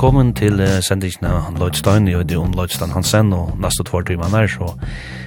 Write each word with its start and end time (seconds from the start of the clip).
Velkommen 0.00 0.30
til 0.32 0.56
uh, 0.64 0.78
sendingen 0.80 1.26
av 1.28 1.58
Lloyd 1.60 1.76
Stein, 1.76 2.06
og 2.16 2.22
det 2.24 2.32
er 2.32 2.40
om 2.40 2.54
Lloyd 2.56 2.72
Stein 2.72 2.94
Hansen, 2.94 3.34
og 3.36 3.50
neste 3.60 3.84
tvær 3.84 4.06
timer 4.08 4.32
er, 4.32 4.46
så 4.48 4.70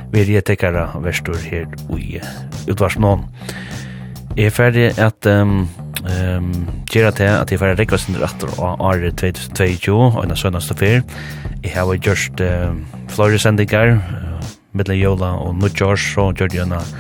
vi 0.10 0.24
er 0.24 0.32
jeg 0.34 0.46
tekkere 0.48 0.88
verstur 1.04 1.38
her 1.46 1.68
i 1.94 2.18
uh, 2.18 2.32
utvars 2.74 2.98
noen. 2.98 3.22
Jeg 4.34 4.50
er 4.50 4.56
ferdig 4.56 4.88
at 4.98 5.30
um, 5.30 5.68
um, 6.02 6.50
gjøre 6.90 7.14
til 7.20 7.30
at 7.30 7.54
jeg 7.54 7.60
er 7.60 7.62
ferdig 7.62 7.84
rekker 7.84 8.02
sin 8.02 8.18
retter 8.18 8.50
av 8.56 8.82
Are 8.82 9.14
2022, 9.22 9.94
og 9.94 10.20
en 10.24 10.34
av 10.34 10.42
sønneste 10.42 10.80
fyr. 10.82 11.06
Jeg 11.62 11.76
har 11.78 11.94
gjort 12.10 12.42
uh, 12.42 12.74
flere 13.14 13.44
sendinger, 13.46 14.00
uh, 14.02 14.52
middelen 14.74 15.04
jola 15.04 15.36
og 15.38 15.54
nødgjørs, 15.62 16.10
og 16.18 16.34
gjør 16.34 16.50
det 16.50 16.64
gjennom 16.64 16.98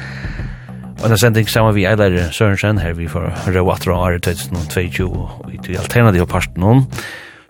Og 1.01 1.09
den 1.09 1.17
sending 1.17 1.49
sammen 1.49 1.73
vi 1.73 1.89
Eilar 1.89 2.21
Sørensen, 2.29 2.77
her 2.85 2.93
vi 2.93 3.09
får 3.09 3.31
røy 3.49 3.65
atra 3.73 3.97
år 3.97 4.21
2022 4.29 5.09
og 5.09 5.45
vi 5.49 5.57
i 5.73 5.81
alternativ 5.81 6.29
parten 6.29 6.61
noen. 6.61 6.85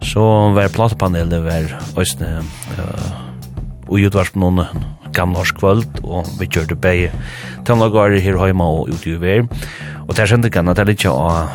Så 0.03 0.23
var 0.55 0.73
platepanelet 0.73 1.45
var 1.45 1.69
Østene 1.99 2.43
uh, 2.77 3.23
og 3.87 3.99
utvarsp 4.07 4.35
noen 4.39 4.63
gamla 5.13 5.43
kvöld 5.53 6.01
og 6.03 6.27
vi 6.39 6.47
kjørte 6.49 6.75
bei 6.75 7.11
tannlagare 7.67 8.19
her 8.23 8.39
heima 8.41 8.65
og 8.65 8.89
ute 8.89 9.13
i 9.13 9.19
vei 9.21 9.39
og 10.07 10.15
der 10.17 10.33
at 10.33 10.41
det 10.43 10.79
er 10.81 10.89
litt 10.89 11.05
av 11.05 11.51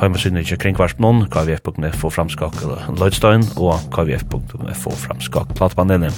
heima 0.00 0.18
synne 0.18 0.40
ikke 0.40 0.56
kring 0.62 0.78
varsp 0.78 1.00
noen 1.02 1.26
kvf.f 1.28 2.06
framskak 2.14 2.56
Lloydstein 2.96 3.44
og 3.60 3.84
kvf.f 3.92 4.86
framskak 5.04 5.52
platepanelet 5.58 6.14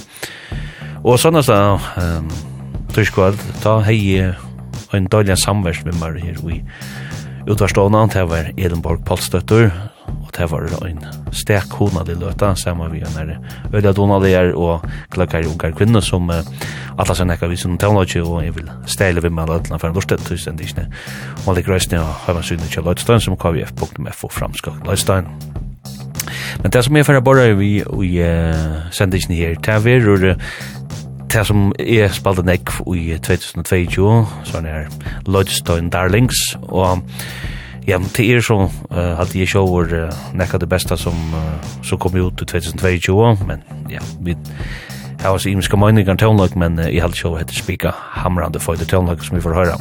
og 1.03 1.19
sånn 1.19 1.41
at 1.41 1.51
det 1.51 1.59
um, 1.99 2.31
ta 3.63 3.79
hei 3.83 3.99
en 4.93 5.09
dårlig 5.11 5.35
samvers 5.41 5.83
med 5.83 5.99
meg 5.99 6.21
her 6.23 6.39
i 6.47 6.61
utvarstående 7.49 8.05
det 8.13 8.23
var 8.29 8.53
Edenborg 8.55 9.03
Polstøtter 9.03 9.71
det 10.37 10.49
var 10.49 10.87
en 10.87 11.03
stek 11.31 11.69
kona 11.69 12.03
de 12.03 12.15
løta 12.15 12.55
sammen 12.55 12.91
vi 12.91 13.01
en 13.01 13.37
øyla 13.73 13.93
donalier 13.93 14.53
og 14.55 14.85
klakkar 15.09 15.47
ungar 15.47 15.71
kvinner 15.71 16.01
som 16.01 16.29
uh, 16.29 16.41
alla 16.97 17.15
sen 17.15 17.29
ekka 17.29 17.47
visen 17.47 17.77
teknologi 17.77 18.19
og 18.19 18.43
jeg 18.43 18.55
vil 18.55 18.69
stele 18.85 19.21
vi 19.21 19.29
med 19.29 19.47
løtla 19.49 19.77
for 19.77 19.87
en 19.87 19.95
lortet 19.95 20.25
tusen 20.25 20.57
disne 20.57 20.87
og 21.45 21.55
lik 21.55 21.69
reisne 21.69 21.99
og 22.01 22.13
høyma 22.27 22.41
syne 22.41 22.69
til 22.69 22.83
Løtstein 22.83 23.21
som 23.21 23.37
kvf.f 23.37 24.23
og 24.23 24.31
framskak 24.31 24.87
Løtstein 24.87 25.29
Men 26.61 26.71
det 26.71 26.83
som 26.85 26.95
jeg 26.95 27.05
fyrir 27.05 27.19
borra 27.19 27.49
vi 27.57 27.81
i 27.81 28.11
uh, 28.23 28.89
sendingen 28.91 29.35
her, 29.35 29.55
det 29.59 29.73
er 29.73 29.79
verur 29.83 30.35
det 31.33 31.45
som 31.47 31.71
er 31.79 32.11
spalte 32.13 32.43
en 32.45 32.49
i 32.93 33.17
2022, 33.17 34.09
sånn 34.45 34.67
er 34.69 34.85
Lloydstein 35.25 35.89
Darlings, 35.89 36.37
og 36.61 37.01
Ja, 37.87 37.97
men 37.99 38.07
det 38.15 38.25
er 38.31 38.41
så 38.41 38.61
uh, 38.63 39.19
at 39.19 39.33
jeg 39.35 39.49
sjåur 39.51 39.91
uh, 39.91 40.21
nekka 40.37 40.57
det 40.61 40.69
beste 40.71 40.95
som, 40.97 41.17
uh, 41.35 41.57
som 41.83 41.99
kom 41.99 42.15
ut 42.15 42.41
i 42.41 42.45
2022, 42.47 43.17
men 43.47 43.63
ja, 43.91 43.99
vi 44.23 44.37
har 45.19 45.35
også 45.35 45.51
imenska 45.51 45.77
møyningar 45.79 46.15
tøvnlag, 46.15 46.55
men 46.55 46.79
uh, 46.79 46.87
jeg 46.87 47.03
hadde 47.03 47.19
show 47.19 47.35
heter 47.35 47.55
spika 47.59 47.91
hamrande 48.15 48.61
for 48.63 48.79
det 48.79 48.87
tøvnlag 48.91 49.23
som 49.23 49.35
vi 49.35 49.43
får 49.43 49.57
høyra. 49.57 49.77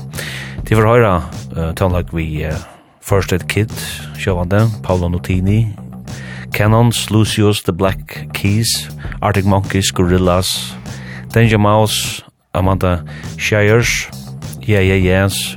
Til 0.66 0.80
får 0.80 0.88
høyra 0.88 1.14
uh, 1.54 1.70
tøvnlag 1.78 2.10
vi 2.14 2.26
uh, 2.48 2.58
First 3.02 3.32
Aid 3.32 3.46
Kid, 3.50 3.70
sjåvande, 4.18 4.66
Paolo 4.82 5.08
Nutini, 5.08 5.68
Canons, 6.52 7.10
Lucius, 7.10 7.62
The 7.62 7.72
Black 7.72 8.26
Keys, 8.34 8.88
Arctic 9.22 9.44
Monkeys, 9.44 9.92
Gorillaz, 9.94 10.74
Danger 11.34 11.58
Mouse, 11.58 12.22
Amanda 12.54 13.04
Shires, 13.38 14.08
Yeah 14.60 14.82
Yeah 14.82 14.98
Yes, 14.98 15.56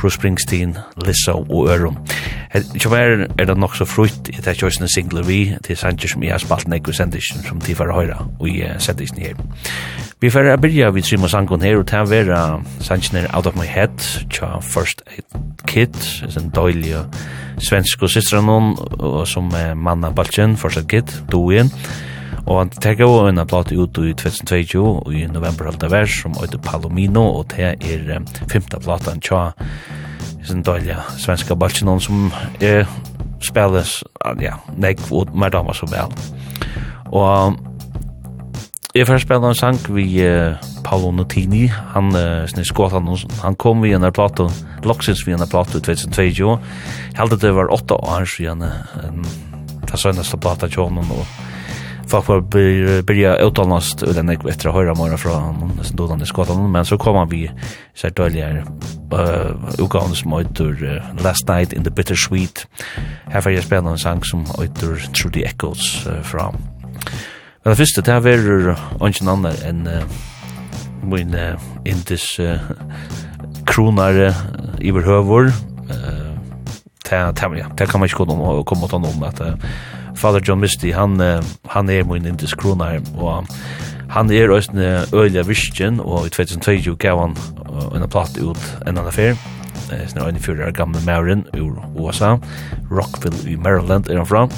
Bruce 0.00 0.14
Springsteen, 0.14 0.76
Lizzo 1.06 1.44
og 1.50 1.68
Ørum. 1.68 1.96
Ikke 2.74 2.88
mer 2.88 3.26
er 3.38 3.44
det 3.44 3.56
nok 3.58 3.76
så 3.76 3.84
frutt 3.84 4.28
i 4.32 4.40
det 4.42 4.56
kjøysene 4.58 4.88
singler 4.88 5.22
vi 5.22 5.40
til 5.64 5.76
Sanchez 5.76 6.14
som 6.14 6.22
jeg 6.24 6.32
har 6.32 6.42
spalt 6.42 6.68
nek 6.68 6.88
og 6.88 6.96
sendisjen 6.96 7.44
som 7.46 7.60
de 7.60 7.76
får 7.76 7.92
høyre 7.94 8.16
og 8.40 8.48
i 8.48 8.62
sendisjen 8.78 9.20
her. 9.22 9.36
Vi 10.20 10.30
får 10.30 10.56
begynne 10.60 10.94
vid 10.94 11.06
Simon 11.06 11.28
sangen 11.28 11.62
her 11.62 11.78
og 11.78 11.86
ta 11.86 12.02
vera 12.08 12.60
sangene 12.80 13.26
Out 13.36 13.46
of 13.46 13.56
My 13.56 13.68
Head, 13.68 14.00
tja 14.32 14.58
First 14.60 15.04
Aid 15.06 15.38
Kid, 15.66 15.96
en 16.36 16.50
døylig 16.50 16.96
svensk 17.60 18.02
og 18.02 18.10
systra 18.10 18.40
noen, 18.44 18.74
og 18.98 19.26
som 19.28 19.52
manna 19.76 20.10
baltjen, 20.10 20.56
First 20.56 20.80
Aid 20.80 20.88
Kid, 20.88 21.14
Doin, 21.32 21.70
Og 22.46 22.58
han 22.58 22.72
tek 22.82 23.02
jo 23.02 23.10
en 23.28 23.40
plate 23.46 23.76
ut 23.76 23.98
i 24.02 24.14
2022 24.14 24.84
i 25.14 25.26
november 25.30 25.70
halda 25.70 25.90
vers 25.92 26.20
som 26.22 26.36
heter 26.40 26.62
Palomino 26.64 27.22
og 27.40 27.54
det 27.54 27.74
er 27.76 28.16
um, 28.16 28.26
femta 28.50 28.80
platan 28.82 29.20
tja 29.24 29.50
sin 30.46 30.62
dåliga 30.66 31.02
svenska 31.20 31.54
balkinon 31.54 32.00
som 32.00 32.30
er 32.60 32.88
spilles 33.44 34.00
ja, 34.40 34.56
nek 34.76 35.02
og 35.10 35.34
mer 35.36 35.52
damer 35.52 35.76
så 35.76 35.88
vel 35.90 36.14
og 37.10 37.58
Jeg 38.90 39.06
får 39.06 39.20
spela 39.22 39.46
en 39.46 39.54
sang 39.54 39.76
vi 39.94 40.02
uh, 40.26 40.56
Paolo 40.82 41.12
Nutini, 41.14 41.68
han 41.68 42.08
uh, 42.10 42.42
snitt 42.50 42.66
skått 42.66 42.90
han 42.90 43.54
kom 43.54 43.84
vi 43.84 43.92
en 43.94 44.02
her 44.02 44.10
plato, 44.10 44.48
loksins 44.82 45.22
vi 45.26 45.32
en 45.32 45.44
her 45.44 45.46
plato 45.46 45.78
i 45.78 45.84
2022, 45.86 46.56
heldig 47.14 47.38
det 47.38 47.52
var 47.54 47.70
åtta 47.70 47.94
år 47.94 48.26
siden, 48.26 48.66
um, 49.04 49.22
det 49.86 49.94
sønnaste 49.94 50.40
plata 50.42 50.66
tjånen, 50.66 51.06
og 51.06 51.49
folk 52.10 52.28
var 52.28 52.40
börja 53.02 53.36
utanast 53.36 54.02
och 54.02 54.14
den 54.14 54.28
gick 54.28 54.44
efter 54.44 54.68
att 54.68 54.74
höra 54.74 54.94
mer 54.94 55.16
från 55.16 55.72
nästan 55.76 55.96
då 55.96 56.06
den 56.06 56.26
skottan 56.26 56.72
men 56.72 56.84
så 56.84 56.98
kom 56.98 57.28
vi 57.28 57.50
så 57.94 58.06
här 58.06 58.14
dåliga 58.14 58.48
uh 58.48 58.64
utgåvan 59.78 60.14
som 60.14 60.32
heter 60.32 61.02
Last 61.24 61.48
Night 61.48 61.72
in 61.72 61.84
the 61.84 61.90
Bitter 61.90 62.14
Sweet 62.14 62.66
här 63.24 63.40
får 63.40 63.52
jag 63.52 63.64
spela 63.64 63.90
en 63.90 63.98
sång 63.98 64.24
som 64.24 64.40
heter 64.40 65.12
Through 65.12 65.34
the 65.34 65.44
Echoes 65.44 66.06
uh, 66.06 66.22
från 66.22 66.56
Men 67.64 67.70
det 67.70 67.76
første, 67.76 68.00
det 68.00 68.12
her 68.12 68.20
verur 68.20 68.76
ungen 69.00 69.28
annar 69.28 69.56
enn 69.68 69.88
min 71.02 71.34
indis 71.84 72.40
kronare 73.66 74.34
uh, 75.90 76.29
ja, 77.10 77.30
det 77.78 77.88
kan 77.88 78.00
man 78.00 78.08
ikke 78.08 78.24
komma 78.24 78.36
om 78.36 78.60
å 78.60 78.64
komme 78.66 78.88
til 78.90 79.02
noen 79.02 79.60
Father 80.16 80.42
John 80.44 80.60
Misty, 80.60 80.90
han, 80.92 81.20
han 81.70 81.90
er 81.90 82.04
min 82.04 82.26
indisk 82.26 82.58
kronar, 82.60 82.98
og 83.16 83.46
han 84.10 84.30
er 84.34 84.50
også 84.50 84.74
en 84.74 85.14
øyelig 85.14 85.46
visken, 85.48 86.00
og 86.00 86.26
i 86.26 86.32
2022 86.34 86.96
gav 87.00 87.20
han 87.22 87.36
en 87.94 88.08
platt 88.10 88.36
ut 88.38 88.60
en 88.86 88.98
annen 88.98 89.38
er 89.90 90.02
en 90.06 90.22
øyne 90.22 90.42
fyrir 90.42 90.74
gamle 90.74 91.00
Marin 91.06 91.46
ur 91.54 91.78
USA, 91.96 92.36
Rockville 92.90 93.50
i 93.50 93.56
Maryland 93.56 94.10
er 94.10 94.18
han 94.18 94.26
fra, 94.26 94.48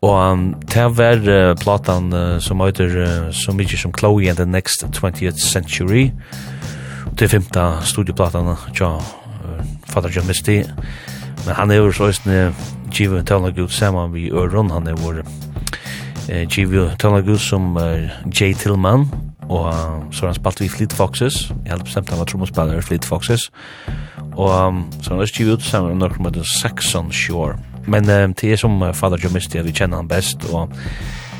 Og 0.00 0.32
um, 0.32 0.54
det 0.74 0.86
var 0.96 1.20
uh, 1.28 1.56
platan 1.60 2.12
uh, 2.12 2.38
som 2.40 2.60
heter 2.64 2.94
uh, 2.96 3.32
så 3.32 3.52
mykje 3.52 3.78
som 3.78 3.92
Chloe 3.92 4.30
and 4.30 4.36
the 4.36 4.46
Next 4.46 4.84
20th 4.84 5.36
Century. 5.52 6.10
Det 7.18 7.28
femta 7.28 7.82
studieplatan 7.84 8.56
tja 8.72 8.94
Father 9.90 10.12
John 10.14 10.26
Misty. 10.26 10.62
Men 11.46 11.54
han 11.56 11.70
er 11.70 11.80
jo 11.80 11.92
så 11.92 12.10
isne 12.12 12.50
Givu 12.92 13.22
Tøvna 13.22 13.50
Gud 13.54 13.68
saman 13.68 14.12
vi 14.12 14.30
Øron, 14.30 14.70
han 14.70 14.86
er 14.86 14.98
vår 14.98 15.22
eh, 16.28 16.46
Givu 16.48 16.88
Tala 16.98 17.20
Gud 17.20 17.38
som 17.38 17.76
uh, 17.76 18.10
Jay 18.40 18.52
Tillman, 18.54 19.06
og 19.48 19.66
uh, 19.66 20.12
så 20.12 20.26
har 20.26 20.32
han 20.32 20.34
spalt 20.34 20.60
vi 20.60 20.68
Fleet 20.68 20.92
Foxes, 20.92 21.48
jeg 21.64 21.72
hadde 21.72 21.84
bestemt 21.84 22.10
han 22.10 22.18
var 22.18 22.28
trommelspiller 22.28 22.78
i 22.78 22.84
Fleet 22.84 23.04
Foxes, 23.04 23.50
og 24.36 24.50
um, 24.66 24.84
så 25.00 25.10
har 25.10 25.16
han 25.16 25.24
er 25.24 25.32
Givu 25.38 25.56
saman 25.60 25.96
med 25.96 26.02
noen 26.04 26.22
med 26.22 26.44
Saxon 26.44 27.12
Shore. 27.12 27.56
Men 27.86 28.04
uh, 28.10 28.28
det 28.34 28.52
er 28.52 28.60
som 28.60 28.82
uh, 28.82 28.92
Father 28.94 29.18
John 29.22 29.34
Misty, 29.34 29.62
vi 29.62 29.72
kjenner 29.72 30.02
han 30.02 30.08
best, 30.08 30.44
og 30.52 30.72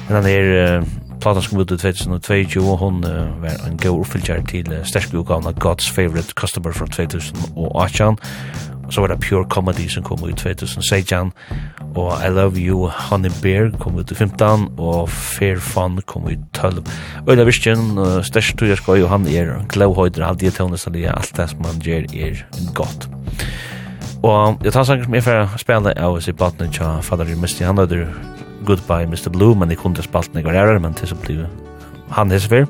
men 0.09 0.23
han 0.23 0.27
er... 0.27 0.81
Uh, 0.81 1.10
platan 1.21 1.43
som 1.43 1.61
ut 1.61 1.71
i 1.71 1.77
2022, 1.77 2.65
og 2.65 2.79
hun 2.79 3.05
uh, 3.05 3.43
var 3.43 3.61
en 3.67 3.79
god 3.81 4.03
oppfylgjær 4.03 4.43
til 4.51 4.73
uh, 4.73 4.81
sterske 4.89 5.19
utgaven 5.19 5.49
av 5.49 5.59
God's 5.63 5.91
Favorite 5.93 6.35
Customer 6.37 6.73
fra 6.73 6.87
2018. 6.87 8.19
Og 8.91 8.95
så 8.95 9.05
var 9.05 9.13
det 9.13 9.21
Pure 9.23 9.45
Comedy 9.51 9.87
som 9.89 10.03
kom 10.03 10.25
ut 10.25 10.33
i 10.33 10.55
2016, 10.55 11.33
og 11.95 12.11
I 12.27 12.31
Love 12.35 12.59
You 12.59 12.89
Honey 12.89 13.31
Bear 13.43 13.71
kom 13.79 13.99
ut 14.01 14.11
i 14.11 14.15
15, 14.15 14.67
og 14.79 15.09
Fair 15.09 15.61
Fun 15.63 16.01
kom 16.07 16.27
ut 16.27 16.33
i 16.33 16.41
12. 16.59 16.83
Øyla 17.29 17.45
Virgen, 17.45 17.99
uh, 17.99 18.21
sterske 18.25 18.57
tog 18.57 18.99
og 18.99 19.09
han 19.09 19.29
er 19.29 19.55
glavhøyder, 19.69 20.27
alt 20.27 20.41
det 20.41 20.55
tøvnesalige, 20.55 21.13
alt 21.17 21.37
det 21.37 21.51
som 21.51 21.65
han 21.65 21.81
gjør 21.81 22.11
er 22.15 22.45
godt. 22.75 23.09
Og 24.23 24.59
jeg 24.65 24.73
tar 24.73 24.85
sanger 24.85 25.05
som 25.05 25.15
jeg 25.15 25.25
får 25.25 25.57
spille 25.59 25.97
av 25.97 26.19
oss 26.19 26.29
i 26.29 26.33
platen 26.37 26.73
til 26.73 27.03
Fadar 27.03 27.37
Misti, 27.41 27.65
han 27.65 27.79
er 27.79 28.09
Goodbye 28.67 29.07
Mr. 29.07 29.31
Blue, 29.33 29.55
men 29.55 29.69
jeg 29.69 29.79
kunne 29.79 30.03
spalt 30.03 30.33
den 30.33 30.41
i 30.41 30.79
men 30.79 30.95
til 30.95 31.09
så 31.09 31.15
blir 31.15 31.47
han 32.11 32.31
hese 32.31 32.49
for. 32.49 32.67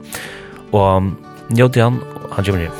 Og 0.72 1.02
njøte 1.50 1.82
han, 1.82 2.00
han 2.32 2.44
kommer 2.44 2.60
hjem. 2.60 2.72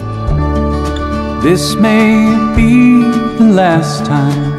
This 1.42 1.74
may 1.76 2.36
be 2.54 3.02
the 3.38 3.52
last 3.52 4.04
time 4.04 4.56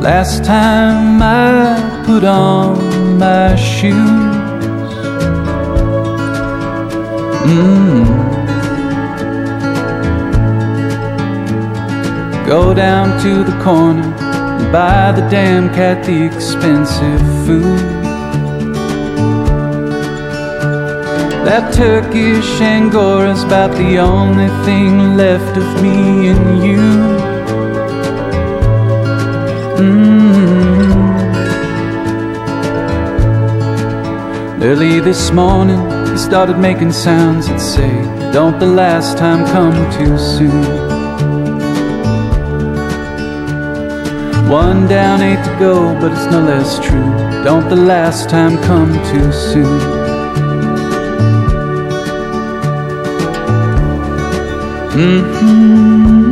Last 0.00 0.44
time 0.44 1.22
I 1.22 2.02
put 2.06 2.24
on 2.24 3.18
my 3.18 3.54
shoes 3.56 4.34
Mm. 7.44 8.06
Go 12.46 12.72
down 12.72 13.20
to 13.22 13.44
the 13.44 13.52
corner 13.62 14.23
Buy 14.72 15.12
the 15.12 15.26
damn 15.30 15.68
cat 15.74 16.04
the 16.04 16.24
expensive 16.24 17.20
food. 17.46 18.04
That 21.44 21.74
Turkish 21.74 22.60
Angora's 22.60 23.42
about 23.44 23.70
the 23.76 23.98
only 23.98 24.48
thing 24.64 25.16
left 25.16 25.56
of 25.56 25.82
me 25.82 26.28
and 26.28 26.64
you. 26.64 26.80
Mm. 29.78 30.24
Early 34.62 35.00
this 35.00 35.30
morning, 35.30 35.78
he 36.10 36.16
started 36.16 36.58
making 36.58 36.92
sounds 36.92 37.48
that 37.48 37.60
say, 37.60 37.90
Don't 38.32 38.58
the 38.58 38.66
last 38.66 39.18
time 39.18 39.44
come 39.46 39.74
too 39.92 40.16
soon? 40.16 40.83
One 44.48 44.86
down, 44.86 45.22
eight 45.22 45.42
to 45.44 45.56
go, 45.58 45.98
but 46.00 46.12
it's 46.12 46.30
no 46.30 46.40
less 46.40 46.78
true. 46.78 47.10
Don't 47.44 47.68
the 47.68 47.76
last 47.76 48.28
time 48.28 48.62
come 48.62 48.92
too 49.10 49.32
soon? 49.32 49.80
Mm-hmm. 54.94 56.23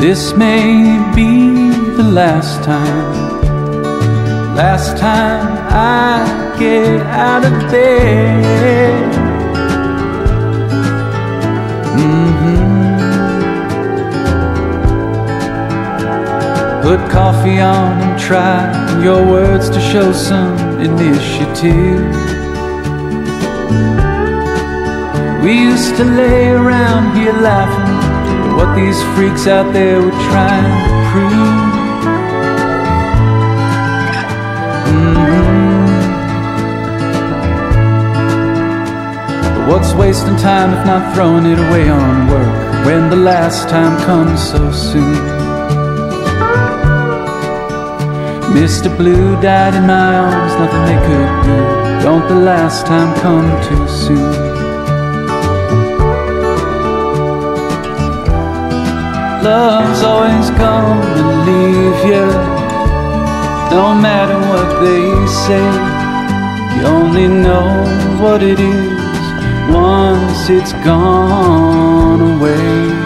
This 0.00 0.32
may 0.34 0.96
be 1.14 1.68
the 1.94 2.02
last 2.02 2.64
time. 2.64 3.44
Last 4.56 4.96
time 4.96 5.58
I 5.68 6.56
get 6.58 7.02
out 7.02 7.44
of 7.44 7.52
bed. 7.70 9.12
Mm 12.00 12.32
-hmm. 12.38 12.80
Put 16.82 17.00
coffee 17.12 17.60
on 17.60 17.92
and 18.04 18.16
try 18.28 18.56
your 19.04 19.22
words 19.34 19.68
to 19.68 19.80
show 19.80 20.12
some 20.12 20.56
initiative. 20.88 22.04
We 25.44 25.52
used 25.72 25.96
to 25.96 26.04
lay 26.04 26.42
around 26.60 27.04
here 27.16 27.36
laughing 27.48 27.79
what 28.60 28.76
these 28.76 29.02
freaks 29.14 29.46
out 29.46 29.72
there 29.72 30.02
were 30.02 30.10
trying 30.28 30.64
to 30.84 31.10
prove. 31.10 31.70
What's 39.66 39.94
wasting 39.94 40.36
time 40.36 40.74
if 40.76 40.84
not 40.84 41.14
throwing 41.14 41.46
it 41.46 41.58
away 41.58 41.88
on 41.88 42.26
work 42.26 42.84
When 42.84 43.08
the 43.08 43.16
last 43.16 43.68
time 43.68 43.96
comes 44.04 44.42
so 44.50 44.72
soon? 44.72 45.14
Mr. 48.52 48.94
Blue 48.98 49.40
died 49.40 49.74
in 49.74 49.86
my 49.86 50.18
arms, 50.18 50.52
nothing 50.58 50.84
they 50.90 51.00
could 51.06 51.32
do. 51.46 52.02
Don't 52.02 52.26
the 52.28 52.34
last 52.34 52.84
time 52.86 53.14
come 53.20 53.48
too 53.68 53.88
soon? 53.88 54.49
Love's 59.42 60.02
always 60.02 60.50
come 60.50 61.00
to 61.16 61.24
leave 61.48 62.04
you. 62.04 62.26
No 63.70 63.94
matter 63.94 64.38
what 64.50 64.80
they 64.82 65.26
say 65.46 65.64
You 66.76 66.82
only 66.86 67.26
know 67.26 67.68
what 68.20 68.42
it 68.42 68.60
is. 68.60 69.74
Once 69.74 70.50
it's 70.50 70.72
gone 70.84 72.36
away. 72.36 72.99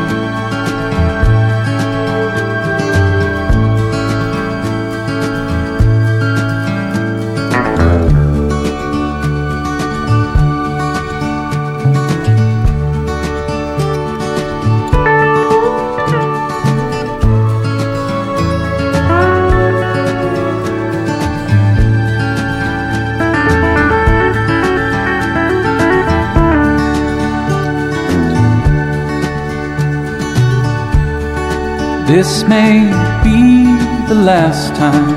This 32.07 32.45
may 32.45 32.81
be 33.25 33.65
the 34.09 34.15
last 34.15 34.77
time. 34.77 35.09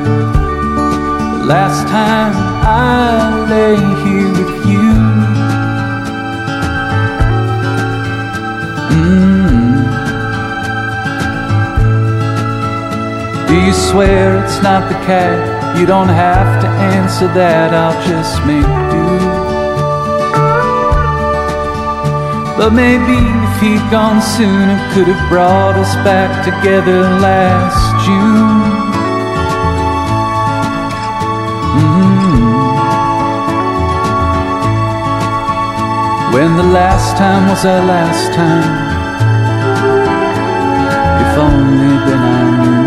The 1.39 1.46
last 1.46 1.86
time 1.89 2.32
I 2.63 3.46
lay 3.50 3.75
here 4.06 4.29
with 4.32 4.65
you. 4.65 4.94
Mm. 8.96 9.88
Do 13.50 13.56
you 13.65 13.74
swear 13.74 14.41
it's 14.46 14.63
not 14.63 14.88
the 14.88 14.96
cat? 15.06 15.77
You 15.77 15.86
don't 15.86 16.08
have 16.08 16.62
to 16.62 16.70
answer 16.70 17.27
that. 17.34 17.74
I'll 17.74 18.01
just 18.08 18.39
make 18.46 18.65
do. 18.91 19.26
But 22.57 22.71
maybe 22.71 23.13
if 23.13 23.61
he'd 23.61 23.85
gone 23.91 24.19
soon 24.19 24.69
It 24.71 24.93
could 24.93 25.07
have 25.13 25.29
brought 25.29 25.75
us 25.75 25.93
back 26.03 26.43
together 26.43 27.01
last 27.21 27.77
June. 28.03 28.61
Mm 31.77 32.17
-hmm. 32.17 32.47
When 36.33 36.57
the 36.57 36.67
last 36.79 37.15
time 37.17 37.43
was 37.51 37.63
our 37.65 37.83
last 37.93 38.33
time 38.33 38.69
If 41.23 41.31
only 41.47 41.93
then 42.07 42.21
I 42.37 42.41
knew. 42.61 42.85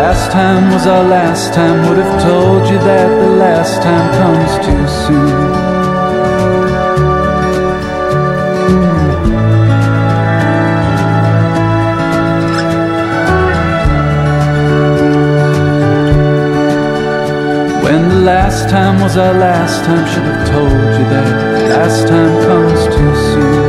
Last 0.00 0.26
time 0.32 0.64
was 0.72 0.86
our 0.86 1.04
last 1.16 1.52
time 1.52 1.76
Would 1.86 1.98
have 2.04 2.16
told 2.28 2.62
you 2.70 2.78
that 2.90 3.08
the 3.22 3.30
last 3.44 3.82
time 3.82 4.06
comes 4.20 4.52
too 4.66 4.84
soon. 5.04 5.63
last 18.24 18.70
time 18.70 19.00
was 19.02 19.18
our 19.18 19.34
last 19.34 19.84
time 19.84 20.06
Should 20.06 20.22
have 20.22 20.48
told 20.48 20.72
you 20.72 21.04
that. 21.12 21.68
Last 21.68 22.08
time 22.08 22.42
comes 22.46 22.84
too 22.86 23.14
soon. 23.32 23.63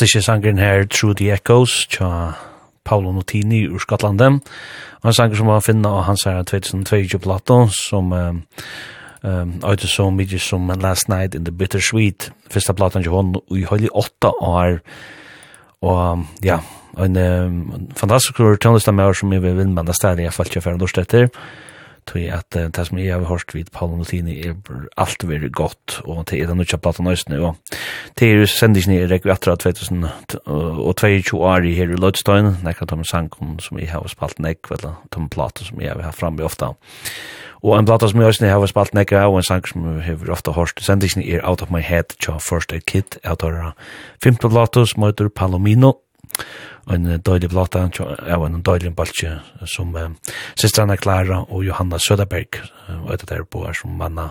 fantastiske 0.00 0.22
sangren 0.24 0.58
her, 0.58 0.84
Through 0.84 1.14
the 1.16 1.30
Echoes, 1.30 1.86
tja 1.86 2.32
Paolo 2.84 3.12
Notini 3.12 3.66
ur 3.68 3.78
Skotlande. 3.78 4.40
Og 5.02 5.06
en 5.06 5.12
sanger 5.12 5.36
som 5.36 5.46
man 5.46 5.60
finna 5.60 5.88
av 5.88 6.06
hans 6.06 6.24
her 6.24 6.40
2022-plato, 6.42 7.68
som 7.68 8.12
um, 8.12 8.42
um, 9.22 9.52
øyde 9.60 9.88
så 9.88 10.08
mye 10.10 10.38
som 10.38 10.72
Last 10.80 11.08
Night 11.08 11.34
in 11.34 11.44
the 11.44 11.52
Bittersweet. 11.52 12.30
Fyrsta 12.50 12.72
platan 12.72 13.02
til 13.02 13.12
hon 13.12 13.34
i 13.52 13.66
høyli 13.68 13.92
åtta 13.92 14.32
år. 14.40 14.80
Og 15.82 16.24
ja, 16.42 16.62
en 16.96 17.16
um, 17.16 17.88
fantastisk 17.96 18.40
tøndestamme 18.40 19.14
som 19.14 19.32
jeg 19.32 19.42
vil 19.42 19.58
vinne 19.58 19.74
med 19.74 19.84
det 19.84 19.96
stedet 20.00 20.24
jeg 20.24 20.32
falt 20.32 20.48
ikke 20.48 20.64
for 20.64 20.72
en 20.72 20.80
lort 20.80 20.98
etter 20.98 21.28
tog 22.06 22.22
at 22.22 22.56
uh, 22.56 22.68
det 22.70 22.86
som 22.86 22.98
jeg 22.98 23.12
har 23.12 23.26
hørt 23.28 23.54
vid 23.54 23.70
Paolo 23.74 23.96
Nutini 23.96 24.38
er 24.46 24.54
alt 24.96 25.26
veldig 25.28 25.52
godt, 25.52 26.00
og 26.04 26.24
det 26.30 26.40
er 26.40 26.46
den 26.50 26.60
nødja 26.60 26.78
platan 26.78 27.08
nøysene, 27.08 27.40
og 27.40 27.56
det 28.18 28.30
er 28.32 28.46
sendingen 28.46 28.96
i 28.96 29.06
Rekvi 29.10 29.32
Atra 29.32 29.56
2022 29.56 31.40
år 31.40 31.68
i 31.68 31.74
her 31.76 31.92
i 31.92 32.00
Lødstøyen, 32.00 32.56
nekka 32.64 32.88
tom 32.88 33.04
sangen 33.04 33.58
som 33.60 33.78
jeg 33.78 33.90
har 33.92 34.08
spalt 34.08 34.40
nek, 34.40 34.70
eller 34.70 34.98
tom 35.12 35.28
platan 35.28 35.66
som 35.66 35.80
jeg 35.80 35.96
har 35.96 36.16
framme 36.16 36.44
ofta. 36.44 36.74
Og 37.60 37.76
en 37.76 37.86
plata 37.86 38.08
som 38.08 38.20
jeg 38.20 38.30
også 38.32 38.48
har 38.48 38.66
spalt 38.70 38.94
nek, 38.96 39.12
og 39.12 39.36
en 39.36 39.44
sang 39.44 39.66
som 39.68 39.84
jeg 39.98 40.04
har 40.04 40.32
ofta 40.32 40.54
hørt, 40.56 40.80
sendingen 40.80 41.26
er 41.26 41.44
Out 41.44 41.62
of 41.62 41.70
My 41.70 41.82
Head, 41.84 42.16
tja 42.20 42.38
First 42.40 42.72
Aid 42.72 42.86
Kit, 42.88 43.18
jeg 43.24 43.38
tar 43.38 43.74
15 44.24 44.48
plata 44.48 44.86
som 44.88 45.04
heter 45.04 45.28
Palomino, 45.28 45.98
en 46.88 47.06
døylig 47.20 47.50
blata 47.50 47.84
av 47.84 48.44
en 48.46 48.62
døylig 48.62 48.94
baltje 48.96 49.36
som 49.68 49.94
eh, 49.96 50.10
Sistrana 50.58 50.96
Clara 50.96 51.44
og 51.48 51.64
Johanna 51.64 52.00
Söderberg 52.00 52.60
og 53.02 53.14
etter 53.14 53.34
der 53.34 53.44
på 53.44 53.66
er 53.68 53.76
som 53.76 53.96
manna 53.98 54.30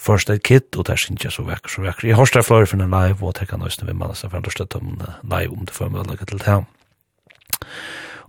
First 0.00 0.30
Aid 0.30 0.42
Kit 0.42 0.76
og 0.76 0.86
der 0.88 0.96
synes 0.96 1.24
jeg 1.24 1.32
så 1.32 1.44
vekker 1.44 1.68
så 1.68 1.84
vekker 1.84 2.08
jeg 2.08 2.16
har 2.16 2.42
flore 2.42 2.66
for 2.66 2.80
en 2.80 2.90
live 2.90 3.22
og 3.22 3.34
tenker 3.36 3.60
nøysen 3.60 3.86
vi 3.86 3.94
manna 3.94 4.16
seg 4.16 4.32
for 4.32 4.40
å 4.40 4.54
støtte 4.54 4.80
om 4.80 4.96
live 5.22 5.52
om 5.52 5.66
det 5.66 5.76
får 5.76 5.92
mulighet 5.92 6.28
til 6.28 6.40
det 6.40 6.60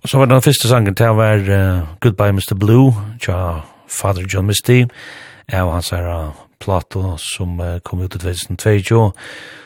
og 0.02 0.10
så 0.10 0.18
var 0.18 0.26
den 0.26 0.42
første 0.42 0.68
sangen 0.68 0.96
til 0.96 1.16
var 1.16 1.40
uh, 1.46 1.88
Goodbye 2.02 2.34
Mr. 2.34 2.56
Blue 2.60 2.92
tja 3.22 3.62
Father 3.88 4.26
John 4.28 4.50
Misty 4.50 4.84
av 5.52 5.72
hans 5.72 5.92
her 5.96 6.34
plato 6.60 7.16
som 7.18 7.60
uh, 7.60 7.80
kom 7.80 8.02
ut 8.02 8.16
i 8.16 8.20
2022 8.20 9.12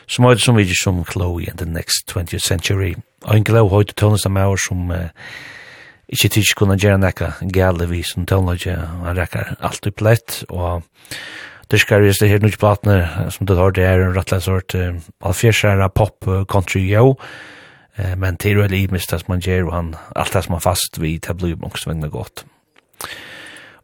som 0.06 0.24
var 0.24 0.34
det 0.34 0.44
som 0.44 0.56
vi 0.56 0.70
som 0.82 1.04
Chloe 1.04 1.50
and 1.50 1.58
the 1.58 1.66
Next 1.66 2.06
20th 2.12 2.46
Century 2.46 2.94
en 3.24 3.46
glau 3.46 3.66
høyt 3.72 3.94
tøvnest 3.96 4.28
av 4.28 4.34
meg 4.36 4.58
som 4.60 4.90
uh, 4.92 5.08
ikke 6.12 6.30
tids 6.36 6.52
kunne 6.58 6.78
gjøre 6.78 7.00
nekka 7.02 7.32
gale 7.54 7.88
vi 7.90 8.02
som 8.06 8.26
tøvnløg 8.28 8.68
han 8.70 9.16
rekker 9.18 9.56
alt 9.64 9.88
i 9.88 9.94
plett 9.94 10.42
og 10.48 10.84
det 11.70 11.80
skal 11.82 12.04
vi 12.04 12.12
det 12.14 12.28
her 12.30 12.44
nødt 12.44 12.60
platene 12.62 13.30
som 13.34 13.46
du 13.46 13.56
har 13.58 13.74
det 13.74 13.84
er 13.84 14.04
en 14.04 14.14
rettelig 14.16 14.46
sort 14.46 14.76
uh, 14.78 14.94
alfjersere 15.20 15.88
pop 15.90 16.28
country 16.50 16.84
jo 16.92 17.16
uh, 17.16 18.14
men 18.16 18.36
til 18.36 18.60
og 18.62 18.70
liv 18.70 18.94
som 19.00 19.26
man 19.28 19.42
gjør 19.42 19.70
og 19.70 19.74
han 19.74 19.94
alt 20.14 20.32
det 20.36 20.44
som 20.46 20.54
er 20.54 20.66
fast 20.68 21.00
vi 21.00 21.18
det 21.18 21.36
blir 21.36 21.58
mange 21.58 22.10
godt 22.10 22.46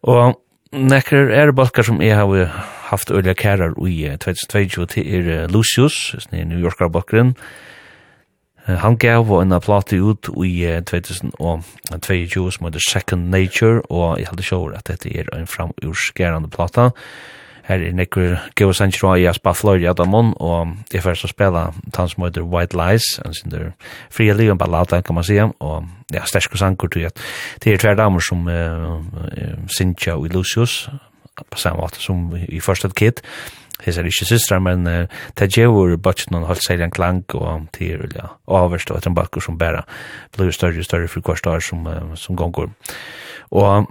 og 0.02 0.38
nekker 0.72 1.30
er 1.30 1.52
balkar 1.52 1.84
som 1.86 2.00
jeg 2.02 2.16
har 2.16 2.48
haft 2.92 3.10
øyla 3.10 3.32
kærar 3.32 3.74
i 3.88 4.08
2022 4.20 4.86
til 4.86 5.28
er 5.28 5.48
Lucius, 5.48 6.14
som 6.18 6.32
er 6.32 6.44
New 6.44 6.58
Yorker 6.58 6.88
balkaren, 6.88 7.36
Han 8.66 8.96
gav 8.96 9.26
en 9.40 9.60
plate 9.60 9.96
ut 9.98 10.28
i 10.44 10.80
2022 10.86 12.50
som 12.50 12.66
heter 12.66 12.84
Second 12.88 13.30
Nature, 13.30 13.82
og 13.90 14.18
jeg 14.20 14.28
hadde 14.30 14.46
sjåret 14.46 14.78
at 14.78 14.88
dette 14.92 15.10
er 15.10 15.30
en 15.34 15.46
framurskerande 15.50 16.50
plata. 16.50 16.90
Her 17.66 17.82
er 17.82 17.94
nekker 17.94 18.36
Geo 18.58 18.72
Sanchiro 18.74 19.14
i 19.14 19.26
Aspa 19.30 19.52
spiller 19.52 19.54
Florida 19.54 19.90
Adamon, 19.90 20.32
og 20.42 20.76
jeg 20.92 21.02
først 21.02 21.26
å 21.26 21.30
spela 21.30 21.68
tann 21.94 22.10
som 22.10 22.24
heter 22.26 22.46
White 22.46 22.78
Lies, 22.78 23.06
en 23.24 23.34
sin 23.34 23.50
der 23.50 23.72
frie 24.10 24.34
liv, 24.34 24.50
en 24.50 24.58
ballada 24.58 25.02
kan 25.02 25.14
man 25.18 25.26
si, 25.26 25.38
og 25.38 25.86
ja, 26.14 26.24
sterske 26.26 26.58
sanker 26.58 26.90
til 26.90 27.06
at 27.10 27.22
det 27.62 27.74
er 27.74 27.82
tver 27.82 27.98
damer 27.98 28.22
som 28.22 28.46
uh, 28.46 28.98
Sincha 29.70 30.18
og 30.18 30.34
Lucius, 30.34 30.88
på 31.50 31.58
samme 31.58 31.80
måte 31.80 32.02
som 32.02 32.30
i 32.34 32.60
First 32.60 32.86
Kid, 32.98 33.22
og 33.22 33.61
hes 33.84 33.98
er 33.98 34.08
ikke 34.08 34.28
systrar, 34.28 34.62
men 34.64 34.86
uh, 34.86 35.22
det 35.38 35.50
gjør 35.56 35.96
bøtjen 36.02 36.34
noen 36.34 36.46
holdt 36.48 36.64
seg 36.64 36.82
en 36.82 36.94
klang 36.94 37.24
og 37.38 37.66
til 37.76 38.06
ja, 38.16 38.32
avverst 38.46 38.92
og 38.92 39.00
etter 39.00 39.12
en 39.12 39.18
bakker 39.18 39.44
som 39.44 39.58
bare 39.58 39.84
blir 40.36 40.54
større 40.54 40.82
og 40.82 40.88
større 40.88 41.10
for 41.10 41.24
hver 41.26 41.42
dag 41.44 41.64
som, 41.64 41.86
uh, 41.86 42.14
som 42.18 42.38
gonger. 42.38 42.70
Og 43.50 43.90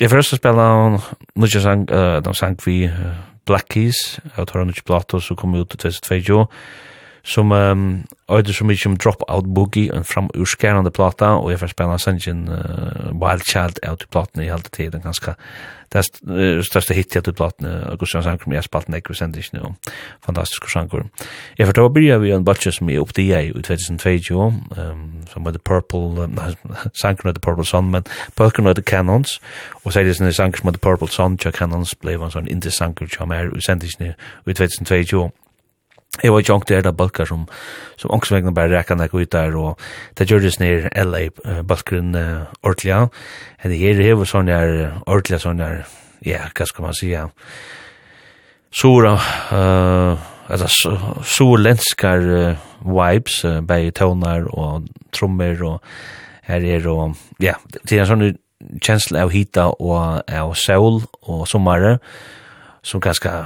jeg 0.00 0.10
får 0.10 0.22
også 0.22 0.38
spille 0.40 0.68
noen 0.72 1.52
sang, 1.52 1.84
uh, 1.90 2.18
de 2.24 2.34
sang 2.34 2.56
vi 2.64 2.86
uh, 2.88 3.12
Black 3.46 3.68
Keys, 3.74 4.20
jeg 4.22 4.48
tar 4.48 4.62
noen 4.62 4.86
plato 4.86 5.20
som 5.20 5.36
kom 5.36 5.54
ut 5.58 5.74
i 5.74 5.82
2022, 5.82 6.46
som 7.24 7.52
um, 7.52 8.04
øyder 8.30 8.52
så 8.52 8.64
mykje 8.64 8.90
om 8.90 8.96
Dropout 8.96 9.54
Boogie, 9.54 9.94
en 9.94 10.04
fram 10.04 10.30
urskærende 10.38 10.90
plata, 10.90 11.24
og 11.24 11.50
jeg 11.50 11.58
får 11.58 11.66
spennende 11.66 11.98
sannsyn 11.98 12.48
uh, 12.48 13.12
Wild 13.22 13.46
Child 13.46 13.78
av 13.82 13.96
til 13.96 14.08
platene 14.08 14.44
i 14.44 14.50
hele 14.50 14.72
tiden, 14.72 15.00
ganske 15.00 15.34
det 15.92 16.20
uh, 16.28 16.62
største 16.64 16.94
hit 16.94 17.06
til 17.06 17.32
platene, 17.32 17.90
og 17.90 17.98
Gustav 17.98 18.22
Sanker, 18.22 18.48
men 18.48 18.54
jeg 18.54 18.64
spalt 18.64 18.88
nek 18.88 19.10
vi 19.10 19.14
sender 19.14 19.38
ikke 19.38 19.58
noe 19.58 19.74
fantastisk 20.24 20.68
Sanker. 20.70 21.04
Jeg 21.58 21.66
får 21.66 21.76
ta 21.76 21.84
og 21.84 21.94
byrja 21.94 22.18
vi 22.18 22.32
en 22.32 22.44
batje 22.44 22.72
som 22.72 22.88
jeg 22.88 23.00
oppdi 23.00 23.28
jeg 23.28 23.50
i 23.50 23.52
2022, 23.52 24.40
um, 24.40 25.04
som 25.30 25.44
var 25.44 25.50
The 25.50 25.62
Purple, 25.64 26.24
um, 26.24 26.38
The 27.32 27.40
Purple 27.42 27.64
Sun, 27.64 27.90
men 27.90 28.02
purple 28.36 28.64
var 28.64 28.72
The 28.72 28.82
Cannons, 28.82 29.40
og 29.84 29.92
sier 29.92 30.08
det 30.08 30.16
sånne 30.16 30.32
Sanker 30.32 30.58
som 30.58 30.72
var 30.72 30.78
The 30.78 30.82
Purple 30.88 31.08
Sun, 31.08 31.38
Tja 31.38 31.50
Cannons, 31.50 31.94
blei 31.94 32.16
var 32.16 32.30
en 32.30 32.38
sånn 32.38 32.50
indie 32.50 32.72
Sanker, 32.72 33.06
Tja 33.06 33.28
Mer, 33.28 33.52
og 33.52 33.62
sender 33.62 33.86
ikke 33.86 34.14
i 34.46 34.56
2022, 34.56 35.28
Jeg 36.20 36.28
var 36.28 36.42
ikke 36.42 36.52
ångt 36.52 36.68
det 36.68 36.96
balkar 36.96 37.24
som, 37.24 37.46
som 37.96 38.10
ångsvegna 38.12 38.52
bare 38.52 38.68
rekka 38.74 38.94
nek 39.00 39.14
ut 39.16 39.32
der, 39.32 39.54
og 39.56 39.80
det 40.18 40.26
gjør 40.28 40.44
det 40.44 40.58
nir 40.60 40.90
LA-balkaren 40.92 42.12
uh, 42.14 42.50
ordelig 42.62 42.92
av. 42.92 43.08
Det 43.64 43.78
her 43.80 44.02
er 44.02 44.12
jo 44.12 44.26
sånn 44.28 44.52
her 44.52 44.74
sånne 45.06 45.40
sånn 45.40 45.64
her, 45.64 45.80
ja, 46.20 46.42
hva 46.52 46.68
skal 46.68 46.84
man 46.84 46.98
sija, 46.98 47.24
sura, 48.68 49.14
uh, 49.56 50.20
altså, 50.52 50.92
surlenskar 51.24 52.28
uh, 52.28 52.68
vibes, 52.84 53.40
uh, 53.48 53.62
bei 53.64 53.88
tøvnar 53.88 54.52
og 54.52 54.92
trommer, 55.16 55.64
og 55.64 55.80
her 56.44 56.68
er 56.76 56.92
og, 56.92 57.16
ja, 57.40 57.56
det 57.72 57.96
er 57.96 58.04
en 58.04 58.12
sånn 58.12 58.80
kjensle 58.84 59.24
av 59.24 59.32
hita 59.32 59.70
og 59.80 60.28
av 60.28 60.52
sol 60.60 61.00
og 61.24 61.46
sommare, 61.48 61.96
som 62.84 63.00
ganske, 63.00 63.38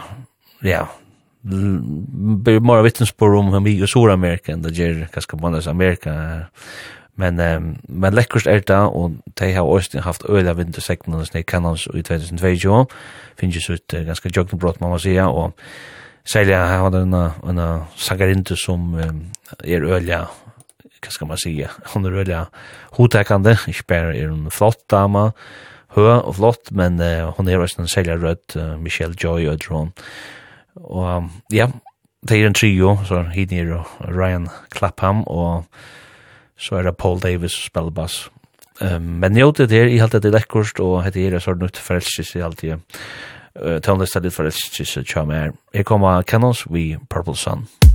ja, 0.66 0.86
blir 1.46 2.60
mer 2.60 2.82
vittnesbörd 2.82 3.34
om 3.34 3.52
hur 3.52 3.60
mycket 3.60 3.84
i 3.84 3.86
Sydamerika 3.86 4.52
än 4.52 4.62
det 4.62 4.70
gör 4.70 5.08
ganska 5.12 5.36
många 5.36 5.56
andra 5.56 5.70
Amerika. 5.70 6.40
Men 7.14 7.40
um, 7.40 7.78
men 7.82 8.14
läckrst 8.14 8.46
är 8.46 8.62
det 8.66 8.76
och 8.76 9.10
de 9.24 9.52
har 9.52 9.66
också 9.66 10.00
haft 10.00 10.24
öliga 10.24 10.54
vintersekten 10.54 11.14
och 11.14 11.26
snäck 11.26 11.46
kan 11.46 11.74
i 11.74 12.02
2022. 12.02 12.86
Finns 13.36 13.56
ju 13.56 13.60
så 13.60 13.72
ett 13.72 13.90
ganska 13.90 14.28
jogging 14.28 14.58
brott 14.58 14.80
man 14.80 14.90
måste 14.90 15.08
säga 15.08 15.28
och 15.28 15.58
sälja 16.24 16.78
har 16.78 16.90
den 16.90 17.12
en 17.12 17.58
en 17.58 17.80
sagarinte 17.96 18.56
som 18.56 18.94
um, 18.94 19.30
är 19.64 19.82
öliga 19.82 20.28
vad 21.02 21.12
ska 21.12 21.26
man 21.26 21.38
säga 21.38 21.70
hon 21.94 22.04
är 22.04 22.12
öliga 22.12 22.46
hotäkande 22.90 23.56
inte 23.66 23.82
bara 23.86 24.14
är 24.14 24.28
en 24.28 24.50
flott 24.50 24.88
dama 24.88 25.32
hö 25.88 26.20
och 26.20 26.36
flott 26.36 26.70
men 26.70 27.00
uh, 27.00 27.34
hon 27.36 27.48
är 27.48 27.62
också 27.62 27.80
en 27.80 27.88
säljarröd 27.88 28.38
uh, 28.56 28.76
Michelle 28.76 29.14
Joy 29.18 29.48
och 29.48 29.58
drone 29.58 29.90
Og 30.76 31.30
ja, 31.52 31.68
det 32.28 32.38
er 32.38 32.48
en 32.48 32.56
trio, 32.56 32.96
så 33.04 33.22
hit 33.32 33.50
nere 33.50 33.84
Ryan 34.00 34.48
Clapham, 34.76 35.22
og 35.26 35.64
så 36.58 36.78
er 36.78 36.88
det 36.88 36.96
Paul 36.96 37.20
Davis 37.20 37.52
som 37.52 37.70
spiller 37.70 37.90
bass. 37.90 38.26
Um, 38.80 39.02
men 39.22 39.36
jo, 39.36 39.50
det 39.50 39.72
er 39.72 39.88
i 39.88 39.98
halvt 39.98 40.20
det 40.20 40.30
er 40.30 40.36
lekkurst, 40.36 40.80
og 40.80 41.04
det 41.14 41.24
er 41.32 41.40
sånn 41.40 41.62
nytt 41.62 41.80
forelskis 41.80 42.34
i 42.36 42.44
alt 42.44 42.60
det. 42.60 42.76
Uh, 43.56 43.78
Tøndest 43.80 44.16
er 44.16 44.26
litt 44.26 44.36
forelskis 44.36 44.98
i 45.00 45.04
Tjama 45.04 45.46
her. 45.46 45.56
Her 45.72 45.88
kommer 45.88 46.22
Canons, 46.22 46.66
We 46.68 46.96
Purple 47.08 47.36
Sun. 47.36 47.64
Purple 47.64 47.76
Sun. 47.76 47.85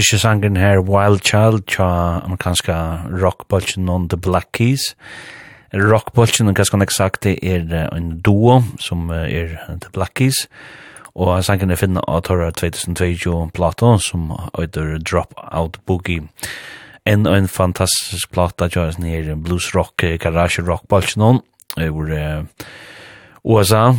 fantastiske 0.00 0.18
sangen 0.18 0.56
her, 0.56 0.80
Wild 0.80 1.20
Child, 1.20 1.66
tja 1.66 2.20
amerikanska 2.24 3.04
rockbolchen 3.20 3.88
on 3.88 4.08
the 4.08 4.16
Black 4.16 4.48
Keys. 4.52 4.96
Rockbolchen, 5.74 6.48
og 6.48 6.54
ganske 6.56 6.78
nek 6.80 6.90
sagt, 6.90 7.24
det 7.24 7.36
er 7.44 7.90
en 7.92 8.20
duo 8.24 8.62
som 8.80 9.10
er 9.10 9.58
the 9.68 9.90
Black 9.92 10.14
Keys. 10.14 10.48
Og 11.14 11.44
sangen 11.44 11.70
er 11.70 11.76
finna 11.76 12.00
av 12.08 12.22
Torra 12.24 12.48
2022 12.48 13.50
plato 13.52 13.98
som 14.00 14.32
heter 14.56 14.96
Drop 15.04 15.36
Out 15.36 15.76
Boogie. 15.84 16.24
En 17.04 17.26
og 17.26 17.36
en 17.36 17.48
fantastisk 17.48 18.32
plata, 18.32 18.70
tja 18.72 18.88
er 18.88 18.96
nere 19.04 19.36
blues 19.36 19.74
rock, 19.74 20.00
garage 20.00 20.64
rockbolchen 20.64 21.22
on, 21.22 21.42
over 21.76 22.46
USA, 23.44 23.90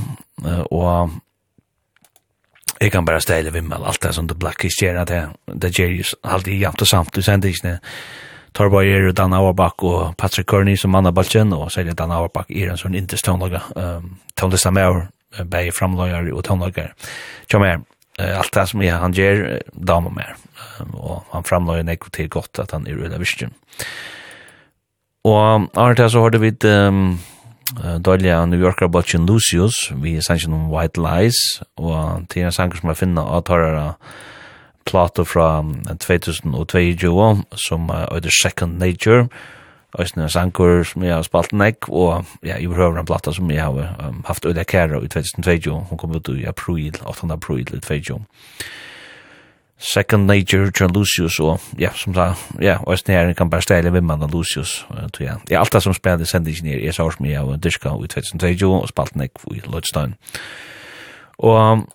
og 0.72 1.22
Jeg 2.82 2.92
kan 2.92 3.06
bare 3.06 3.22
stelle 3.22 3.54
vimmel, 3.54 3.84
alt 3.86 4.02
det 4.02 4.16
som 4.16 4.28
du 4.28 4.34
det 4.34 4.56
i 4.66 4.70
gjør, 4.70 5.04
det, 5.06 5.22
det 5.62 5.70
gjør 5.78 5.92
jo 6.00 6.04
alltid 6.24 6.62
jamt 6.62 6.82
og 6.82 6.88
samt, 6.88 7.14
du 7.14 7.22
sender 7.22 7.50
ikke 7.50 7.80
Torborger 8.54 9.08
og 9.08 9.16
Dan 9.16 9.34
Auerbach 9.34 9.84
og 9.88 10.16
Patrick 10.18 10.50
Kearney 10.50 10.76
som 10.76 10.92
mann 10.92 11.08
av 11.08 11.14
Balchen, 11.16 11.54
og 11.56 11.70
så 11.72 11.82
er 11.82 11.92
det 11.92 11.98
Dan 12.00 12.12
Auerbach 12.12 12.50
er 12.50 12.74
en 12.74 12.80
sånn 12.80 12.98
interest 13.00 13.26
tonelaga, 13.28 13.62
um, 13.80 14.18
tonelista 14.36 14.74
med 14.76 14.90
over, 14.90 15.06
bei 15.48 15.70
framlager 15.72 16.28
og 16.36 16.44
tonelager. 16.44 16.92
Tja 17.48 17.62
mer, 17.64 17.80
uh, 18.20 18.34
alt 18.42 18.52
det 18.58 18.66
som 18.68 18.84
jeg, 18.84 18.98
han 19.00 19.16
gjør, 19.16 19.46
damer 19.72 20.16
mer, 20.18 20.36
um, 20.82 20.98
og 21.00 21.32
han 21.32 21.48
framlager 21.48 21.88
nekko 21.88 22.12
til 22.12 22.28
godt 22.34 22.60
at 22.66 22.76
han 22.76 22.88
er 22.88 23.00
ulla 23.00 23.22
virkjen. 23.22 23.56
Og 25.30 25.70
Arne, 25.78 26.10
så 26.10 26.26
har 26.26 26.36
det 26.36 26.44
vidt, 26.44 26.68
um, 26.68 27.20
dåliga 28.00 28.46
New 28.46 28.60
Yorker 28.60 28.88
Botchen 28.88 29.26
Lucius, 29.26 29.92
vi 30.02 30.22
sannsyn 30.22 30.54
om 30.54 30.70
White 30.72 31.02
Lies, 31.02 31.38
og 31.78 32.28
til 32.30 32.46
en 32.46 32.52
sanger 32.52 32.80
som 32.80 32.90
jeg 32.92 32.98
finner 32.98 33.32
avtarere 33.38 33.94
plato 34.86 35.24
fra 35.24 35.64
2022 36.00 37.44
som 37.56 37.90
er 37.90 38.06
uh, 38.12 38.30
Second 38.42 38.80
Nature, 38.80 39.28
og 39.94 40.06
en 40.06 40.30
sanger 40.30 40.84
som 40.84 41.04
jeg 41.04 41.16
har 41.16 41.26
spalt 41.28 41.54
nek, 41.54 41.90
og 41.90 42.26
ja, 42.44 42.56
jeg 42.56 42.70
behøver 42.70 43.00
en 43.00 43.06
plata 43.06 43.32
som 43.32 43.52
jeg 43.52 43.64
har 43.64 44.08
um, 44.08 44.24
haft 44.28 44.46
øyne 44.46 44.64
kæra 44.64 45.04
i 45.04 45.08
2022, 45.08 45.80
hun 45.90 45.98
kom 45.98 46.16
ut 46.16 46.30
i 46.30 46.46
april, 46.46 46.96
8. 47.06 47.28
april 47.32 47.60
i 47.60 47.64
2022. 47.64 48.22
Second 49.82 50.28
Nature, 50.30 50.72
John 50.80 50.92
Lucius 50.94 51.40
og 51.42 51.60
ja, 51.80 51.90
som 51.98 52.14
sa, 52.14 52.32
ja, 52.62 52.78
og 52.86 52.98
jeg 53.08 53.36
kan 53.36 53.50
bare 53.50 53.66
stelle 53.66 53.94
vimman 53.94 54.22
av 54.22 54.30
Lucius, 54.30 54.86
tror 55.14 55.26
jeg. 55.26 55.38
Ja, 55.50 55.60
alt 55.60 55.74
det 55.74 55.82
som 55.82 55.96
spiller 55.98 56.30
sendingenier 56.30 56.78
er 56.86 56.94
sår 56.94 57.18
som 57.18 57.26
jeg 57.26 57.42
og 57.42 57.58
Dyrka 57.64 57.96
i 57.98 58.12
2020 58.14 58.76
og 58.78 58.92
spalt 58.92 59.18
nek 59.18 59.42
i 59.50 59.64
Lloydstein. 59.66 60.14
Og 61.42 61.88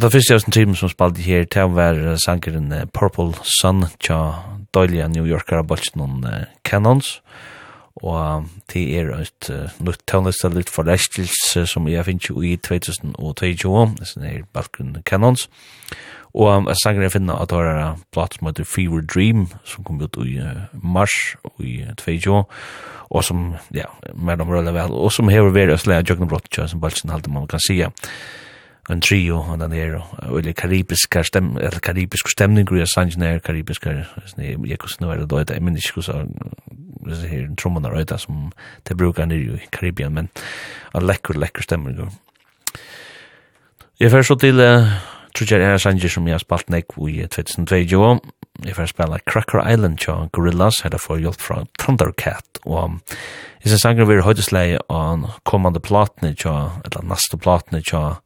da 0.00 0.08
første 0.08 0.32
jeg 0.32 0.40
som 0.44 0.54
timen 0.54 0.78
som 0.78 0.88
spalte 0.88 1.20
her 1.26 1.42
til 1.50 1.66
å 1.66 1.74
være 1.76 2.14
sangeren 2.22 2.70
uh, 2.72 2.86
Purple 2.94 3.34
Sun 3.44 3.88
tja 4.00 4.20
døylige 4.72 5.10
New 5.12 5.26
Yorkere 5.28 5.66
bolts 5.66 5.90
noen 5.98 6.22
uh, 6.24 6.46
canons 6.64 7.18
og 8.00 8.46
det 8.72 8.84
er 8.96 9.10
et 9.18 9.50
uh, 9.52 9.74
nytt 9.84 10.06
tøvnliste 10.08 10.48
litt 10.54 10.70
for 10.72 10.88
restils 10.88 11.34
som 11.68 11.90
jeg 11.90 12.06
finner 12.06 12.46
i 12.46 12.54
2020 12.62 13.18
og 13.18 13.34
2020 13.42 13.98
det 14.22 14.30
er 14.30 14.48
balkgrunn 14.54 15.02
canons 15.04 15.50
og 15.50 15.90
Og 16.34 16.68
jeg 16.68 16.76
sanger 16.82 17.02
jeg 17.02 17.12
finner 17.16 17.40
at 17.42 17.50
det 17.50 17.58
er 17.58 17.80
en 17.82 18.02
platt 18.14 18.36
som 18.36 18.46
heter 18.46 18.68
Fever 18.68 19.02
Dream, 19.02 19.48
som 19.64 19.84
kom 19.84 20.02
ut 20.02 20.18
i 20.22 20.36
uh, 20.38 20.68
mars 20.82 21.14
i 21.58 21.80
2020, 21.98 22.44
og 23.10 23.24
som, 23.26 23.54
ja, 23.74 23.88
mer 24.14 24.42
om 24.42 24.52
rødde 24.52 24.74
vel, 24.74 24.94
og 24.94 25.10
som 25.12 25.28
hever 25.28 25.50
vært 25.50 25.80
slæg 25.82 26.04
av 26.04 26.12
Jøgnebrott, 26.12 26.60
som 26.70 26.82
Balsen 26.82 27.10
halte 27.10 27.32
man 27.34 27.48
kan 27.50 27.62
sige, 27.66 27.90
en 28.90 29.02
trio 29.02 29.38
og 29.38 29.58
den 29.60 29.72
er, 29.72 29.96
og 29.98 30.38
eller 30.38 30.52
karibiske 30.52 31.24
stem, 31.24 31.56
eller 31.56 31.82
karibiske 31.82 32.30
stemning, 32.30 32.70
og 32.70 32.78
jeg 32.78 32.88
sangen 32.88 33.22
er 33.22 33.38
karibiske, 33.38 34.06
jeg 34.38 34.78
kan 34.78 34.88
snu 34.88 35.08
være 35.08 35.26
døyda, 35.26 35.54
jeg 35.54 35.62
minnes 35.62 35.90
ikke 35.90 36.02
så, 36.02 36.24
hvis 37.06 37.22
jeg 37.22 37.30
her 37.30 37.54
trommene 37.58 37.90
røyta 37.90 38.18
som 38.18 38.50
det 38.88 38.96
bruker 38.96 39.26
nere 39.26 39.58
i 39.58 39.70
Karibien, 39.72 40.14
men 40.14 40.30
en 40.94 41.06
lekker, 41.06 41.38
lekker 41.38 41.62
stemning. 41.62 42.10
Jeg 44.00 44.10
først 44.10 44.28
så 44.28 44.34
til, 44.34 44.60
uh, 44.60 44.86
tror 45.34 45.52
jeg 45.52 45.66
er 45.66 45.80
sanger 45.80 46.12
som 46.12 46.28
jeg 46.28 46.36
har 46.36 46.42
spalt 46.42 46.70
nek 46.72 46.96
i 47.06 47.20
2022. 47.26 48.00
Jeg 48.66 48.76
får 48.76 48.90
spela 48.90 49.20
Cracker 49.24 49.62
Island 49.64 50.00
tja 50.02 50.16
Gorillaz, 50.36 50.82
her 50.84 50.96
får 51.00 51.22
hjelp 51.22 51.40
fra 51.40 51.62
Thundercat, 51.80 52.60
og 52.66 52.98
jeg 53.62 53.70
synes 53.70 53.84
sanger 53.86 54.08
vi 54.08 54.18
er 54.18 54.26
høydesleie 54.26 54.82
av 54.92 55.30
kommande 55.48 55.80
platene 55.80 56.34
tja, 56.36 56.82
eller 56.84 57.06
neste 57.08 57.38
platene 57.40 57.80
tja, 57.80 58.18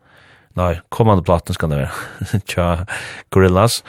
nei, 0.59 0.73
kommande 0.91 1.23
platene 1.27 1.55
skal 1.55 1.71
det 1.71 1.85
være, 1.85 2.43
tja 2.51 2.69
Gorillaz, 3.35 3.83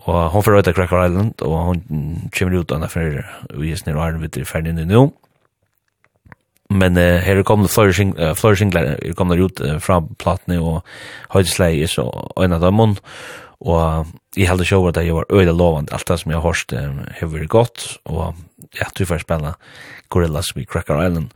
og 0.00 0.30
hon 0.34 0.42
får 0.46 0.58
høyda 0.58 0.74
Cracker 0.74 1.04
Island, 1.06 1.46
og 1.46 1.56
hon 1.68 2.28
kommer 2.34 2.58
ut 2.58 2.74
anna 2.74 2.90
fyrir, 2.90 3.28
vi 3.54 3.70
er 3.70 3.78
snir 3.78 4.00
og 4.00 4.08
er 4.08 4.22
vidt 4.24 4.40
i 4.40 4.48
ferdig 4.48 4.74
nu, 4.80 5.10
men 6.70 6.96
uh, 6.96 7.18
her 7.20 7.40
er 7.40 7.46
kommet 7.46 7.72
flourishing, 7.72 8.14
uh, 8.18 8.32
flourishing 8.38 8.72
er 8.78 8.96
kommet 9.18 9.42
ut 9.42 9.60
uh, 9.60 9.76
fra 9.82 10.00
platene 10.22 10.60
og 10.62 10.84
høydesleie 11.34 11.82
er 11.82 11.90
så 11.90 12.06
øyne 12.38 12.60
av 12.60 12.66
dømmen 12.66 12.98
og 13.60 14.06
jeg 14.36 14.48
held 14.48 14.62
ikke 14.64 14.76
over 14.76 14.88
at 14.88 15.02
jeg 15.04 15.14
var 15.14 15.28
øyne 15.32 15.52
lovende. 15.52 15.92
Alt 15.92 16.08
det 16.08 16.20
som 16.20 16.30
jeg 16.30 16.40
har 16.40 16.46
hørt 16.46 16.72
um, 16.72 17.02
har 17.18 17.28
vært 17.28 17.48
godt. 17.48 17.98
Og 18.04 18.34
ja, 18.78 18.86
du 18.98 19.04
får 19.04 19.20
spille 19.24 19.52
Gorillaz 20.08 20.54
vi 20.56 20.64
Cracker 20.64 21.02
Island. 21.04 21.28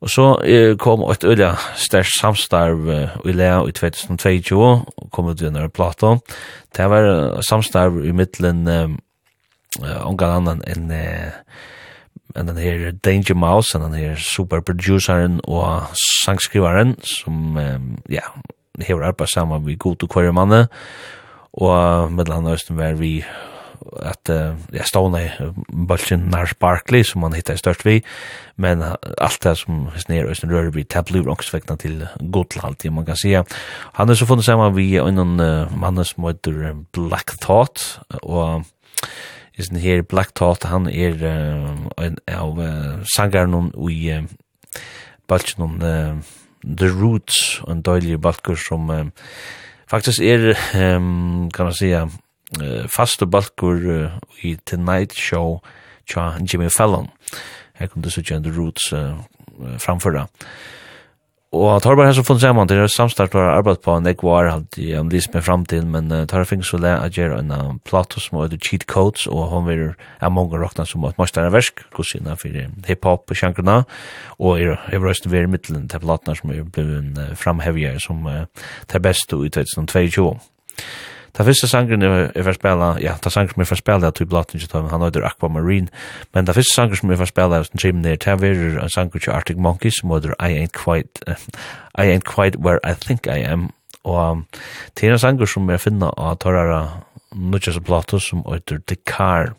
Og 0.00 0.10
så 0.10 0.26
uh, 0.38 0.76
kom 0.78 1.02
et 1.10 1.24
øyne 1.24 1.50
størst 1.74 2.20
samstarv 2.20 2.86
uh, 2.86 3.16
i 3.26 3.34
Lea 3.34 3.64
i 3.66 3.74
2022 3.74 4.60
og 4.62 5.10
kom 5.10 5.32
ut 5.32 5.40
i 5.40 5.48
denne 5.48 5.66
platen. 5.68 6.22
Det 6.76 6.86
var 6.90 7.10
uh, 7.10 7.40
samstarv 7.42 8.04
i 8.04 8.14
middelen 8.14 8.68
uh, 8.68 8.94
uh, 9.82 10.06
omgang 10.06 10.36
annan 10.38 10.62
enn 10.70 10.92
uh, 10.94 11.34
en 12.38 12.48
den 12.48 12.60
her 12.60 12.90
Danger 13.04 13.34
Mouse, 13.34 13.76
en 13.76 13.88
den 13.88 13.98
her 13.98 14.16
superproduceren 14.16 15.40
og 15.44 15.90
sangskrivaren, 16.24 16.96
som, 17.02 17.56
um, 17.56 17.92
ja, 18.10 18.24
hever 18.80 19.06
arbeid 19.10 19.32
sammen 19.34 19.64
med 19.64 19.78
god 19.78 20.02
og 20.02 20.10
kvarje 20.10 20.32
manne, 20.32 20.66
og 21.52 22.12
med 22.12 22.24
den 22.24 22.46
østen 22.52 22.78
var 22.78 22.98
vi 22.98 23.24
at 24.02 24.30
uh, 24.30 24.58
jeg 24.74 24.86
stående 24.86 25.20
i 25.24 25.28
bølgen 25.88 26.28
Nars 26.32 26.54
Barkley, 26.54 27.02
som 27.06 27.22
han 27.22 27.36
hittet 27.38 27.60
størst 27.60 27.84
vi, 27.86 28.00
men 28.56 28.82
alt 28.82 29.44
det 29.44 29.54
som 29.60 29.86
snir 29.96 30.28
Østen 30.28 30.52
Rører 30.52 30.72
blir 30.74 30.88
tablu 30.90 31.22
rongsvekna 31.24 31.78
til 31.80 32.02
Gotland, 32.32 32.82
man 32.92 33.06
kan 33.06 33.16
sija. 33.16 33.44
Han 33.94 34.10
er 34.10 34.18
så 34.18 34.26
funnet 34.26 34.44
sammen 34.44 34.76
vi 34.76 34.96
en 34.98 35.40
uh, 35.40 35.78
mann 35.78 36.04
som 36.04 36.26
heter 36.28 36.74
Black 36.92 37.38
Thought, 37.40 38.00
og 38.22 38.66
Isen 39.58 39.80
her 39.82 40.02
Black 40.02 40.34
Thought, 40.34 40.64
han 40.70 40.86
er 40.86 41.18
uh, 41.18 41.88
en 41.98 42.18
av 42.30 42.58
uh, 42.58 43.00
sangaren 43.16 43.72
i 43.90 44.12
uh, 44.14 44.22
uh, 45.82 46.20
The 46.78 46.88
Roots, 46.88 47.62
en 47.68 47.82
døylig 47.82 48.20
balkur 48.20 48.54
som 48.54 48.90
uh, 48.90 49.04
faktisk 49.90 50.22
er, 50.22 50.54
um, 50.74 51.50
kan 51.50 51.66
man 51.66 51.74
säga, 51.74 52.06
uh, 52.60 52.86
faste 52.86 53.26
balkur 53.26 53.82
uh, 53.90 54.18
i 54.42 54.56
Tonight 54.66 55.12
Show 55.12 55.60
tja 56.06 56.38
Jimmy 56.52 56.68
Fallon. 56.70 57.08
Her 57.74 57.86
kom 57.86 58.02
du 58.02 58.10
så 58.10 58.22
The 58.22 58.52
Roots 58.56 58.92
uh, 58.92 59.18
framføra. 59.78 60.26
Og 61.48 61.70
at 61.72 61.82
Torbar 61.82 62.04
har 62.04 62.12
så 62.12 62.22
funnet 62.22 62.42
sammen, 62.42 62.68
det 62.68 62.76
er 62.76 62.90
samstart 62.92 63.32
har 63.32 63.54
arbeidet 63.54 63.80
på 63.80 63.94
en 63.96 64.06
ek 64.10 64.20
var 64.22 64.50
jeg 64.76 64.98
om 65.00 65.08
lyst 65.08 65.32
med 65.32 65.46
framtiden, 65.46 65.88
men 65.90 66.12
uh, 66.12 66.26
Torbar 66.28 66.44
finnes 66.44 66.68
så 66.68 66.76
at 66.84 67.16
gjøre 67.16 67.38
en 67.40 67.80
plato 67.88 68.20
som 68.20 68.42
heter 68.42 68.60
Cheat 68.60 68.84
Codes, 68.84 69.26
og 69.26 69.48
hun 69.48 69.64
vil 69.66 69.84
er 70.20 70.28
mange 70.28 70.60
råkna 70.60 70.84
som 70.84 71.04
et 71.08 71.16
masterne 71.16 71.52
versk, 71.52 71.80
kusina 71.96 72.36
for 72.36 72.52
hiphop 72.86 73.30
og 73.30 73.36
sjankerna, 73.36 73.84
og 74.38 74.60
er 74.60 74.76
røyst 75.00 75.30
ved 75.30 75.48
middelen 75.48 75.88
til 75.88 76.04
platene 76.04 76.36
som 76.36 76.50
er 76.52 76.68
blevet 76.68 77.38
framhevjer 77.40 77.96
som 77.98 78.26
uh, 78.26 78.44
til 78.88 79.00
beste 79.00 79.36
ut 79.36 79.56
i 79.56 79.64
2022. 79.64 80.28
Ta 81.36 81.44
fyrsta 81.44 81.68
sangren 81.68 82.02
er 82.02 82.30
for 82.42 82.56
spela, 82.56 82.92
ja, 83.02 83.14
ta 83.20 83.30
sangren 83.30 83.54
som 83.54 83.62
er 83.62 83.68
for 83.68 83.80
spela 83.80 84.08
er 84.08 84.16
til 84.16 84.26
Blotting 84.26 84.62
Tom, 84.68 84.88
han 84.90 85.04
heter 85.04 85.26
Aquamarine, 85.26 85.88
men 86.34 86.46
ta 86.48 86.54
fyrsta 86.56 86.80
sangren 86.80 87.00
som 87.00 87.12
er 87.12 87.20
for 87.20 87.30
spela 87.30 87.60
er 87.60 87.68
som 87.68 87.80
der, 87.82 87.92
Nair, 87.92 88.16
ta 88.16 88.36
verir 88.40 88.78
en 88.80 88.92
sangren 88.92 89.20
til 89.20 89.34
Arctic 89.34 89.60
Monkeys 89.60 90.00
som 90.00 90.14
heter 90.14 90.34
I 90.40 90.56
Ain't 90.62 90.74
Quite, 90.76 91.22
uh, 91.28 91.36
I 91.94 92.08
Ain't 92.08 92.24
Quite 92.24 92.58
Where 92.58 92.80
I 92.84 92.94
Think 92.94 93.26
I 93.26 93.44
Am, 93.44 93.70
og 94.04 94.30
um, 94.30 94.46
det 94.96 95.08
er 95.08 95.12
en 95.12 95.22
sangren 95.22 95.50
som 95.50 95.68
er 95.70 95.82
finna 95.82 96.10
av 96.16 96.40
Torara 96.42 96.82
Nudjas 97.36 97.80
Blotto 97.84 98.18
som 98.18 98.42
heter 98.48 98.80
The 98.86 98.96
Car, 99.06 99.54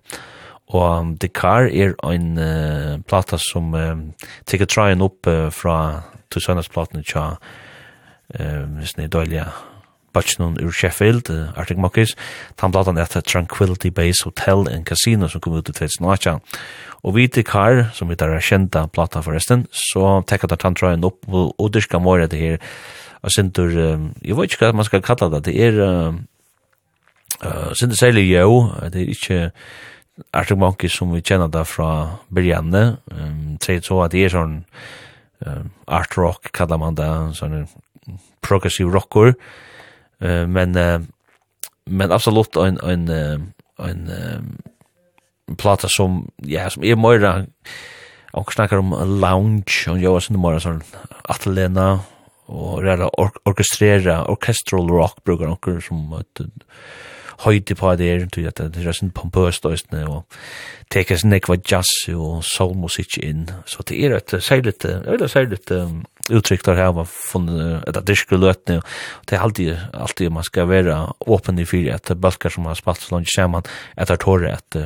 og 0.69 0.99
um, 0.99 1.17
The 1.17 1.29
Car 1.29 1.69
er 1.69 1.95
en 2.03 2.37
uh, 2.37 2.99
plata 3.07 3.37
som 3.37 3.73
um, 3.73 4.05
teker 4.45 4.69
tryen 4.69 5.01
opp 5.05 5.27
uh, 5.27 5.49
fra 5.53 6.01
Tusanas 6.29 6.69
platene 6.69 7.05
tja, 7.05 7.31
um, 8.39 8.79
hvis 8.81 8.97
ni 8.97 9.09
Bachelor 10.13 10.57
ur 10.61 10.71
Sheffield, 10.71 11.29
uh, 11.29 11.51
Arctic 11.55 11.77
Monkeys, 11.77 12.15
tam 12.57 12.71
blatan 12.71 12.99
etter 13.01 13.21
Tranquility 13.21 13.89
Base 13.89 14.23
Hotel 14.25 14.67
and 14.69 14.85
Casino 14.85 15.27
som 15.27 15.41
kom 15.41 15.57
ut 15.57 15.69
i 15.69 15.73
2018. 15.73 16.41
Og 17.03 17.15
vi 17.15 17.27
til 17.27 17.45
Kar, 17.47 17.89
som 17.93 18.09
vi 18.09 18.17
der 18.19 18.33
er 18.35 18.43
kjenta 18.43 18.87
plata 18.91 19.21
forresten, 19.23 19.67
så 19.71 20.19
tekka 20.27 20.49
der 20.51 20.59
tantraen 20.59 21.05
opp 21.07 21.21
på 21.25 21.45
Oderska 21.57 21.99
Måre 21.99 22.27
det 22.27 22.39
her, 22.39 22.57
og 23.21 23.31
sindur, 23.31 23.71
um, 23.93 24.09
jeg 24.23 24.35
vet 24.37 24.51
ikke 24.51 24.65
hva 24.65 24.75
man 24.79 24.87
skal 24.87 25.03
kalla 25.03 25.29
det, 25.33 25.45
det 25.47 25.55
er, 25.59 25.79
uh, 25.83 26.13
uh, 27.43 27.71
sindur 27.75 27.99
særlig 27.99 28.25
jo, 28.31 28.69
det 28.91 29.03
er 29.03 29.13
ikke 29.15 29.39
Arctic 30.33 30.59
Monkeys 30.59 30.97
som 30.99 31.13
vi 31.13 31.23
kjenner 31.23 31.51
det 31.51 31.65
fra 31.67 32.19
Birjanne, 32.33 32.97
um, 33.11 33.57
tredje 33.59 33.87
så 33.87 34.03
at 34.03 34.15
det 34.15 34.25
er 34.25 34.35
sånn, 34.35 34.59
um, 35.45 35.71
art 35.87 36.17
rock 36.19 36.51
kallar 36.55 36.79
man 36.81 36.99
det, 36.99 37.09
sånn 37.39 37.63
progressive 38.43 38.91
rocker, 38.91 39.35
men 40.19 40.71
men 40.71 41.07
men 41.85 42.11
absolut 42.11 42.55
en 42.55 42.77
en 42.77 43.09
en 43.79 44.11
plata 45.57 45.87
som 45.89 46.31
ja 46.35 46.69
som 46.69 46.83
är 46.83 46.95
mer 46.95 47.47
och 48.31 48.53
snackar 48.53 48.77
om 48.77 49.19
lounge 49.21 49.85
och 49.89 49.99
jag 49.99 50.11
var 50.11 50.19
sån 50.19 50.41
mer 50.41 50.59
sån 50.59 50.83
Atlena 51.23 51.99
och 52.45 52.83
reda 52.83 53.09
orkestrera 53.43 54.25
orchestral 54.25 54.89
rock 54.89 55.23
brukar 55.23 55.45
några 55.45 55.81
som 55.81 56.23
høyde 57.45 57.75
på 57.77 57.95
det 57.99 58.09
er, 58.11 58.25
til 58.31 58.47
at 58.49 58.59
det 58.59 58.83
er 58.83 58.95
sånn 58.95 59.13
pompøst 59.15 59.65
og 59.67 59.77
sånn, 59.79 60.01
og 60.09 60.39
teker 60.91 61.19
sånn 61.19 61.37
ekva 61.37 61.59
jazz 61.61 62.09
og 62.13 62.43
soulmusikk 62.47 63.19
inn, 63.23 63.47
så 63.69 63.85
det 63.87 63.99
er 64.03 64.17
et 64.17 64.35
særlig, 64.43 64.75
eller 64.83 65.31
særlig 65.31 65.61
uttrykk 66.29 66.65
der 66.67 66.77
her, 66.77 66.93
man 66.93 67.09
funnet 67.09 67.87
et 67.89 67.97
adirske 67.97 68.37
løtene, 68.37 68.83
og 68.83 69.27
det 69.29 69.37
er 69.37 69.45
alltid, 69.45 69.85
alltid 69.93 70.33
man 70.35 70.47
skal 70.47 70.69
være 70.69 70.97
åpen 71.27 71.61
i 71.61 71.67
fyrir, 71.69 71.95
at 71.95 72.11
balkar 72.21 72.53
som 72.53 72.67
har 72.69 72.77
spalt 72.79 73.05
så 73.05 73.15
langt 73.15 73.31
sammen, 73.33 73.65
at 73.95 74.09
det 74.09 74.17
er 74.17 74.23
tåre 74.25 74.55
at 74.57 74.81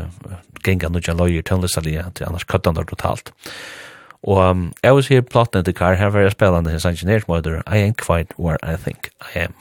genga 0.64 0.92
nødja 0.92 1.18
løyer 1.20 1.44
tøndlesalige, 1.44 2.06
at 2.08 2.24
annars 2.28 2.48
køttan 2.48 2.78
der 2.78 2.88
totalt. 2.88 3.34
Og 4.24 4.40
um, 4.40 4.72
jeg 4.84 4.96
vil 4.96 5.04
si 5.04 5.22
platene 5.22 5.64
til 5.68 5.76
Kar, 5.76 5.98
her 6.00 6.14
var 6.16 6.24
jeg 6.24 6.32
spillende 6.32 6.72
hans 6.72 6.86
ingeniørsmøter, 6.86 7.62
I 7.68 7.84
ain't 7.84 8.00
quite 8.00 8.32
where 8.40 8.58
I 8.64 8.78
think 8.78 9.10
I 9.20 9.40
am. 9.44 9.54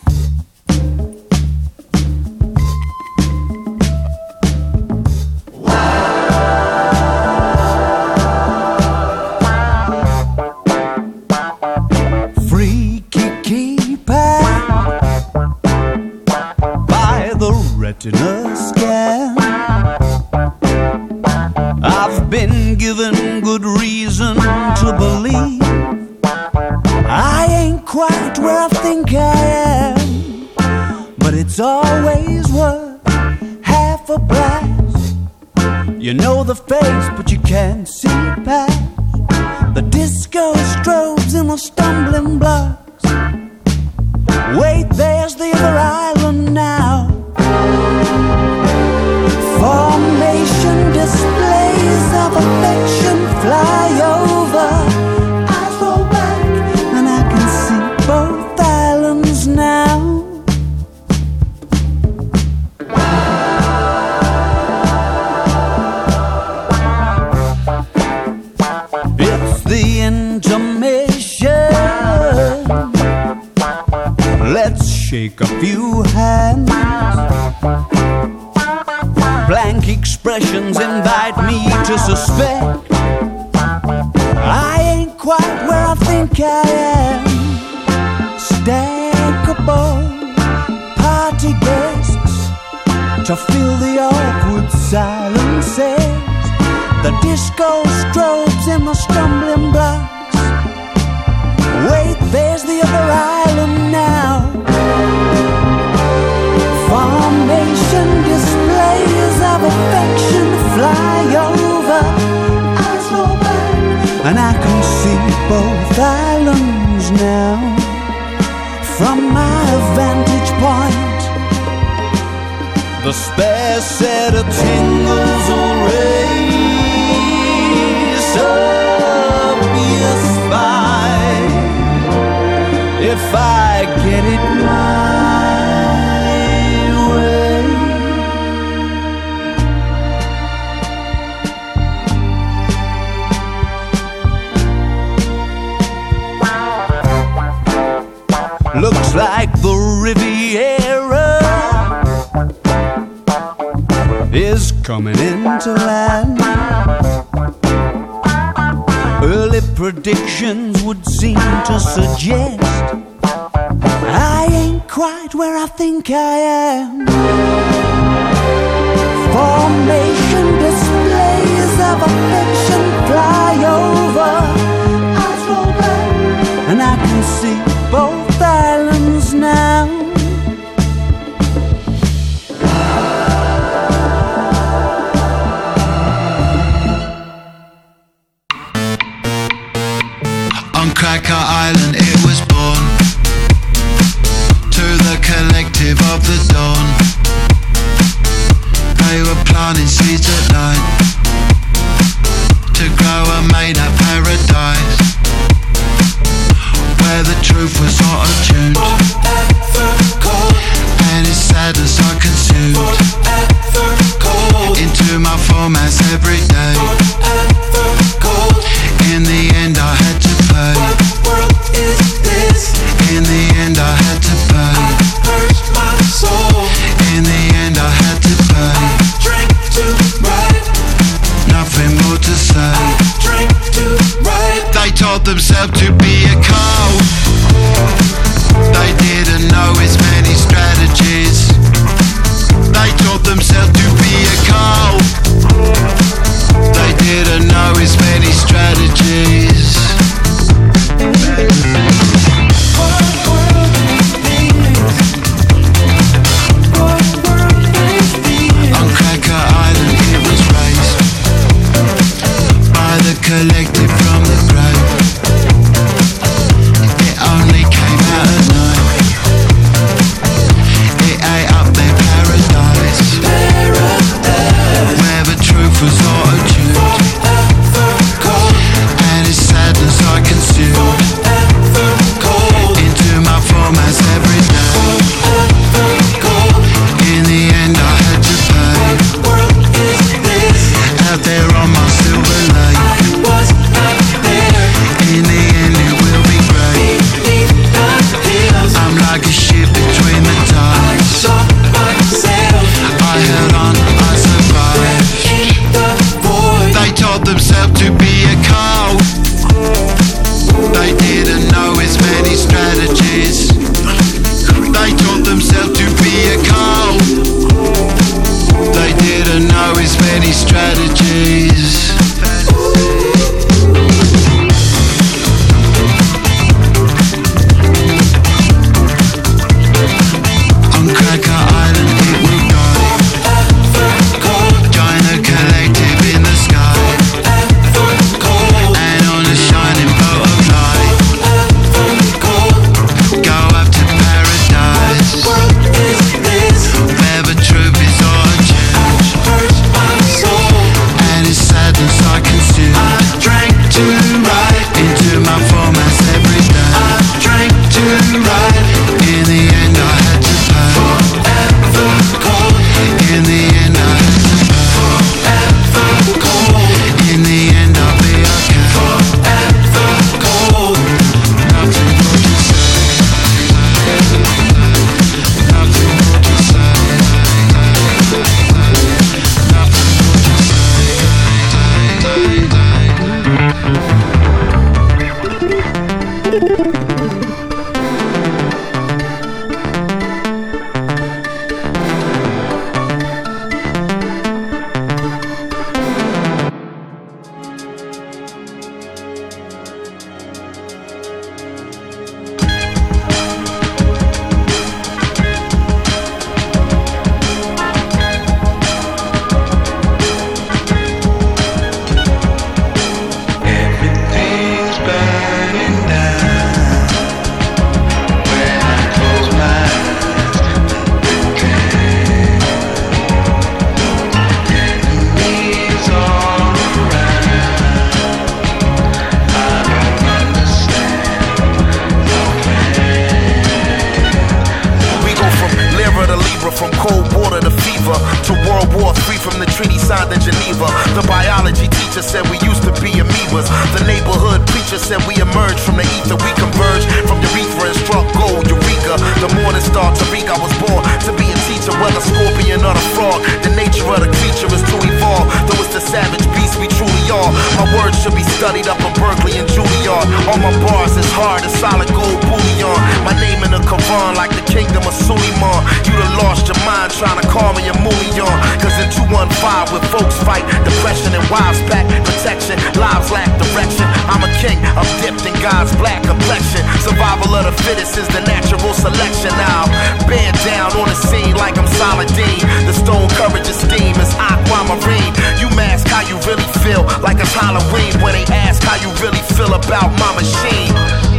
I'm 474.76 474.88
dipped 475.04 475.24
in 475.28 475.36
God's 475.44 475.74
black 475.76 476.02
complexion. 476.02 476.64
Survival 476.80 477.34
of 477.36 477.44
the 477.44 477.54
fittest 477.62 477.98
is 477.98 478.08
the 478.08 478.24
natural 478.24 478.72
selection. 478.72 479.32
Now 479.36 479.68
bend 480.08 480.36
down 480.44 480.72
on 480.80 480.88
the 480.88 480.96
scene 480.96 481.36
like 481.36 481.58
I'm 481.58 481.68
solid 481.76 482.08
The 482.08 482.72
stone 482.72 483.08
courage 483.20 483.48
of 483.48 483.56
steam 483.56 483.94
is 484.00 484.12
aquamarine. 484.16 485.12
You 485.36 485.52
mask 485.52 485.88
how 485.88 486.02
you 486.08 486.16
really 486.24 486.48
feel 486.64 486.82
like 487.04 487.20
it's 487.20 487.34
Halloween. 487.34 487.92
When 488.00 488.16
they 488.16 488.24
ask 488.32 488.62
how 488.62 488.80
you 488.80 488.88
really 489.04 489.22
feel 489.36 489.52
about 489.52 489.92
my 490.00 490.10
machine 490.16 491.11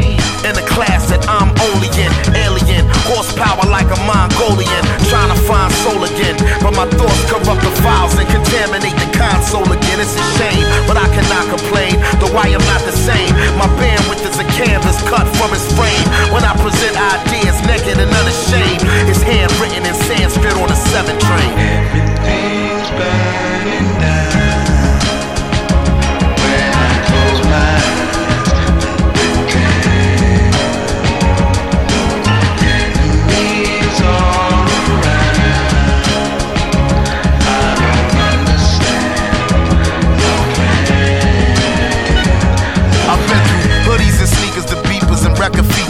in 0.43 0.55
a 0.59 0.65
class 0.67 1.07
that 1.07 1.23
I'm 1.31 1.51
only 1.71 1.87
in. 1.95 2.11
Alien, 2.35 2.85
horsepower 3.07 3.63
like 3.71 3.87
a 3.87 3.99
Mongolian. 4.03 4.83
Trying 5.07 5.31
to 5.31 5.39
find 5.47 5.71
soul 5.83 6.03
again. 6.03 6.35
But 6.59 6.75
my 6.75 6.87
thoughts 6.99 7.23
corrupt 7.31 7.63
the 7.63 7.73
files 7.83 8.15
and 8.19 8.27
contaminate 8.27 8.95
the 8.99 9.09
console 9.15 9.67
again. 9.67 9.99
It's 10.03 10.15
a 10.15 10.25
shame, 10.39 10.65
but 10.87 10.99
I 10.99 11.07
cannot 11.15 11.47
complain 11.47 11.95
Though 12.19 12.35
I 12.35 12.51
am 12.51 12.63
not 12.67 12.83
the 12.83 12.95
same. 12.95 13.31
My 13.55 13.69
bandwidth 13.79 14.27
is 14.27 14.37
a 14.39 14.47
canvas 14.59 14.99
cut 15.07 15.27
from 15.39 15.55
its 15.55 15.67
frame. 15.73 16.07
When 16.35 16.43
I 16.43 16.53
present 16.59 16.95
ideas 16.99 17.57
naked 17.63 17.97
and 17.97 18.11
unashamed 18.11 18.83
It's 19.07 19.23
handwritten 19.23 19.87
in 19.87 19.95
Sanskrit 19.95 20.55
on 20.59 20.69
a 20.69 20.79
seven 20.91 21.15
train. 21.19 21.53
Everything's 21.55 22.89
bad 22.99 23.67
in 23.67 23.92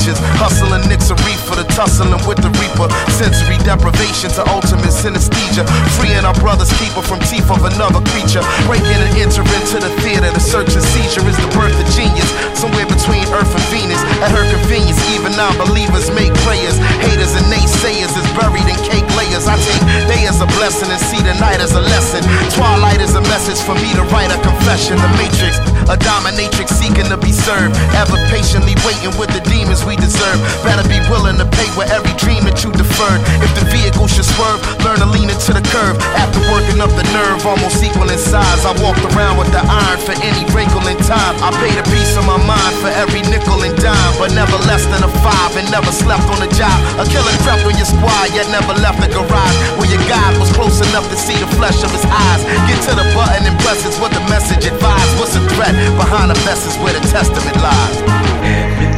features 0.03 0.19
hustling 0.35 0.83
nicks 0.91 1.07
a 1.09 1.15
reefer 1.23 1.55
the 1.55 1.63
tussling 1.71 2.11
with 2.27 2.35
the 2.43 2.51
reaper. 2.59 2.91
Sensory 3.15 3.55
deprivation 3.63 4.27
to 4.35 4.43
ultimate 4.51 4.91
synesthesia. 4.91 5.63
Freeing 5.95 6.27
our 6.27 6.35
brothers 6.43 6.67
keeper 6.75 6.99
from 6.99 7.23
teeth 7.31 7.47
of 7.47 7.63
another 7.63 8.03
creature. 8.11 8.43
Breaking 8.67 8.99
and 8.99 9.15
entering 9.15 9.47
to 9.71 9.77
the 9.79 9.91
theater 10.03 10.27
the 10.27 10.43
search 10.43 10.75
and 10.75 10.83
seizure 10.83 11.23
is 11.23 11.39
the 11.39 11.47
birth 11.55 11.71
of 11.79 11.87
genius. 11.95 12.27
Somewhere 12.51 12.83
between 12.83 13.23
earth 13.31 13.47
and 13.55 13.65
venus 13.71 14.03
at 14.19 14.35
her 14.35 14.43
convenience 14.43 14.99
even 15.15 15.31
non-believers 15.39 16.11
make 16.11 16.35
prayers 16.43 16.75
haters 16.99 17.31
and 17.39 17.47
naysayers 17.47 18.11
is 18.11 18.27
buried 18.35 18.67
in 18.67 18.79
cake 18.83 19.07
layers. 19.15 19.47
I 19.47 19.55
take 19.55 19.83
day 20.11 20.27
as 20.27 20.43
a 20.43 20.49
blessing 20.59 20.91
and 20.91 20.99
see 20.99 21.23
the 21.23 21.35
night 21.39 21.63
as 21.63 21.79
a 21.79 21.83
lesson. 21.83 22.27
Twilight 22.51 22.99
is 22.99 23.15
a 23.15 23.23
message 23.31 23.59
for 23.63 23.75
me 23.79 23.95
to 23.95 24.03
write 24.11 24.35
a 24.35 24.39
confession. 24.43 24.99
The 24.99 25.09
matrix 25.15 25.63
a 25.91 25.97
dominatrix 25.99 26.71
seeking 26.71 27.07
to 27.11 27.17
be 27.17 27.31
served. 27.31 27.75
Ever 27.95 28.15
patiently 28.31 28.75
waiting 28.87 29.11
with 29.19 29.31
the 29.35 29.43
demons 29.51 29.83
we 29.83 29.92
we 29.93 30.01
deserve. 30.01 30.41
Better 30.65 30.81
be 30.89 30.97
willing 31.05 31.37
to 31.37 31.45
pay 31.45 31.69
for 31.77 31.85
every 31.93 32.17
dream 32.17 32.41
that 32.49 32.65
you 32.65 32.73
deferred. 32.73 33.21
If 33.45 33.53
the 33.53 33.65
vehicle 33.69 34.09
should 34.09 34.25
swerve, 34.25 34.57
learn 34.81 34.97
to 34.97 35.09
lean 35.13 35.29
into 35.29 35.53
the 35.53 35.61
curve. 35.69 36.01
After 36.17 36.41
working 36.49 36.81
up 36.81 36.89
the 36.97 37.05
nerve, 37.13 37.45
almost 37.45 37.77
equal 37.85 38.09
in 38.09 38.17
size 38.17 38.65
I 38.65 38.73
walked 38.81 39.05
around 39.13 39.37
with 39.37 39.53
the 39.53 39.61
iron 39.61 40.01
for 40.01 40.17
any 40.25 40.41
wrinkle 40.49 40.81
in 40.89 40.97
time. 41.05 41.37
I 41.45 41.53
paid 41.61 41.77
a 41.77 41.85
piece 41.93 42.17
of 42.17 42.25
my 42.25 42.41
mind 42.41 42.73
for 42.81 42.89
every 42.89 43.21
nickel 43.29 43.61
and 43.61 43.75
dime 43.77 44.13
But 44.17 44.33
never 44.33 44.57
less 44.65 44.85
than 44.89 45.05
a 45.05 45.11
five 45.21 45.53
and 45.59 45.69
never 45.69 45.91
slept 45.91 46.25
on 46.33 46.41
a 46.41 46.49
job 46.55 46.73
A 46.97 47.05
killer 47.05 47.35
crept 47.45 47.67
on 47.67 47.75
your 47.77 47.85
squad, 47.85 48.33
yet 48.33 48.49
never 48.49 48.73
left 48.81 48.97
the 48.97 49.09
garage 49.13 49.57
Where 49.77 49.89
your 49.89 50.01
God 50.09 50.33
was 50.41 50.49
close 50.57 50.81
enough 50.89 51.05
to 51.09 51.17
see 51.17 51.37
the 51.37 51.49
flesh 51.59 51.83
of 51.85 51.91
his 51.93 52.05
eyes. 52.07 52.41
Get 52.65 52.81
to 52.89 52.93
the 52.97 53.05
button 53.13 53.45
and 53.45 53.57
press 53.61 53.85
it's 53.85 53.99
what 54.01 54.11
the 54.15 54.23
message 54.31 54.65
advised. 54.65 55.13
What's 55.19 55.37
the 55.37 55.43
threat 55.53 55.75
behind 55.99 56.33
the 56.33 56.39
message 56.47 56.75
where 56.81 56.93
the 56.93 57.03
testament 57.13 57.57
lies? 57.61 58.92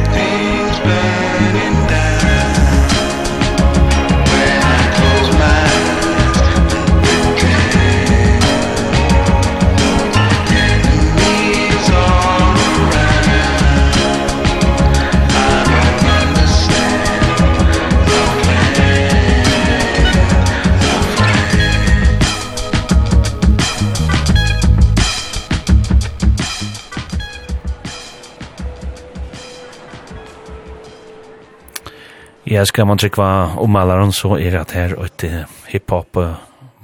Ja, 32.46 32.64
skal 32.64 32.86
man 32.86 32.98
trykva 32.98 33.56
om 33.58 33.72
malaren 33.74 34.12
så 34.14 34.36
er 34.38 34.54
det 34.54 34.70
her 34.70 34.92
et 35.02 35.22
hiphop 35.66 36.14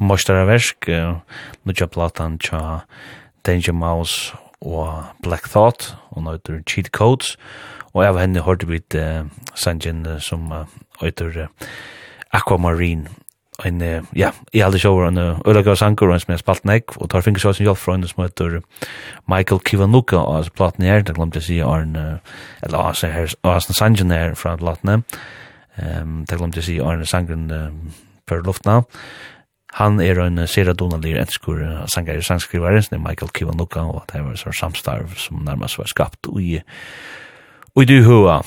mostaraversk, 0.03 0.89
nudja 1.63 1.87
platan 1.87 2.39
tja 2.43 2.81
Danger 3.47 3.73
Mouse 3.73 4.35
og 4.61 5.05
Black 5.23 5.47
Thought, 5.49 5.97
og 6.11 6.23
nøyder 6.23 6.63
Cheat 6.67 6.91
Codes, 6.91 7.37
og 7.95 8.07
av 8.07 8.19
henne 8.19 8.43
hørte 8.43 8.67
vi 8.67 8.81
uh, 8.99 9.27
sangen 9.55 10.07
uh, 10.07 10.19
som 10.19 10.51
uh, 10.53 10.67
øyder 11.03 11.45
uh, 11.45 11.69
Aquamarine, 12.33 13.07
en, 13.65 13.83
uh, 13.83 14.03
ja, 14.17 14.31
i 14.53 14.63
alle 14.67 14.79
sjåver 14.79 15.09
en 15.09 15.19
øylaga 15.47 15.75
sanger, 15.75 16.09
og 16.09 16.15
en 16.15 16.25
som 16.25 16.33
jeg 16.33 16.43
spalt 16.43 16.65
nek, 16.65 16.97
og 16.97 17.11
tar 17.11 17.23
finnes 17.23 17.45
også 17.45 17.63
en 17.63 17.71
hjelp 17.71 17.79
fra 17.79 17.95
en 17.95 18.09
som 18.09 18.25
heter 18.25 18.59
Michael 19.31 19.61
Kiwanuka, 19.61 20.17
og 20.17 20.37
altså 20.37 20.53
platen 20.59 20.91
her, 20.91 21.03
det 21.07 21.15
glemte 21.15 21.39
jeg 21.39 21.47
å 21.47 21.51
si, 21.51 22.19
eller 22.63 22.79
altså 22.83 23.13
her, 23.15 23.35
og 23.43 23.55
altså 23.55 23.79
sangen 23.79 24.11
her 24.11 24.35
fra 24.35 24.57
platen. 24.57 24.89
og 24.89 25.05
Ehm 25.77 26.25
det 26.25 26.37
glömde 26.37 26.57
jag 26.57 26.65
säga 26.65 26.85
Arne 26.85 27.07
Sangren 27.07 27.53
per 28.27 28.43
luftna. 28.43 28.85
Han 29.75 30.01
är 30.01 30.19
en 30.19 30.49
sera 30.49 30.75
donalir 30.75 31.17
enskur 31.17 31.87
sangare 31.87 32.23
sangskrivare 32.23 32.83
som 32.83 33.03
Michael 33.03 33.31
Kiwanuka 33.39 33.83
og 33.83 34.03
det 34.13 34.21
var 34.23 34.35
så 34.35 34.53
samstarv 34.53 35.15
som 35.17 35.45
närmast 35.45 35.79
var 35.79 35.87
skapt 35.87 36.27
i 36.41 36.63
i 37.81 37.85
du 37.85 38.03
hua. 38.05 38.43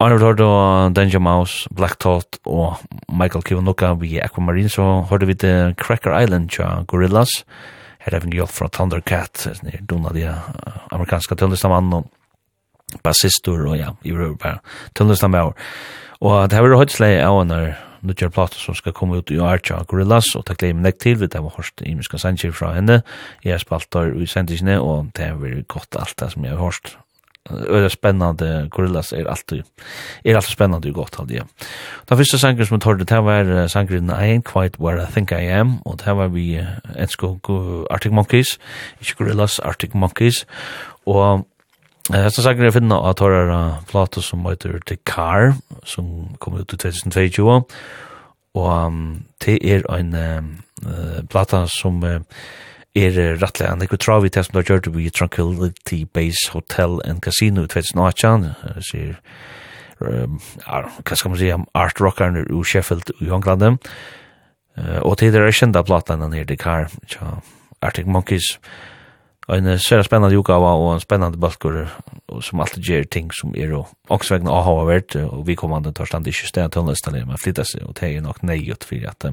Arne 0.00 0.24
har 0.24 0.34
då 0.34 0.88
Danger 0.94 1.18
Mouse, 1.18 1.68
Black 1.70 1.98
Thought 1.98 2.38
og 2.44 2.76
Michael 3.08 3.44
Kiwanuka 3.44 3.94
vi 3.94 4.20
Aquamarine 4.20 4.68
så 4.68 5.06
hørte 5.10 5.26
vi 5.26 5.34
The 5.34 5.74
Cracker 5.74 6.20
Island 6.20 6.50
ja 6.58 6.82
Gorillas. 6.86 7.44
Her 7.98 8.12
har 8.12 8.20
vi 8.20 8.36
hjälp 8.36 8.50
fra 8.50 8.68
Thundercat, 8.68 9.48
den 9.62 9.86
donaliga 9.86 10.34
amerikanska 10.90 11.34
tunnelstamann 11.34 11.92
och 11.92 12.06
bassistor 13.02 13.66
og 13.66 13.78
ja, 13.78 13.92
i 14.06 14.14
røver 14.14 14.36
bare 14.40 14.58
tunnelstam 14.94 15.34
av. 15.34 15.54
Og 16.20 16.48
det 16.48 16.56
har 16.56 16.64
vært 16.64 16.80
høytsleg 16.80 17.18
av 17.24 17.42
når 17.48 17.74
nødgjør 18.06 18.32
plater 18.34 18.60
som 18.60 18.76
skal 18.76 18.94
komme 18.96 19.18
ut 19.20 19.32
i 19.34 19.40
Archa 19.42 19.80
Gorillas, 19.88 20.28
og 20.38 20.46
takk 20.48 20.62
leim 20.62 20.84
nek 20.84 21.00
til, 21.02 21.18
vi 21.20 21.30
det 21.30 21.42
var 21.42 21.56
hørst 21.56 21.82
i 21.86 21.96
Miska 21.96 22.20
Sanchez 22.22 22.54
fra 22.56 22.74
henne, 22.76 23.00
jeg 23.44 23.56
har 23.56 23.62
spalt 23.62 23.90
der 23.92 24.14
i 24.14 24.28
sendisene, 24.30 24.78
og 24.80 25.10
det 25.16 25.32
har 25.32 25.40
vært 25.42 25.66
godt 25.72 25.98
alt 25.98 26.16
det 26.20 26.30
som 26.34 26.46
jeg 26.46 26.54
har 26.54 26.62
hørst. 26.62 26.96
Det 27.46 27.82
er 27.84 27.92
spennende, 27.94 28.68
Gorillas 28.74 29.12
er 29.14 29.28
alltid, 29.30 29.62
er 30.24 30.34
alltid 30.34 30.50
spennende 30.50 30.90
og 30.90 30.94
godt, 30.94 31.18
hadde 31.20 31.36
jeg. 31.36 31.44
Den 32.08 32.18
første 32.18 32.38
sanger 32.42 32.66
som 32.66 32.74
jeg 32.74 32.82
tar 32.82 32.98
det, 32.98 33.20
var 33.24 33.68
sangeren 33.70 34.10
I 34.10 34.32
Ain't 34.34 34.46
Quite 34.50 34.80
Where 34.82 35.02
I 35.02 35.12
Think 35.12 35.30
I 35.30 35.46
Am, 35.54 35.78
og 35.86 36.00
det 36.02 36.16
var 36.16 36.32
vi 36.34 36.58
ensko 36.98 37.36
Arctic 37.90 38.12
Monkeys, 38.12 38.58
ikke 39.00 39.22
Gorillas, 39.22 39.58
Arctic 39.58 39.94
Monkeys, 39.94 40.46
og 41.06 41.46
Eh 42.14 42.28
så 42.28 42.42
sagt 42.42 42.60
jag 42.60 42.72
finna 42.72 43.10
att 43.10 43.20
höra 43.20 43.76
plattor 43.90 44.20
som 44.20 44.46
heter 44.46 44.80
The 44.86 44.96
Car 44.96 45.54
som 45.84 46.36
kom 46.38 46.58
ut 46.60 46.74
i 46.74 46.76
2022 46.76 47.64
og 48.54 48.92
det 49.44 49.58
er 49.62 49.82
en 49.90 50.62
plata 51.28 51.66
som 51.66 52.04
er 52.04 53.18
rattlega 53.42 53.72
en 53.72 53.82
ekkur 53.82 53.96
travi 53.96 54.28
til 54.28 54.44
som 54.44 54.52
du 54.52 54.58
har 54.58 54.64
gjort 54.64 54.86
i 54.86 55.10
Tranquility 55.10 56.04
Base 56.14 56.52
Hotel 56.52 57.00
and 57.04 57.20
Casino 57.20 57.64
i 57.64 57.66
2018 57.66 58.54
sier 58.80 59.18
hva 59.98 61.16
skal 61.16 61.30
man 61.30 61.38
si 61.38 61.52
art 61.74 62.00
rockeren 62.00 62.46
ur 62.50 62.64
Sheffield 62.64 63.10
i 63.20 63.28
England 63.28 63.78
og 65.02 65.18
til 65.18 65.32
det 65.32 65.42
er 65.42 65.50
kjenda 65.50 65.82
platan 65.82 66.20
han 66.20 66.34
er 66.34 66.44
The 66.44 66.56
Car 66.56 66.88
Arctic 67.82 68.06
Monkeys 68.06 68.56
Arctic 68.56 68.58
Monkeys 68.58 68.58
en 69.48 69.78
sera 69.78 70.02
spennande 70.02 70.38
utgave 70.38 70.70
og 70.74 70.92
en 70.94 71.02
spennande 71.02 71.38
balkur 71.38 71.84
som 72.42 72.60
alltid 72.60 72.82
ger 72.82 73.04
ting 73.10 73.30
som 73.34 73.54
er 73.54 73.74
og 73.78 73.92
også 74.10 74.34
vegna 74.34 74.50
å 74.50 74.62
hava 74.66 74.86
vært 74.88 75.14
og 75.20 75.44
vi 75.46 75.54
kommande 75.54 75.92
tar 75.94 76.08
stand 76.10 76.26
ikke 76.26 76.48
sted 76.50 76.72
til 76.74 76.86
nøstane 76.86 77.22
men 77.26 77.38
flytta 77.38 77.64
seg 77.64 77.86
og 77.86 77.94
det 78.00 78.10
er 78.10 78.24
nok 78.24 78.42
neiot 78.42 78.86
for 78.88 79.06
at 79.06 79.28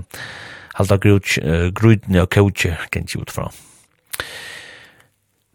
halda 0.78 1.00
grudne 1.02 2.22
og 2.22 2.30
kautje 2.30 2.78
kan 2.92 3.08
ikke 3.08 3.26
utfra 3.26 3.50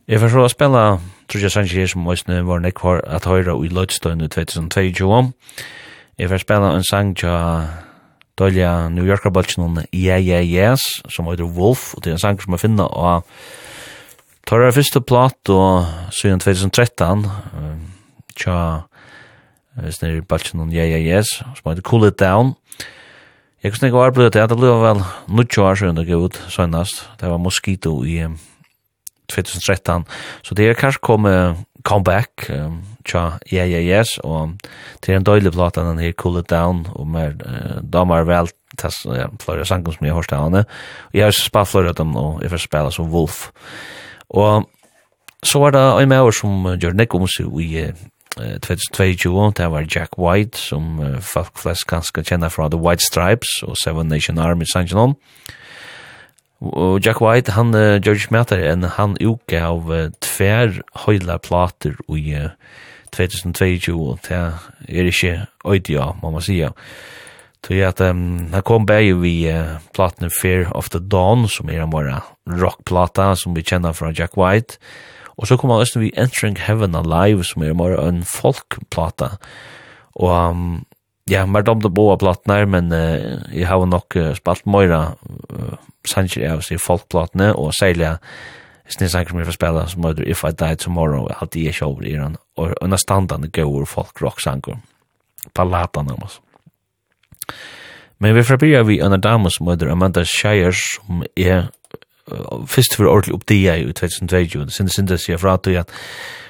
Jeg 0.08 0.22
får 0.22 0.32
så 0.32 0.42
å 0.42 0.50
spela 0.50 0.82
jeg 1.28 1.50
Sanchez 1.52 1.76
her 1.76 1.90
som 1.92 2.06
Øysne 2.08 2.40
var 2.48 2.62
nek 2.64 2.80
var 2.82 3.02
at 3.04 3.26
høyra 3.28 3.52
i 3.60 3.68
Lødstøyne 3.68 4.28
2022 4.32 5.32
Jeg 6.18 6.30
får 6.30 6.42
spela 6.42 6.72
en 6.74 6.86
sang 6.86 7.14
tja 7.14 7.36
Dolja 8.38 8.88
New 8.88 9.06
Yorker-balsen 9.06 9.84
Yeah 9.92 10.18
Yeah 10.18 10.42
Yes 10.42 10.80
som 11.14 11.30
heter 11.30 11.46
Wolf 11.46 11.94
og 11.94 12.02
det 12.02 12.10
er 12.10 12.18
en 12.18 12.26
sang 12.26 12.42
som 12.42 12.56
jeg 12.56 12.64
finner 12.66 12.90
og 12.90 13.22
Tar 14.48 14.62
jeg 14.64 14.78
første 14.78 15.00
plat 15.04 15.50
og 15.52 15.88
siden 16.16 16.40
2013 16.40 17.26
tja 18.40 18.54
hvis 19.76 19.98
det 20.00 20.08
i 20.08 20.22
bare 20.24 20.56
noen 20.56 20.70
Yeah 20.72 20.88
Yeah 20.88 21.04
Yes 21.04 21.34
som 21.42 21.66
heter 21.68 21.84
Cool 21.84 22.06
It 22.08 22.16
Down. 22.22 22.54
Jeg 23.60 23.74
kunne 23.74 23.90
ikke 23.90 24.06
arbeide 24.06 24.30
til 24.32 24.40
at 24.40 24.48
det 24.48 24.56
ble 24.56 24.70
vel 24.80 25.02
90 25.28 25.58
år 25.66 25.76
siden 25.76 26.00
det 26.00 26.06
gikk 26.08 26.30
ut 26.30 26.38
søgnast 26.48 27.02
det 27.20 27.28
var 27.28 27.42
Mosquito 27.44 27.92
i 28.08 28.22
2013 29.28 30.08
så 30.40 30.56
det 30.56 30.70
er 30.70 30.80
kanskje 30.80 31.04
kommet 31.04 31.60
comeback 31.84 32.48
tja 33.04 33.26
Yeah 33.52 33.68
Yeah 33.68 33.84
Yes 33.84 34.16
og 34.24 34.56
det 35.04 35.12
er 35.12 35.20
en 35.20 35.28
døylig 35.28 35.52
plat 35.52 35.76
den 35.76 36.00
her 36.00 36.16
Cool 36.16 36.40
It 36.40 36.48
Down 36.48 36.86
og 36.94 37.04
mer 37.04 37.36
damer 37.84 38.24
vel 38.24 38.48
test 38.80 39.04
ja, 39.12 39.28
flere 39.44 39.68
sanger 39.68 39.92
som 39.92 40.08
jeg 40.08 40.16
har 40.16 40.24
stående 40.24 40.64
og 40.64 41.20
jeg 41.20 41.28
har 41.28 41.36
spalt 41.36 41.74
flere 41.76 41.92
av 41.92 42.00
dem 42.00 42.16
og 42.16 42.40
jeg 42.40 42.56
får 42.56 42.64
spela 42.70 42.96
som 42.96 43.12
Wolf 43.12 43.50
Wolf. 43.52 43.96
Og 44.30 44.68
så 45.42 45.60
var 45.62 45.74
det 45.74 45.82
en 46.02 46.08
med 46.10 46.32
som 46.36 46.66
gjør 46.74 46.96
nek 46.98 47.14
om 47.14 47.26
seg 47.30 47.60
i 47.62 47.88
2022, 48.38 49.32
det 49.58 49.66
var 49.72 49.86
Jack 49.90 50.18
White, 50.18 50.58
som 50.58 51.00
folk 51.24 51.56
flest 51.58 51.88
kanskje 51.90 52.22
kjenner 52.22 52.52
fra 52.54 52.68
The 52.70 52.78
White 52.78 53.02
Stripes 53.02 53.64
og 53.66 53.74
Seven 53.82 54.06
Nation 54.12 54.38
Army 54.38 54.66
Sanjanon. 54.68 55.16
Og 56.60 56.98
Jack 57.06 57.20
White, 57.22 57.54
han 57.54 57.74
uh, 57.74 57.98
gjør 58.02 58.18
ikke 58.18 58.34
med 58.34 58.52
enn 58.58 58.86
han 58.96 59.14
uke 59.22 59.60
av 59.62 59.90
uh, 59.92 60.08
tver 60.24 60.80
høyla 61.04 61.38
plater 61.38 61.94
i 62.10 62.34
uh, 62.34 62.50
2022, 63.14 63.94
og 63.94 64.18
det 64.26 64.38
er 64.38 65.10
ikke 65.10 65.46
øyde, 65.64 66.08
må 66.22 66.32
man 66.34 66.42
sige. 66.42 66.72
Så 67.66 67.74
at 67.74 68.00
att 68.00 68.00
um, 68.00 68.52
här 68.52 68.60
kom 68.60 68.86
bäj 68.86 69.12
vi 69.12 69.52
uh, 69.52 69.78
plattan 69.92 70.30
Fear 70.42 70.76
of 70.76 70.88
the 70.88 70.98
Dawn 70.98 71.48
som 71.48 71.70
er 71.70 71.80
en 71.82 71.90
våra 71.90 72.22
rockplata 72.50 73.36
som 73.36 73.54
vi 73.54 73.62
kjenner 73.62 73.92
fra 73.92 74.12
Jack 74.12 74.36
White. 74.36 74.78
Og 75.36 75.46
så 75.46 75.56
kom 75.56 75.70
han 75.70 75.80
også 75.80 75.98
vi 75.98 76.12
Entering 76.16 76.56
Heaven 76.56 76.94
Alive 76.94 77.44
som 77.44 77.62
är 77.62 77.74
mer 77.74 77.98
en 78.08 78.24
folkplata. 78.24 79.36
Og 80.14 80.50
um, 80.50 80.84
ja, 81.30 81.46
mer 81.46 81.62
dom 81.62 81.80
de 81.80 81.90
boa 81.90 82.16
plattorna 82.16 82.64
men 82.66 82.92
uh, 82.92 83.42
jeg 83.52 83.66
har 83.66 83.86
nok 83.86 84.16
uh, 84.16 84.34
spalt 84.34 84.66
mera 84.66 85.14
uh, 85.50 85.76
sanjer 86.06 86.52
av 86.52 86.60
sig 86.60 86.78
og 87.54 87.72
særlig 87.74 88.04
ja, 88.04 88.16
Snis 88.88 89.12
sanger 89.12 89.28
som 89.28 89.38
jeg 89.38 89.46
får 89.46 89.52
spela, 89.58 89.86
som 89.86 90.04
heter 90.04 90.24
If 90.24 90.44
I 90.44 90.52
Die 90.56 90.76
Tomorrow, 90.76 91.28
alt 91.28 91.52
de 91.52 91.68
er 91.68 91.72
sjåver 91.72 92.06
i 92.08 92.16
den, 92.16 92.36
og 92.56 92.72
en 92.80 92.98
standande 92.98 93.50
gøyur 93.52 93.84
folk 93.84 94.22
rock 94.22 94.40
sanger, 94.40 94.78
ballatene, 95.54 96.16
altså. 96.16 96.40
Men 98.18 98.34
vi 98.34 98.42
får 98.42 98.56
börja 98.56 98.82
vid 98.82 99.02
en 99.02 99.20
dame 99.20 99.50
som 99.50 99.68
heter 99.68 99.86
Amanda 99.86 100.24
Shire 100.24 100.72
som 100.72 101.22
er 101.36 101.68
uh, 102.32 102.66
fyrst 102.66 102.96
for 102.96 103.06
ordentlig 103.06 103.34
oppdia 103.34 103.76
i 103.76 103.92
2020 103.92 104.58
och 104.62 104.72
sen 104.72 104.88
synda 104.88 105.18
sig 105.18 105.38
fra 105.38 105.52
att 105.54 105.90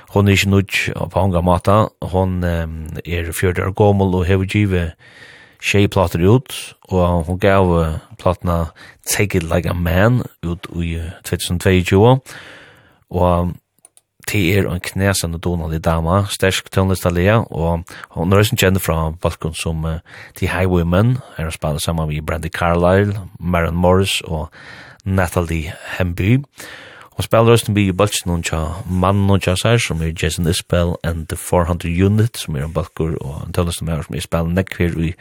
hon 0.08 0.28
er 0.28 0.32
ikke 0.32 0.50
nødt 0.50 0.90
på 1.12 1.20
hon 1.20 1.44
mata 1.44 1.88
hon 2.02 2.44
er 3.04 3.32
fjörde 3.32 3.66
år 3.66 3.70
gommel 3.70 4.14
og 4.14 4.24
hever 4.24 4.44
givet 4.44 4.92
tjej 5.62 5.86
plater 5.86 6.18
ut 6.24 6.74
og 6.88 7.24
hon 7.24 7.38
gav 7.38 7.98
platna 8.18 8.70
Take 9.10 9.36
It 9.38 9.42
Like 9.42 9.68
a 9.68 9.74
Man 9.74 10.22
ut 10.42 10.66
i 10.82 10.98
2022 11.24 12.20
og 13.10 13.52
Det 14.28 14.58
er 14.58 14.66
en 14.68 14.80
knesen 14.80 15.36
og 15.38 15.40
donalig 15.44 15.78
dama, 15.84 16.26
stersk 16.28 16.66
tøvnlistalia, 16.70 17.38
og 17.48 17.84
hun 18.12 18.32
er 18.32 18.42
også 18.42 18.58
kjent 18.60 18.82
fra 18.84 19.10
balkon 19.22 19.54
som 19.56 19.84
uh, 19.88 20.02
The 20.36 20.50
Highwaymen, 20.52 21.16
er 21.38 21.48
å 21.48 21.54
spille 21.54 21.80
sammen 21.80 22.10
med 22.10 22.26
Brandy 22.28 22.50
Carlyle, 22.52 23.16
Maren 23.40 23.78
Morris 23.80 24.18
og 24.26 24.50
Natalie 25.08 25.72
Hemby. 25.96 26.42
Hun 27.16 27.24
spiller 27.24 27.56
også 27.56 27.72
med 27.72 27.94
balkon 27.96 28.34
hun 28.34 28.44
tja 28.44 28.60
mannen 28.84 29.32
og 29.32 29.40
tja 29.46 29.56
sær, 29.56 29.80
som 29.80 30.04
er 30.04 30.12
Jason 30.12 30.46
Isbell 30.46 30.92
and 31.02 31.26
The 31.32 31.40
400 31.40 31.88
Unit, 31.88 32.36
som 32.36 32.56
er 32.56 32.68
en 32.68 32.76
balkon 32.76 33.16
og 33.22 33.46
en 33.46 33.56
tøvnlistalia 33.56 34.02
som 34.04 34.18
er 34.18 34.28
spiller 34.28 34.52
nekvir 34.52 35.00
i, 35.08 35.14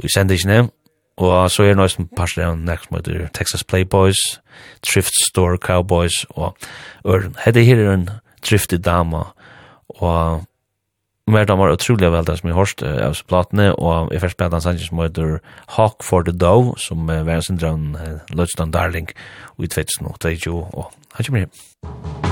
i 0.00 0.14
sendisene, 0.16 0.70
Og 1.16 1.50
så 1.50 1.64
er 1.64 1.72
det 1.72 1.78
noe 1.78 1.88
som 1.88 2.08
passer 2.16 2.44
av 2.44 2.58
next 2.60 2.92
heter 2.92 3.28
Texas 3.32 3.64
Playboys, 3.64 4.20
Thrift 4.84 5.14
Store 5.28 5.56
Cowboys, 5.56 6.26
og 6.36 6.56
Øren. 7.06 7.36
Hette 7.44 7.64
her 7.64 7.80
er 7.80 7.94
en 7.94 8.10
driftig 8.44 8.84
dama, 8.84 9.32
og 9.88 10.44
mer 11.26 11.48
damer 11.48 11.72
utrolig 11.72 12.12
vel 12.12 12.28
det 12.28 12.36
som 12.38 12.50
jeg 12.50 12.58
hørst 12.58 12.84
av 12.84 13.16
platene, 13.28 13.72
og 13.74 14.12
jeg 14.12 14.20
først 14.20 14.36
spiller 14.36 14.60
en 14.60 14.66
sanger 14.68 14.84
som 14.84 15.02
heter 15.02 15.38
Hawk 15.78 16.04
for 16.04 16.22
the 16.22 16.36
Dove, 16.36 16.76
som 16.78 17.08
var 17.08 17.34
en 17.38 17.48
syndrom 17.48 17.96
Lødsland 18.30 18.76
Darling, 18.76 19.10
og 19.56 19.64
i 19.64 19.72
2022, 19.72 20.54
og 20.54 20.92
han 21.16 21.24
kommer 21.24 21.46
hjem. 21.46 22.25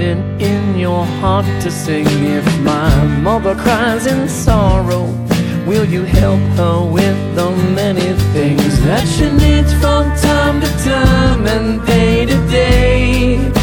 find 0.00 0.18
it 0.40 0.42
in 0.42 0.78
your 0.78 1.04
heart 1.04 1.44
to 1.62 1.70
sing. 1.70 2.06
If 2.06 2.60
my 2.60 3.06
mother 3.20 3.54
cries 3.54 4.06
in 4.06 4.28
sorrow 4.28 5.06
will 5.66 5.84
you 5.84 6.02
help 6.02 6.40
her 6.56 6.84
with 6.90 7.36
the 7.36 7.50
many 7.74 8.12
things 8.32 8.80
that 8.84 9.06
she 9.06 9.30
needs 9.30 9.72
from 9.74 10.04
time 10.16 10.60
to 10.60 10.68
time 10.84 11.46
and 11.46 11.86
day 11.86 12.26
to 12.26 12.36
day 12.48 13.59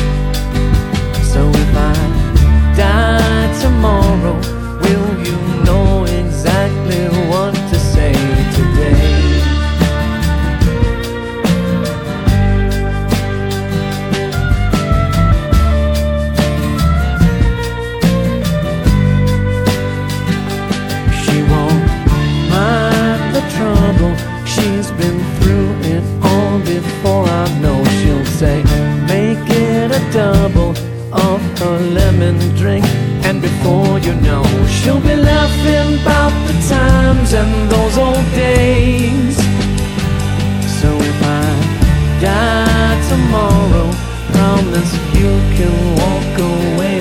you 34.08 34.16
know. 34.22 34.43
She'll 34.68 35.01
be 35.01 35.16
laughing 35.16 36.01
about 36.01 36.34
the 36.47 36.55
times 36.76 37.34
and 37.34 37.53
those 37.72 37.97
old 37.97 38.28
days. 38.34 39.36
So 40.80 40.89
if 41.12 41.20
I 41.24 41.45
die 42.22 42.97
tomorrow 43.10 44.08
Promise 44.38 44.93
you 45.20 45.32
can 45.55 45.95
walk 45.95 46.39
away. 46.39 46.97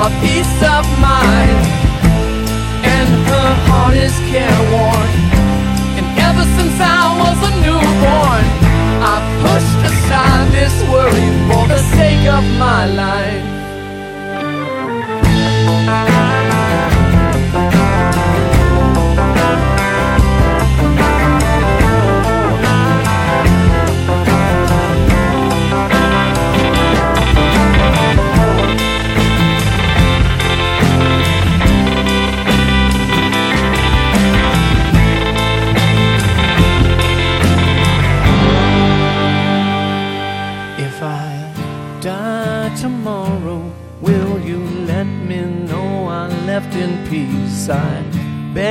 my 0.00 0.08
peace 0.24 0.56
of 0.76 0.84
mind. 0.98 1.60
And 2.94 3.08
her 3.30 3.50
heart 3.68 3.96
is 4.06 4.16
careworn. 4.32 5.12
And 5.98 6.06
ever 6.28 6.44
since 6.56 6.76
I 6.80 7.02
was 7.22 7.38
a 7.50 7.52
newborn 7.64 8.46
I 9.12 9.16
pushed 9.44 9.80
aside 9.90 10.46
this 10.56 10.76
worry 10.92 11.28
for 11.48 11.64
the 11.68 11.80
sake 11.96 12.24
of 12.38 12.44
my 12.64 12.82
life. 13.02 13.60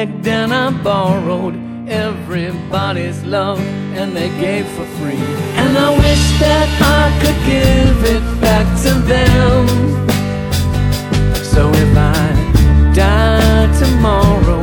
begged 0.05 0.27
and 0.27 0.53
I 0.53 0.71
borrowed 0.83 1.55
everybody's 1.89 3.21
love 3.23 3.59
and 3.99 4.15
they 4.15 4.29
gave 4.39 4.65
for 4.75 4.85
free. 4.97 5.23
And 5.61 5.77
I 5.77 5.89
wish 6.05 6.25
that 6.43 6.69
I 6.99 7.05
could 7.21 7.39
give 7.53 7.97
it 8.15 8.25
back 8.45 8.67
to 8.85 8.91
them. 9.11 9.61
So 11.53 11.61
if 11.83 11.91
I 11.97 12.27
die 12.93 13.67
tomorrow 13.83 14.61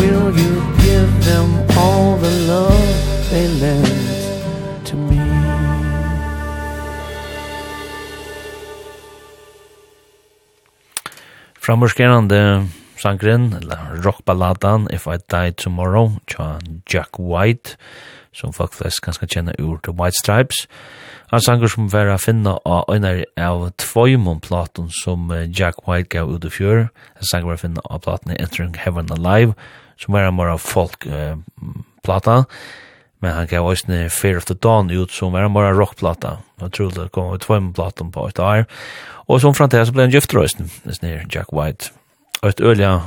will 0.00 0.30
you 0.42 0.54
give 0.86 1.10
them 1.28 1.48
all 1.76 2.16
the 2.16 2.34
love 2.52 2.88
they 3.30 3.46
lent 3.62 4.86
to 4.86 4.96
me? 4.96 5.20
Framörskerande 11.60 12.77
sangren, 13.00 13.52
eller 13.56 14.02
rockballadan 14.04 14.88
If 14.92 15.06
I 15.06 15.18
Die 15.18 15.52
Tomorrow, 15.52 16.18
tja 16.26 16.58
Jack 16.90 17.18
White, 17.18 17.76
som 18.32 18.52
folk 18.52 18.74
flest 18.76 19.02
ganske 19.02 19.26
kjenner 19.26 19.56
ur 19.58 19.78
The 19.82 19.94
White 19.94 20.18
Stripes. 20.18 20.66
Han 21.28 21.42
sanger 21.44 21.68
som 21.68 21.90
var 21.92 22.08
å 22.08 22.18
finne 22.20 22.54
av 22.64 22.88
einar 22.88 23.20
av 23.36 23.66
tvøymon 23.76 24.40
platon 24.40 24.88
som 25.02 25.28
Jack 25.52 25.82
White 25.84 26.08
gav 26.14 26.30
ut 26.32 26.46
i 26.48 26.52
fjør. 26.52 26.86
Han 27.20 27.30
sanger 27.30 27.50
var 27.50 27.60
å 27.60 27.82
av 27.84 28.02
platon 28.06 28.36
Entering 28.38 28.76
Heaven 28.80 29.12
Alive, 29.12 29.52
som 30.00 30.16
var 30.16 30.24
en 30.24 30.38
mer 30.38 30.54
av 30.54 30.62
folk-plata. 30.64 32.44
Men 33.20 33.34
han 33.34 33.50
gav 33.50 33.66
oss 33.66 33.84
Fear 33.84 34.38
of 34.38 34.46
the 34.46 34.54
Dawn 34.54 34.90
ut 34.90 35.10
som 35.10 35.32
vera 35.34 35.50
en 35.50 35.52
bara 35.52 35.74
rockplata. 35.74 36.38
Jeg 36.62 36.72
tror 36.72 36.92
det 36.94 37.10
kom 37.12 37.32
av 37.34 37.42
tvøymon 37.42 37.74
platon 37.74 38.12
på 38.14 38.28
et 38.28 38.38
år. 38.38 38.64
Og 39.28 39.42
som 39.42 39.54
framtida 39.54 39.84
så 39.84 39.92
ble 39.92 40.06
han 40.06 40.14
giftrøysen, 40.14 40.70
nesnir 40.88 41.26
Jack 41.28 41.52
White 41.52 41.92
et 42.46 42.60
ølja 42.62 43.00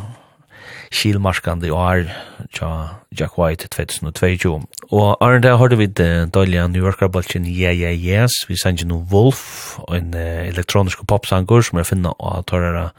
skilmarskande 0.92 1.72
år 1.72 2.10
tja 2.52 2.70
Jack 3.16 3.38
White 3.40 3.70
2022. 3.72 4.58
Og 4.92 5.24
Arne, 5.24 5.42
der 5.44 5.56
hørte 5.56 5.78
vi 5.80 5.86
det 5.88 6.34
dølja 6.36 6.68
New 6.68 6.84
Yorker-baltjen 6.84 7.46
Yeah 7.48 7.76
Yeah 7.76 7.96
Yes. 7.96 8.32
Vi 8.48 8.58
sendte 8.60 8.88
no 8.88 9.00
Wolf, 9.12 9.80
en 9.88 10.14
elektronisk 10.14 11.06
popsanger 11.08 11.64
som 11.64 11.80
jeg 11.80 11.88
finner 11.94 12.16
av 12.20 12.44
tørrere 12.52 12.90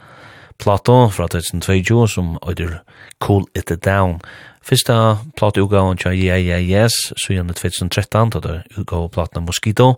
plato 0.61 1.09
fra 1.13 1.27
2022 1.27 2.07
som 2.07 2.37
øyder 2.49 2.79
Cool 3.21 3.45
It 3.55 3.69
Down. 3.85 4.19
Fyrsta 4.65 5.17
plateutgaven 5.37 5.97
tja 6.01 6.13
Yeah 6.13 6.41
Yeah 6.41 6.61
Yes, 6.63 7.13
så 7.13 7.33
gjerne 7.33 7.53
2013, 7.53 8.33
da 8.33 8.39
det 8.39 8.61
utgav 8.77 9.09
platene 9.13 9.45
Mosquito 9.45 9.93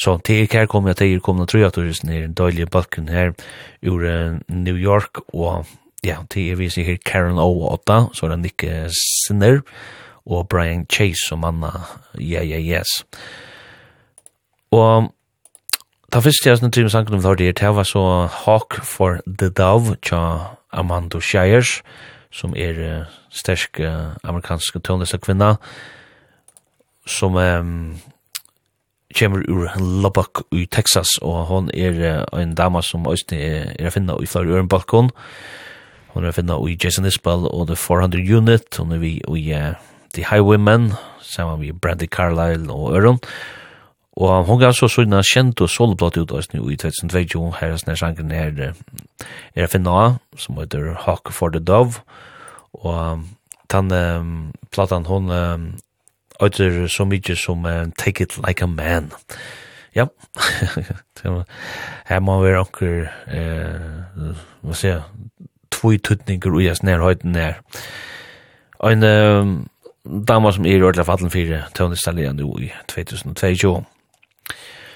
Så 0.00 0.16
til 0.24 0.42
jeg 0.42 0.48
her 0.52 0.66
kom 0.66 0.86
jeg 0.88 0.96
til 0.96 1.10
jeg 1.12 1.22
kom 1.22 1.40
at 1.40 1.52
det 1.52 1.64
er 1.76 2.24
en 2.24 2.34
døylig 2.34 2.70
balken 2.70 3.08
her 3.08 3.32
ur 3.84 4.00
New 4.48 4.76
York, 4.76 5.20
og 5.34 5.66
ja, 6.04 6.16
til 6.30 6.46
jeg 6.46 6.58
viser 6.58 6.84
her 6.84 6.96
Karen 7.04 7.36
O8, 7.36 8.14
så 8.14 8.26
er 8.26 8.30
det 8.30 8.38
Nick 8.38 8.64
Sinner, 9.26 9.60
og 10.26 10.48
Brian 10.48 10.86
Chase 10.92 11.28
som 11.28 11.38
manna 11.38 11.70
Ja 12.18 12.42
Ja 12.42 12.58
Yes. 12.58 13.04
Og 14.70 15.10
ta 16.12 16.20
fyrst 16.22 16.46
jeg 16.46 16.58
snart 16.58 16.72
timen 16.72 16.90
sangen 16.90 17.14
om 17.14 17.36
det 17.36 17.46
her, 17.46 17.52
det 17.52 17.76
var 17.76 17.82
så 17.82 18.28
Hawk 18.44 18.80
for 18.84 19.20
the 19.26 19.50
Dove, 19.50 19.96
tja 20.02 20.56
Amanda 20.72 21.20
Shires, 21.20 21.82
som 22.30 22.54
er 22.56 22.78
uh, 22.78 23.06
stersk 23.30 23.80
uh, 23.80 24.14
amerikansk 24.24 24.78
tøvnløse 24.84 25.18
kvinna, 25.18 25.56
som 27.06 27.34
um, 27.34 27.98
kommer 29.18 29.42
ur 29.50 29.70
Lubbock 29.78 30.44
i 30.52 30.66
Texas, 30.66 31.18
og 31.22 31.46
hon 31.50 31.70
er 31.74 32.24
en 32.36 32.54
dama 32.54 32.82
som 32.82 33.06
også 33.06 33.36
er, 33.36 33.72
er 33.78 33.94
finna 33.94 34.16
i 34.22 34.28
flere 34.30 34.56
ørenbalkon. 34.56 35.10
Hon 36.14 36.26
er 36.26 36.34
finna 36.34 36.58
i 36.66 36.76
Jason 36.78 37.06
Isbell 37.06 37.46
og 37.50 37.68
The 37.70 37.76
400 37.76 38.36
Unit, 38.36 38.76
hon 38.78 38.92
er 38.92 39.02
vi 39.02 39.16
i 39.20 39.54
uh, 39.54 39.74
The 40.14 40.26
Highwaymen, 40.30 40.92
saman 41.22 41.60
vi 41.60 41.72
Brandy 41.72 42.06
Carlyle 42.10 42.72
og 42.72 42.94
Øron. 42.96 43.20
Og 44.20 44.44
hon 44.44 44.58
gav 44.60 44.74
så 44.74 44.88
sånne 44.90 45.22
kjent 45.24 45.60
og 45.62 45.70
solblått 45.70 46.18
ut 46.18 46.32
oss 46.34 46.50
i 46.50 46.58
2022, 46.58 47.44
her 47.60 47.70
er 47.72 47.78
sånne 47.78 47.96
sjangen 47.96 48.34
her 48.34 48.74
er 49.54 49.70
finna, 49.70 50.16
som 50.36 50.58
heter 50.58 50.96
Hawk 51.06 51.30
for 51.32 51.54
the 51.54 51.62
Dove, 51.62 52.02
og 52.74 53.22
den 53.70 53.94
um, 53.94 54.34
platan 54.74 55.06
hon 55.06 55.30
um, 55.30 55.70
ödder 56.40 56.86
så 56.88 57.04
mycket 57.04 57.38
som 57.38 57.64
uh, 57.64 57.86
Take 57.98 58.22
It 58.22 58.38
Like 58.46 58.64
a 58.64 58.66
Man. 58.66 59.10
Ja, 59.94 60.06
her 62.10 62.20
må 62.20 62.36
være 62.42 62.60
anker, 62.62 63.08
uh, 63.26 64.36
hva 64.62 64.76
sier 64.78 64.92
jeg, 64.92 65.48
tvoi 65.74 65.98
tuttninger 65.98 66.54
ui 66.54 66.68
as 66.70 66.82
nær 66.86 67.02
høyden 67.02 67.34
nær. 67.34 67.58
En 68.86 69.04
um, 69.04 69.54
dama 70.04 70.52
som 70.54 70.66
er 70.66 70.78
i 70.78 70.86
ordla 70.86 71.04
fallen 71.04 71.32
fire, 71.32 71.64
Tony 71.74 71.98
Stallian 71.98 72.38
nu 72.38 72.52
i 72.62 72.70
2022. 72.88 73.74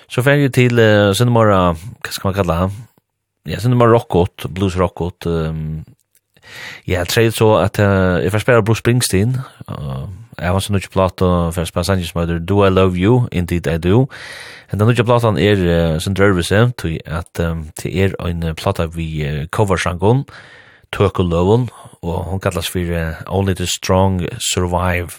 Så 0.09 0.23
fer 0.23 0.45
jeg 0.45 0.55
til 0.55 0.79
uh, 0.79 1.13
Sindemara, 1.17 1.75
hva 1.75 2.15
skal 2.15 2.29
man 2.31 2.37
kalla 2.39 2.61
det? 2.63 2.73
Ja, 3.53 3.61
Sindemara 3.61 3.93
Rockot, 3.93 4.47
Blues 4.55 4.79
Rockot. 4.79 5.27
Um, 5.27 5.83
ja, 6.87 7.05
treyde 7.09 7.33
så 7.33 7.55
at 7.61 7.81
uh, 7.81 8.23
jeg 8.23 8.33
får 8.33 8.45
spela 8.45 8.63
Bruce 8.63 8.85
Springsteen, 8.85 9.37
uh, 9.69 10.07
Jeg 10.39 10.47
har 10.47 10.55
en 10.55 10.63
nødvendig 10.71 10.91
plata 10.91 11.25
for 11.51 11.65
Spassange 11.65 12.07
som 12.07 12.21
heter 12.21 12.39
Do 12.39 12.65
I 12.65 12.71
Love 12.71 12.97
You, 12.97 13.29
Indeed 13.33 13.67
I 13.67 13.79
Do. 13.79 14.09
Den 14.71 14.79
nødvendig 14.79 15.07
platan 15.07 15.39
er 15.39 15.99
sin 15.99 16.15
drøvelse 16.15 16.73
til 16.79 17.01
at 17.07 17.29
det 17.83 18.05
er 18.05 18.15
en 18.27 18.55
plata 18.55 18.87
vi 18.87 19.47
coversjangon, 19.51 20.25
Tøk 20.93 21.19
og 21.19 22.25
hun 22.25 22.41
kallas 22.41 22.69
for 22.69 23.15
Only 23.27 23.55
the 23.55 23.67
Strong 23.67 24.27
Survive. 24.53 25.11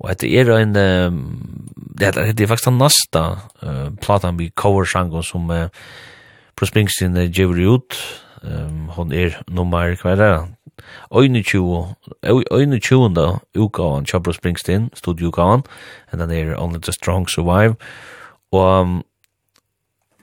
Og 0.00 0.20
det 0.20 0.38
er 0.38 0.56
en, 0.56 0.74
det 0.74 2.06
er 2.06 2.32
det 2.32 2.40
er 2.40 2.46
faktisk 2.46 2.68
den 2.68 2.78
neste 2.78 3.22
uh, 3.62 3.88
platan 4.02 4.38
vi 4.38 4.50
coversjangon 4.56 5.22
som 5.22 5.50
uh, 5.50 5.68
Bruce 6.56 6.70
Springsteen 6.70 7.16
uh, 7.16 7.30
gjør 7.30 7.74
ut, 7.74 7.96
um, 8.42 8.88
hon 8.96 9.12
er 9.12 9.40
nummer, 9.48 9.96
hva 10.02 10.14
er 10.14 10.16
det? 10.16 10.30
21, 11.10 11.94
21. 12.22 13.40
utgaven 13.56 14.06
Chabro 14.06 14.32
Springsteen, 14.32 14.90
studieutgaven, 14.94 15.64
and 16.12 16.20
den 16.20 16.30
er 16.30 16.56
Only 16.56 16.80
the 16.80 16.92
Strong 16.92 17.30
Survive, 17.30 17.76
og 18.52 18.80
um, 18.80 19.04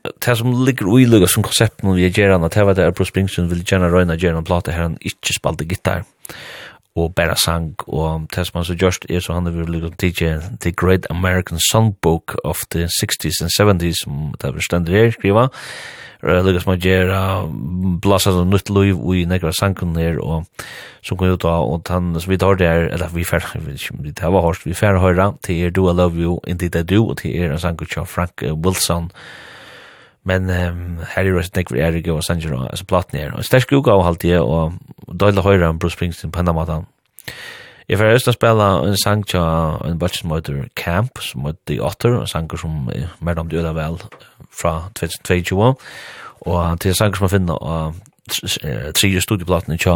det 0.04 0.38
som 0.38 0.66
ligger 0.66 0.90
uilugga 0.92 1.28
som 1.28 1.44
konsept 1.44 1.84
når 1.84 1.96
vi 1.96 2.06
er 2.06 2.32
han, 2.32 2.44
at 2.44 2.54
det 2.54 2.66
var 2.66 2.74
det 2.74 2.96
Bruce 2.96 3.10
Springsteen 3.10 3.50
vil 3.50 3.64
gjerne 3.64 3.92
røyna 3.92 4.18
gjerne 4.20 4.44
plate 4.44 4.72
her 4.72 4.90
han 4.90 4.98
ikke 5.02 5.36
spalte 5.38 5.66
gitar 5.66 6.04
og 6.96 7.16
bara 7.16 7.36
sang 7.40 7.74
og 7.88 8.28
det 8.36 8.46
som 8.48 8.60
han 8.60 8.68
så 8.68 8.76
gjørst 8.76 9.08
er 9.10 9.24
så 9.24 9.34
han 9.34 9.48
vil 9.56 9.72
lukka 9.72 10.40
The 10.62 10.72
Great 10.72 11.08
American 11.10 11.60
Songbook 11.60 12.36
of 12.44 12.66
the 12.72 12.86
60s 12.86 13.42
and 13.42 13.50
70s 13.50 14.04
som 14.04 14.34
det 14.42 14.50
er 14.50 14.60
stendur 14.62 14.94
her 14.94 15.12
skriva 15.12 15.48
Lucas 16.24 16.66
Magera 16.66 17.44
blassa 18.00 18.32
av 18.32 18.46
nytt 18.48 18.70
liv 18.72 19.00
i 19.12 19.26
nekra 19.28 19.52
sankun 19.52 19.98
her 20.00 20.22
og 20.24 20.46
som 21.04 21.20
kom 21.20 21.34
ut 21.34 21.44
av 21.44 21.68
og 21.68 21.90
han 21.92 22.14
som 22.16 22.32
vi 22.32 22.38
tar 22.40 22.56
der 22.62 22.88
eller 22.96 23.12
vi 23.12 23.26
fer 23.28 23.44
vi 23.60 24.14
tar 24.16 24.32
var 24.32 24.46
hårst 24.46 24.64
vi 24.64 24.78
fer 24.78 25.02
høyra 25.04 25.34
til 25.44 25.66
er 25.66 25.74
Do 25.76 25.90
I 25.92 25.96
Love 25.98 26.16
You 26.20 26.38
in 26.48 26.62
Did 26.62 26.78
I 26.80 26.86
Do 26.88 27.10
og 27.10 27.18
til 27.20 27.36
er 27.36 27.52
en 27.52 27.60
sanken 27.60 27.92
av 28.00 28.08
Frank 28.08 28.46
Wilson. 28.64 29.10
Men 30.24 30.48
um, 30.48 31.02
her 31.04 31.28
er 31.28 31.36
det 31.36 31.56
nekver 31.58 31.82
Erik 31.84 32.08
og 32.08 32.24
Sanjero 32.24 32.62
altså 32.64 32.86
platen 32.88 33.20
her. 33.20 33.34
Og 33.36 33.44
sterk 33.44 33.74
uka 33.76 33.92
og 33.92 34.06
halvtid 34.06 34.40
og 34.40 34.80
døyla 35.12 35.44
høyra 35.44 35.74
Bruce 35.76 35.98
Springsteen 35.98 36.32
på 36.32 36.40
enda 36.40 36.56
matan 36.56 36.88
Jeg 37.90 38.00
får 38.00 38.14
høyst 38.14 38.30
å 38.32 38.36
spille 38.36 38.68
en 38.88 38.98
sang 39.00 39.26
til 39.28 39.44
en 39.44 39.98
bøtje 40.00 40.22
som 40.22 40.32
heter 40.32 40.62
Camp, 40.80 41.20
som 41.20 41.48
heter 41.50 41.60
The 41.68 41.80
Otter, 41.84 42.16
en 42.22 42.30
sanger 42.32 42.62
som 42.62 42.88
er 42.94 43.10
mer 43.20 43.42
om 43.42 43.50
det 43.52 43.60
øde 43.60 43.74
vel 43.76 44.00
fra 44.48 44.74
2022, 45.00 45.74
og 46.48 46.80
til 46.80 46.94
en 46.94 47.00
sanger 47.00 47.20
som 47.20 47.28
jeg 47.28 47.36
finner 47.36 47.60
av 47.60 48.00
tre 48.96 49.10
studieplatene 49.26 49.78
til 49.84 49.92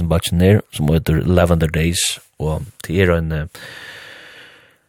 en 0.00 0.10
bøtje 0.10 0.34
nere, 0.34 0.64
som 0.74 0.90
heter 0.90 1.22
Lavender 1.26 1.70
Days, 1.70 2.02
og 2.42 2.66
til 2.84 3.04
er 3.04 3.16
en 3.18 3.48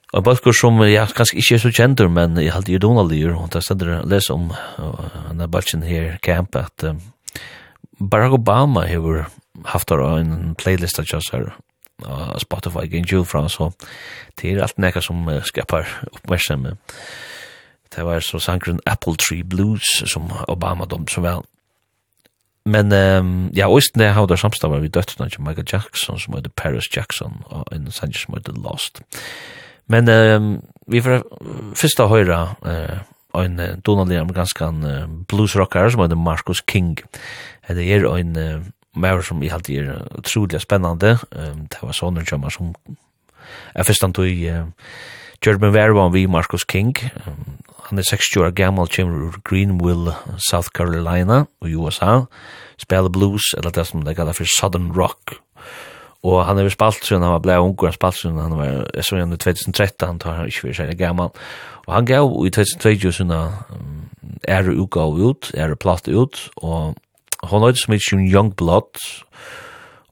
Og 0.09 0.23
balkur 0.25 0.55
som 0.57 0.79
jeg 0.81 1.05
kanskje 1.13 1.37
ikke 1.37 1.55
er 1.55 1.61
så 1.61 1.69
kjentur, 1.69 2.07
men 2.09 2.37
jeg 2.41 2.49
halte 2.49 2.71
jo 2.73 2.79
donalier, 2.81 3.35
og 3.37 3.51
det 3.53 3.61
stender 3.61 3.99
å 3.99 4.05
lese 4.09 4.33
om 4.33 4.47
denne 5.29 5.45
balkjen 5.53 5.83
her, 5.85 6.17
Camp, 6.25 6.55
at 6.55 6.95
Barack 7.99 8.33
Obama 8.33 8.87
har 8.89 9.27
haft 9.69 9.91
en 9.91 10.55
playlist 10.57 10.97
av 10.97 11.13
oss 11.13 11.29
her, 11.31 11.51
uh, 12.05 12.35
Spotify 12.41 12.87
gen 12.91 13.07
jul 13.09 13.25
fra, 13.25 13.47
så 13.49 13.71
det 14.39 14.53
er 14.53 14.63
alt 14.63 14.77
nekka 14.77 15.01
som 15.01 15.27
uh, 15.27 15.41
skapar 15.43 15.87
oppmerksom. 16.13 16.67
Det 17.95 18.05
var 18.05 18.19
så 18.19 18.39
sangren 18.39 18.79
Apple 18.85 19.17
Tree 19.17 19.43
Blues 19.43 19.87
som 20.05 20.29
Obama 20.47 20.85
dom 20.85 21.07
så 21.07 21.21
vel. 21.25 21.45
Men 22.69 22.91
um, 22.93 23.49
ja, 23.55 23.69
og 23.69 23.81
det 23.95 24.11
har 24.13 24.35
samstavar 24.35 24.79
vi 24.83 24.91
døttene 24.91 25.29
til 25.29 25.41
Michael 25.41 25.67
Jackson 25.71 26.19
som 26.19 26.35
heter 26.35 26.51
Paris 26.55 26.89
Jackson 26.95 27.41
og 27.45 27.63
en 27.73 27.91
sanger 27.91 28.19
som 28.19 28.35
heter 28.35 28.53
Lost. 28.53 29.01
Men 29.87 30.09
um, 30.09 30.61
vi 30.87 31.01
får 31.01 31.23
først 31.73 32.01
å 32.03 32.09
høre 32.11 32.39
uh, 32.61 32.99
en 33.39 33.61
donalig 33.85 34.19
amerikanskan 34.19 34.83
uh, 34.85 35.07
bluesrocker 35.31 35.89
som 35.89 36.03
heter 36.03 36.19
Marcus 36.19 36.61
King. 36.69 36.97
Det 37.67 37.87
er 37.89 38.05
en 38.05 38.37
uh, 38.37 38.59
mer 38.99 39.21
som 39.25 39.43
i 39.43 39.51
halde 39.51 39.77
er 39.77 40.03
utrolig 40.17 40.61
spennande. 40.61 41.17
Um, 41.31 41.65
det 41.71 41.81
var 41.81 41.97
sånne 41.97 42.25
kjømmer 42.27 42.53
som 42.53 42.73
er 43.73 43.87
først 43.87 44.05
han 44.05 44.13
tog 44.13 44.29
uh, 44.29 44.67
Jeremy 45.45 45.71
Verwan 45.73 46.13
vi 46.13 46.27
Marcus 46.27 46.67
King. 46.69 46.93
Um, 47.25 47.59
han 47.89 47.97
er 47.97 48.05
60 48.05 48.43
år 48.43 48.51
gammal, 48.53 48.89
kjemur 48.91 49.29
ur 49.29 49.41
Greenville, 49.47 50.13
South 50.49 50.69
Carolina 50.77 51.45
i 51.65 51.73
USA. 51.73 52.25
Spiller 52.77 53.09
blues, 53.09 53.53
eller 53.57 53.73
det 53.73 53.87
som 53.87 54.03
det 54.05 54.15
kallar 54.15 54.37
for 54.37 54.45
Southern 54.59 54.91
Rock. 54.93 55.39
Og 56.23 56.45
han 56.45 56.57
har 56.59 56.69
spalt 56.69 57.05
siden 57.05 57.23
han 57.23 57.31
var 57.31 57.43
blei 57.43 57.57
unger, 57.57 57.87
han 57.87 57.95
spalt 57.95 58.19
siden 58.19 58.37
han 58.37 58.57
var, 58.59 58.85
jeg 58.93 59.07
så 59.07 59.15
igjen 59.15 59.33
i 59.33 59.39
2013, 59.39 60.07
han 60.07 60.19
tar 60.19 60.35
han 60.35 60.49
ikke 60.51 60.67
for 60.67 60.77
seg 60.81 60.97
gammal. 60.99 61.31
Og 61.87 61.93
han 61.95 62.07
gav 62.09 62.33
i 62.45 62.51
2022 62.51 63.13
sina 63.21 63.39
er 64.43 64.59
ære 64.59 64.75
utgav 64.83 65.15
ut, 65.15 65.51
er 65.53 65.69
ære 65.69 65.79
platt 65.79 66.07
ut, 66.11 66.41
og 66.57 66.97
Hon 67.47 67.63
har 67.63 67.77
smitt 67.79 68.03
sin 68.03 68.27
Youngblood, 68.27 68.99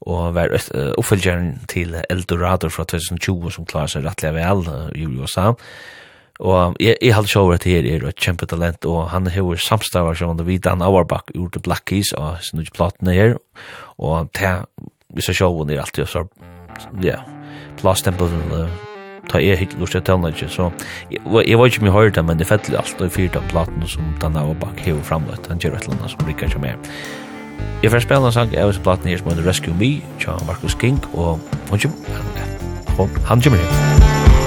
og 0.08 0.34
var 0.34 0.54
uh, 0.54 1.58
til 1.68 1.96
Eldorado 2.08 2.68
fra 2.72 2.84
2020 2.84 3.50
som 3.52 3.66
klarer 3.68 3.92
seg 3.92 4.06
rettelig 4.06 4.34
vel 4.38 4.64
i 4.96 5.06
USA. 5.06 5.52
Og 6.38 6.76
jeg, 6.80 6.96
jeg 7.02 7.14
hadde 7.14 7.28
sjåver 7.28 7.58
at 7.58 7.66
her 7.66 7.84
er 7.84 8.06
et 8.06 8.22
kjempetalent, 8.22 8.86
og 8.86 9.10
han 9.10 9.26
har 9.26 9.56
samstavar 9.58 10.14
som 10.14 10.32
han 10.32 10.46
vid 10.46 10.62
Dan 10.64 10.82
Auerbach 10.82 11.34
ur 11.34 11.50
The 11.50 11.60
Black 11.60 11.84
Keys, 11.90 12.12
og 12.14 12.38
sin 12.46 12.62
ut 12.62 12.72
platene 12.72 13.12
her, 13.12 13.34
og 13.98 14.30
det 14.38 14.54
hvis 15.16 15.30
jeg 15.30 15.40
sjåver 15.40 15.70
er 15.72 15.80
alltid 15.80 16.06
så, 16.06 16.24
ja, 17.02 17.22
plastempel, 17.80 18.32
uh, 18.52 18.68
ta 19.28 19.40
jeg 19.42 19.58
hit 19.60 19.76
lust 19.78 19.92
til 19.92 20.28
ikke, 20.32 20.48
så 20.48 20.70
jeg 21.10 21.58
var 21.58 21.66
ikke 21.66 21.84
mye 21.84 21.94
høyre 21.94 22.10
det, 22.10 22.24
men 22.24 22.38
det 22.38 22.48
fettelig 22.48 22.78
alt 22.78 23.00
og 23.00 23.12
fyrt 23.12 23.36
av 23.36 23.46
platen 23.52 23.86
som 23.86 24.14
Dana 24.22 24.44
og 24.48 24.56
Bak 24.62 24.80
hever 24.80 25.02
framløtt, 25.02 25.48
han 25.48 25.58
gjør 25.58 25.76
et 25.76 25.88
eller 25.88 25.98
annet 25.98 26.14
som 26.16 26.26
rikker 26.26 26.48
ikke 26.48 26.64
mer. 26.64 26.76
Jeg 27.82 27.92
får 27.92 28.06
spela 28.06 28.26
en 28.26 28.34
sang 28.34 28.50
jeg 28.54 28.66
disse 28.66 28.82
platen 28.82 29.06
her 29.10 29.20
som 29.20 29.30
heter 29.30 29.46
Rescue 29.46 29.74
Me, 29.78 29.92
tja 30.18 30.38
Marcus 30.46 30.74
King, 30.78 30.98
og 31.14 31.38
han 31.70 31.78
kommer, 31.78 33.22
han 33.28 33.42
kommer 33.42 33.62
her. 33.62 34.37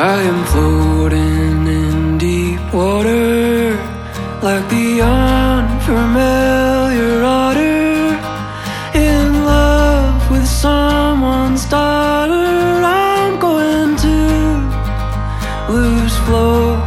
I 0.00 0.22
am 0.22 0.44
floating 0.44 1.66
in 1.66 2.18
deep 2.18 2.60
water 2.72 3.74
Like 4.40 4.68
the 4.70 5.02
unfamiliar 5.02 6.04
otter. 7.24 8.16
In 8.94 9.44
love 9.44 10.30
with 10.30 10.46
someone's 10.46 11.64
daughter 11.68 12.32
I'm 12.32 13.40
going 13.40 13.96
to 13.96 14.18
lose 15.72 16.16
float. 16.26 16.78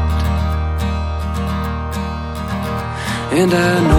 And 3.33 3.53
I 3.53 3.79
know 3.89 3.90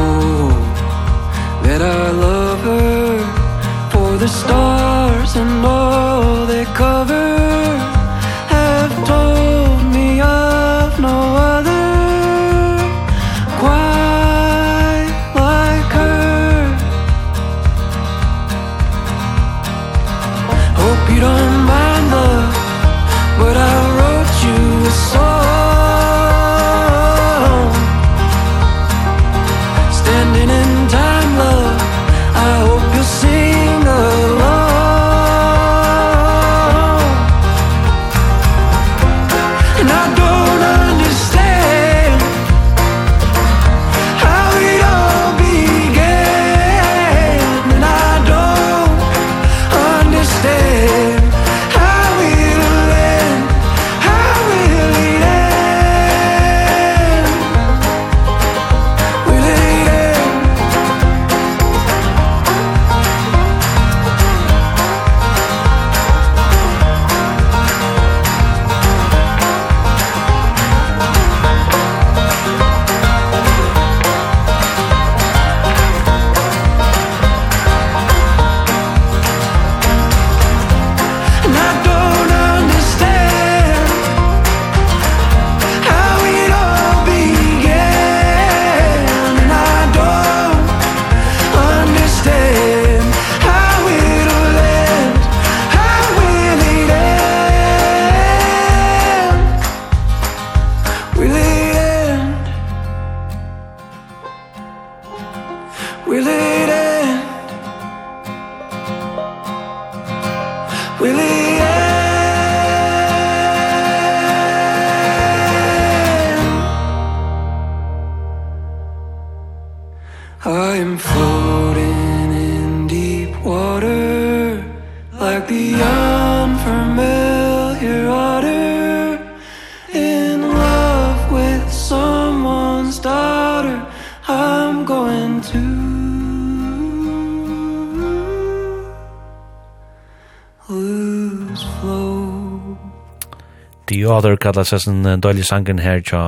Mother 144.23 144.37
kallar 144.39 144.63
seg 144.63 144.79
sin 144.85 145.03
døylig 145.19 145.43
sangen 145.49 145.81
her 145.83 145.99
tja 146.07 146.21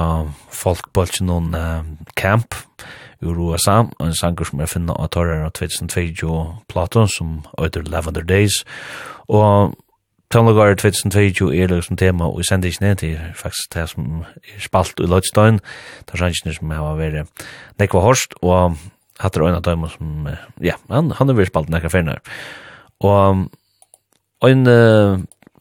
folkbølsen 0.50 1.28
noen 1.30 1.52
camp 2.18 2.56
ur 3.22 3.36
USA, 3.38 3.84
en 4.02 4.14
sanger 4.18 4.48
som 4.48 4.62
er 4.64 4.66
finna 4.66 4.96
av 4.98 5.12
torren 5.14 5.44
av 5.46 5.52
2022 5.54 6.40
platon 6.72 7.06
som 7.06 7.36
øyder 7.54 7.84
Lavender 7.86 8.26
Days, 8.26 8.64
og 9.30 9.76
Tønlagar 10.34 10.74
2022 10.74 11.52
er 11.54 11.70
liksom 11.70 12.00
tema, 12.00 12.26
og 12.26 12.40
i 12.42 12.48
sendisene, 12.48 12.96
det 12.98 13.12
er 13.14 13.28
faktisk 13.38 13.76
det 13.76 13.84
som 13.92 14.24
er 14.24 14.64
spalt 14.64 14.98
i 14.98 15.06
Lodstein, 15.06 15.60
det 16.02 16.16
er 16.16 16.24
sangene 16.24 16.56
som 16.56 16.74
har 16.74 16.98
vært 16.98 17.46
nekva 17.78 18.02
horst 18.02 18.34
og 18.42 18.74
hatt 19.22 19.38
er 19.38 19.46
øyna 19.46 19.62
døyma 19.62 19.92
som, 19.92 20.26
ja, 20.58 20.74
han, 20.90 21.14
han 21.14 21.30
er 21.30 21.38
vært 21.38 21.54
spalt 21.54 21.70
nekka 21.70 21.94
fyrir 21.94 22.18
Og 23.06 23.46
en 24.50 24.66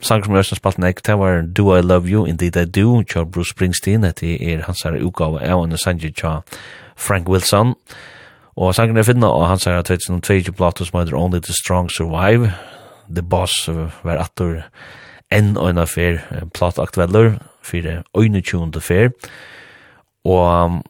sang 0.03 0.25
som 0.25 0.35
Øystein 0.35 0.59
spalt 0.59 0.77
nek, 0.77 1.05
det 1.07 1.15
var 1.19 1.41
Do 1.41 1.75
I 1.75 1.81
Love 1.81 2.07
You, 2.07 2.25
Indeed 2.25 2.55
I 2.55 2.65
Do, 2.65 3.01
tja 3.03 3.23
Bruce 3.23 3.49
Springsteen, 3.49 4.03
det 4.03 4.35
er 4.53 4.65
hans 4.67 4.83
her 4.83 4.99
utgave 4.99 5.41
av 5.41 5.63
en 5.63 5.77
sanger 5.77 6.11
tja 6.11 6.41
Frank 6.95 7.29
Wilson, 7.29 7.73
og 8.55 8.75
sangen 8.75 8.97
er 8.97 9.07
finna 9.07 9.31
og 9.31 9.47
hans 9.47 9.65
her 9.65 9.81
2022 9.81 10.53
plato 10.53 10.85
som 10.85 10.99
heter 10.99 11.17
Only 11.17 11.39
the 11.39 11.53
Strong 11.53 11.89
Survive, 11.89 12.51
The 13.09 13.23
Boss 13.23 13.69
var 14.03 14.21
atur 14.21 14.63
enn 15.31 15.55
og 15.57 15.69
en 15.69 15.81
affer 15.81 16.19
plato 16.53 16.83
aktueller, 16.83 17.39
fyrir 17.63 18.03
øyne 18.17 18.41
tjunda 18.41 18.79
fer, 18.79 19.13
og 20.25 20.81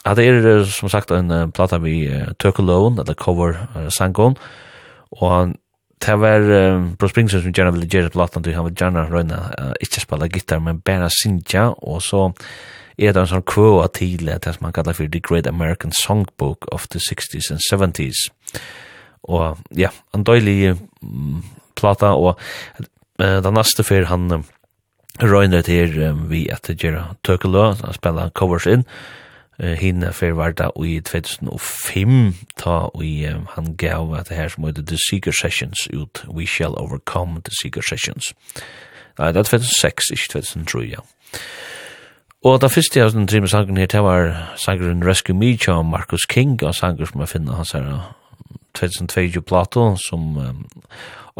Ja, 0.00 0.14
det 0.14 0.24
er 0.26 0.64
som 0.64 0.88
sagt 0.88 1.10
en 1.12 1.52
plata 1.52 1.76
vi 1.78 2.08
uh, 2.08 2.32
Tøkelån, 2.40 2.98
eller 2.98 3.14
cover 3.14 3.52
uh, 3.76 3.88
sangon, 3.92 4.36
og 5.12 5.52
det 6.06 6.16
var 6.16 6.40
um, 6.40 6.96
Bruce 6.96 7.12
Springsteen 7.12 7.42
som 7.44 7.52
gjerne 7.52 7.74
ville 7.76 7.88
gjøre 7.92 8.12
platan 8.14 8.44
til 8.44 8.54
han 8.56 8.64
ville 8.64 8.78
gjerne 8.80 9.06
røyna 9.10 9.40
uh, 9.52 9.72
ikke 9.84 10.00
spela 10.00 10.28
gitar, 10.32 10.62
men 10.64 10.80
bare 10.80 11.10
synja, 11.12 11.70
og 11.76 12.00
så 12.02 12.30
er 12.96 13.12
det 13.12 13.20
en 13.20 13.30
sånn 13.30 13.44
kvåa 13.48 13.88
til 13.96 14.28
det 14.28 14.54
som 14.54 14.64
man 14.64 14.74
kallar 14.76 14.96
for 14.96 15.08
The 15.08 15.20
Great 15.20 15.48
American 15.48 15.92
Songbook 15.92 16.68
of 16.72 16.88
the 16.92 17.00
60s 17.00 17.50
and 17.52 17.60
70s. 17.64 18.28
Og 19.28 19.60
ja, 19.76 19.92
en 20.16 20.24
døylig 20.24 20.76
um, 21.02 21.44
plata, 21.76 22.14
og 22.16 22.40
uh, 23.20 23.38
den 23.44 23.56
neste 23.56 23.84
fyr 23.84 24.08
han 24.08 24.28
uh, 24.32 24.44
røyner 25.20 25.64
til 25.68 26.00
um, 26.08 26.26
vi 26.32 26.46
etter 26.52 26.80
gjøre 26.80 27.10
tøkkelø, 27.28 27.74
han 27.84 27.96
spiller 27.96 28.32
covers 28.32 28.68
inn, 28.68 28.88
eh 29.60 29.76
hinna 29.76 30.10
fer 30.12 30.32
varta 30.32 30.70
i 30.84 31.00
2005 31.00 32.34
ta 32.56 32.88
i 33.02 33.26
han 33.56 33.76
gav 33.76 34.14
at 34.14 34.28
det 34.28 34.36
her 34.36 34.48
som 34.48 34.64
heter 34.64 34.82
The 34.82 34.98
Seeker 35.10 35.32
Sessions 35.32 35.88
ut 35.92 36.24
We 36.28 36.46
Shall 36.46 36.78
Overcome 36.78 37.40
The 37.44 37.52
Seeker 37.62 37.82
Sessions. 37.82 38.34
Nei, 39.18 39.32
det 39.32 39.36
er 39.36 39.42
2006, 39.42 40.10
ikke 40.10 40.28
2003, 40.32 40.80
ja. 40.90 41.04
Og 42.44 42.60
da 42.60 42.66
første 42.66 43.00
jeg 43.00 43.12
den 43.12 43.26
drimme 43.26 43.48
sangen 43.48 43.76
her, 43.76 43.86
det 43.86 44.02
var 44.02 44.54
sangeren 44.56 45.04
Rescue 45.04 45.36
Me 45.36 45.58
av 45.68 45.84
Marcus 45.84 46.24
King, 46.28 46.62
og 46.62 46.74
sanger 46.74 47.04
som 47.04 47.20
jeg 47.20 47.28
finner 47.28 47.52
hans 47.52 47.72
her 47.72 48.14
2022 48.74 49.42
plato, 49.42 49.96
som 49.96 50.38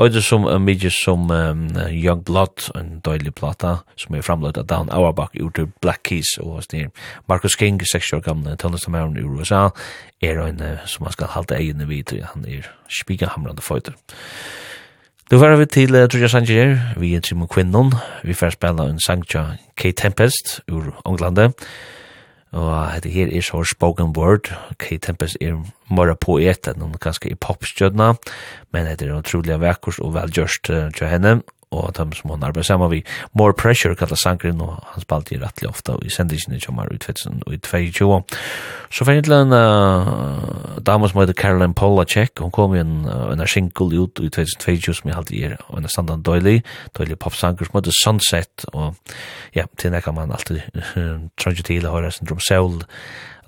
Og 0.00 0.08
det 0.14 0.22
som 0.24 0.46
uh, 0.48 0.56
mye 0.56 0.90
som 0.96 1.28
um, 1.28 1.66
Young 1.92 2.22
Blood, 2.24 2.70
en 2.78 3.02
døylig 3.04 3.34
plata, 3.36 3.74
som 4.00 4.14
er 4.16 4.24
framløyt 4.24 4.56
av 4.56 4.64
Dan 4.70 4.88
Auerbach 4.96 5.34
ur 5.36 5.50
til 5.52 5.68
Black 5.84 6.00
Keys, 6.08 6.38
og 6.40 6.64
det 6.72 6.86
er 6.86 7.10
Marcus 7.28 7.58
King, 7.60 7.82
60 7.84 8.16
år 8.16 8.22
gamle 8.24 8.56
tøllestamæren 8.56 9.18
i 9.20 9.26
USA, 9.28 9.68
er 10.24 10.40
en 10.40 10.64
uh, 10.64 10.80
som 10.88 11.04
man 11.04 11.12
skal 11.12 11.34
halte 11.34 11.58
egene 11.60 11.88
vidt, 11.90 12.14
han 12.32 12.48
er 12.48 12.70
spigahamrande 12.88 13.60
føyter. 13.60 13.92
Du 15.30 15.36
var 15.38 15.56
vi 15.60 15.68
til 15.68 15.92
uh, 15.94 16.08
Trudja 16.08 16.32
Sanger, 16.32 16.78
vi 16.96 17.14
er 17.14 17.20
Simon 17.20 17.48
Quinnon, 17.52 17.92
vi 18.24 18.32
får 18.32 18.56
spela 18.56 18.88
en 18.88 19.04
sang 19.04 19.28
tja 19.28 19.50
Kate 19.76 20.00
Tempest 20.00 20.62
ur 20.72 20.94
Ånglande, 21.04 21.50
Og 22.52 22.90
hette 22.90 23.12
her 23.12 23.30
er 23.30 23.44
så 23.46 23.62
spoken 23.64 24.14
word. 24.16 24.50
Kay 24.82 24.98
Tempest 24.98 25.38
er 25.40 25.60
mora 25.90 26.16
poet 26.18 26.66
enn 26.66 26.82
hun 26.82 26.98
ganske 26.98 27.30
i 27.30 27.38
popstjødna, 27.38 28.14
men 28.74 28.90
hette 28.90 29.06
er 29.06 29.14
utrolig 29.18 29.60
vekkurs 29.62 30.00
og 30.02 30.16
velgjørst 30.18 30.70
til 30.98 31.10
henne 31.10 31.40
og 31.70 31.94
dem 31.98 32.12
som 32.12 32.30
han 32.34 32.42
arbeider 32.42 32.66
sammen 32.66 32.90
vi 32.90 33.04
More 33.38 33.54
Pressure 33.54 33.94
kallar 33.94 34.18
sangren 34.18 34.60
og 34.64 34.80
han 34.94 35.04
spalte 35.04 35.36
i 35.36 35.38
rettelig 35.38 35.70
ofta 35.70 35.94
i 36.02 36.10
sendingen 36.10 36.60
som 36.60 36.78
er 36.82 36.90
utfetsen 36.94 37.42
i 37.46 37.60
22 37.62 38.22
så 38.90 39.06
fann 39.06 39.20
jeg 39.20 39.28
til 39.28 39.36
en 39.36 39.54
uh, 39.54 40.78
dame 40.82 41.08
som 41.08 41.20
heter 41.20 41.36
Caroline 41.38 41.76
Polacek. 41.78 42.40
Hun 42.42 42.50
kom 42.50 42.74
i 42.74 42.80
en, 42.82 43.04
uh, 43.06 43.30
en 43.30 43.46
single 43.46 44.02
ut 44.02 44.18
i 44.18 44.30
2022 44.34 44.96
som 44.98 45.08
jeg 45.08 45.14
halte 45.14 45.36
i 45.36 45.44
og 45.68 45.78
en 45.78 45.88
standard 45.88 46.24
døylig 46.26 46.64
døylig 46.98 47.18
popsanger 47.22 47.68
som 47.68 47.78
heter 47.78 47.94
Sunset. 48.02 48.66
Og 48.74 48.96
ja, 49.54 49.68
til 49.78 49.94
nekka 49.94 50.10
man 50.16 50.34
alltid 50.34 50.58
uh, 50.74 51.22
trønge 51.38 51.62
til 51.62 51.86
å 51.86 51.94
høre 51.94 52.10
sin 52.10 52.26
drum 52.26 52.42
Seoul 52.42 52.80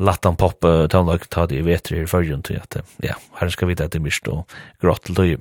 lattan 0.03 0.37
pop 0.37 0.65
uh, 0.65 0.87
tonlag 0.87 1.29
ta 1.29 1.47
det 1.47 1.55
i 1.55 1.63
vetri 1.63 2.01
i 2.01 2.07
förrjun 2.07 2.43
till 2.43 2.57
att 2.57 2.77
ja, 2.97 3.15
här 3.35 3.49
ska 3.49 3.67
vi 3.67 3.77
ta 3.77 3.89
det 3.89 4.01
mist 4.01 4.29
och 4.29 4.51
grått 4.81 5.03
till 5.03 5.15
dig. 5.15 5.39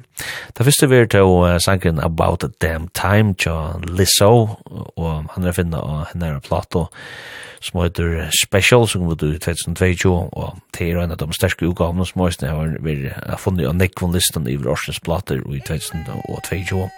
Det 0.54 0.64
första 0.64 0.88
vi 0.88 1.08
tar 1.08 1.60
sanken 1.60 2.00
About 2.00 2.44
a 2.44 2.50
Damn 2.58 2.88
Time 2.88 3.36
John 3.38 3.96
Lizzo 3.98 4.50
och 4.96 5.24
han 5.30 5.44
är 5.44 5.52
finna 5.52 5.82
och 5.82 6.06
henne 6.06 6.28
är 6.28 6.40
plato 6.40 6.88
som 7.60 7.84
heter 7.84 8.30
Special 8.48 8.88
som 8.88 9.06
var 9.06 9.24
ut 9.24 9.42
2022 9.42 10.10
och 10.16 10.56
det 10.78 10.92
är 10.92 10.98
en 10.98 11.12
av 11.12 11.18
de 11.18 11.34
största 11.34 11.66
utgavna 11.66 12.06
som 12.06 12.22
har 12.22 12.26
varit 12.26 13.40
funnit 13.40 13.68
av 13.68 13.76
Nick 13.76 14.02
von 14.02 14.16
i 14.48 14.58
Rorsens 14.58 15.00
plater 15.00 15.56
i 15.56 15.62
2022. 15.62 16.90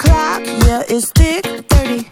clock, 0.00 0.42
yeah, 0.66 0.82
it's 0.88 1.12
thick 1.12 1.44
30 1.44 2.08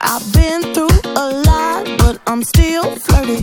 I've 0.00 0.26
been 0.32 0.60
through 0.74 0.96
a 1.04 1.26
lot, 1.46 1.84
but 1.98 2.20
I'm 2.26 2.42
still 2.42 2.84
flirty 3.06 3.40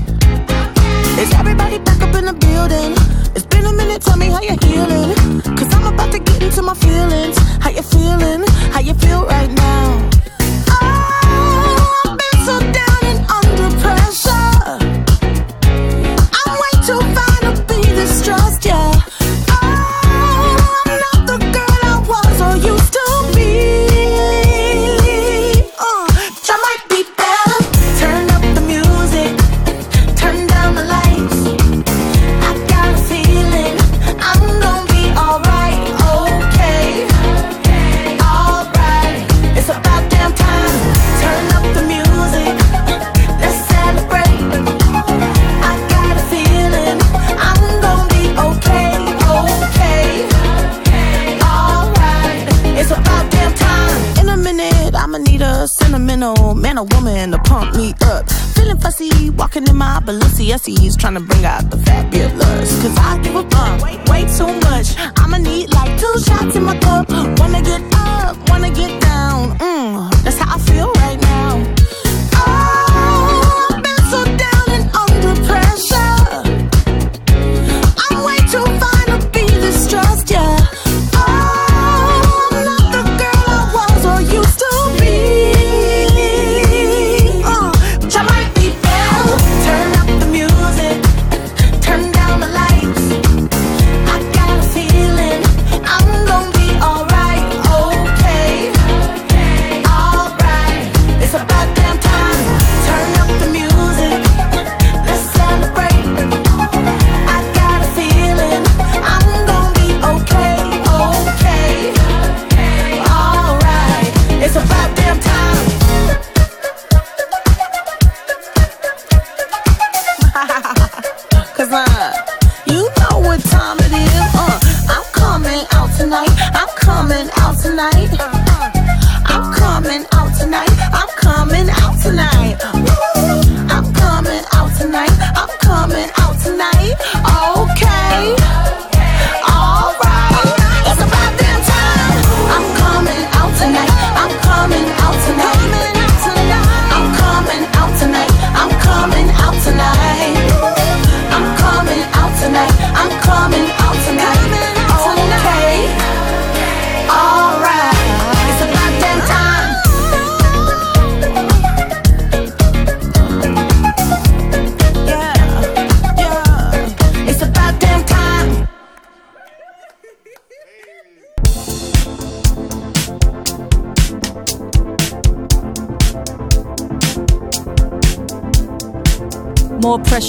Is 1.21 1.31
everybody 1.33 1.77
back 1.79 2.01
up 2.01 2.13
in 2.15 2.25
the 2.25 2.35
building? 2.47 2.91
It's 3.35 3.45
been 3.45 3.65
a 3.65 3.73
minute, 3.73 4.01
tell 4.01 4.17
me 4.17 4.27
how 4.27 4.41
you're 4.41 4.61
healing 4.67 5.15
Cause 5.57 5.73
I'm 5.73 5.93
about 5.93 6.11
to 6.11 6.19
get 6.19 6.43
into 6.43 6.61
my 6.61 6.75
feelings 6.75 7.37
How 7.63 7.69
you 7.69 7.81
feeling? 7.81 8.43
How 8.73 8.81
you 8.81 8.93
feel 8.93 9.25
right 9.25 9.51
now? 9.51 9.64
sentimental 55.67 56.55
man 56.55 56.77
or 56.77 56.85
woman 56.91 57.31
to 57.31 57.37
pump 57.39 57.75
me 57.75 57.93
up. 58.01 58.29
Feeling 58.55 58.79
fussy, 58.79 59.29
walking 59.31 59.67
in 59.67 59.75
my 59.75 59.99
Balenciennes 59.99 60.97
Trying 60.97 61.15
to 61.15 61.19
bring 61.19 61.45
out 61.45 61.69
the 61.69 61.77
fabulous. 61.77 62.81
Cause 62.81 62.97
I 62.97 63.19
give 63.23 63.35
a 63.35 63.43
fuck, 63.49 63.81
wait, 63.81 64.09
way 64.09 64.21
too 64.37 64.51
much. 64.69 64.95
I'ma 65.17 65.37
need 65.37 65.73
like 65.73 65.99
two 65.99 66.19
shots 66.19 66.55
in 66.55 66.63
my 66.63 66.77
cup. 66.79 67.09
Wanna 67.39 67.61
get 67.61 67.81
up, 67.93 68.49
wanna 68.49 68.71
get 68.71 69.04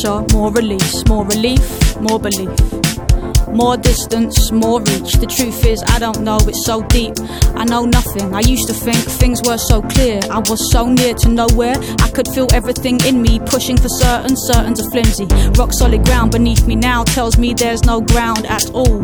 so 0.06 0.24
more 0.32 0.52
release, 0.52 1.04
more 1.08 1.26
relief, 1.26 1.96
more 2.00 2.20
belief. 2.20 2.56
More 3.48 3.76
distance, 3.76 4.52
more 4.52 4.78
reach. 4.78 5.14
The 5.14 5.26
truth 5.26 5.66
is 5.66 5.82
I 5.88 5.98
don't 5.98 6.20
know, 6.20 6.38
it's 6.42 6.64
so 6.64 6.82
deep. 6.82 7.14
I 7.56 7.64
know 7.64 7.86
nothing. 7.86 8.32
I 8.32 8.38
used 8.38 8.68
to 8.68 8.74
think 8.74 8.98
things 8.98 9.42
were 9.44 9.58
so 9.58 9.82
clear. 9.82 10.20
I 10.30 10.38
was 10.38 10.60
so 10.70 10.86
near 10.86 11.14
to 11.14 11.28
nowhere. 11.28 11.74
I 12.06 12.08
could 12.14 12.28
feel 12.28 12.46
everything 12.52 13.00
in 13.04 13.20
me 13.20 13.40
pushing 13.40 13.76
for 13.76 13.88
certain, 13.88 14.36
certain 14.36 14.74
to 14.74 14.84
flimsy. 14.90 15.26
Rock 15.58 15.72
solid 15.72 16.04
ground 16.04 16.30
beneath 16.30 16.68
me 16.68 16.76
now 16.76 17.02
tells 17.02 17.36
me 17.36 17.52
there's 17.52 17.82
no 17.82 18.00
ground 18.00 18.46
at 18.46 18.70
all. 18.70 19.00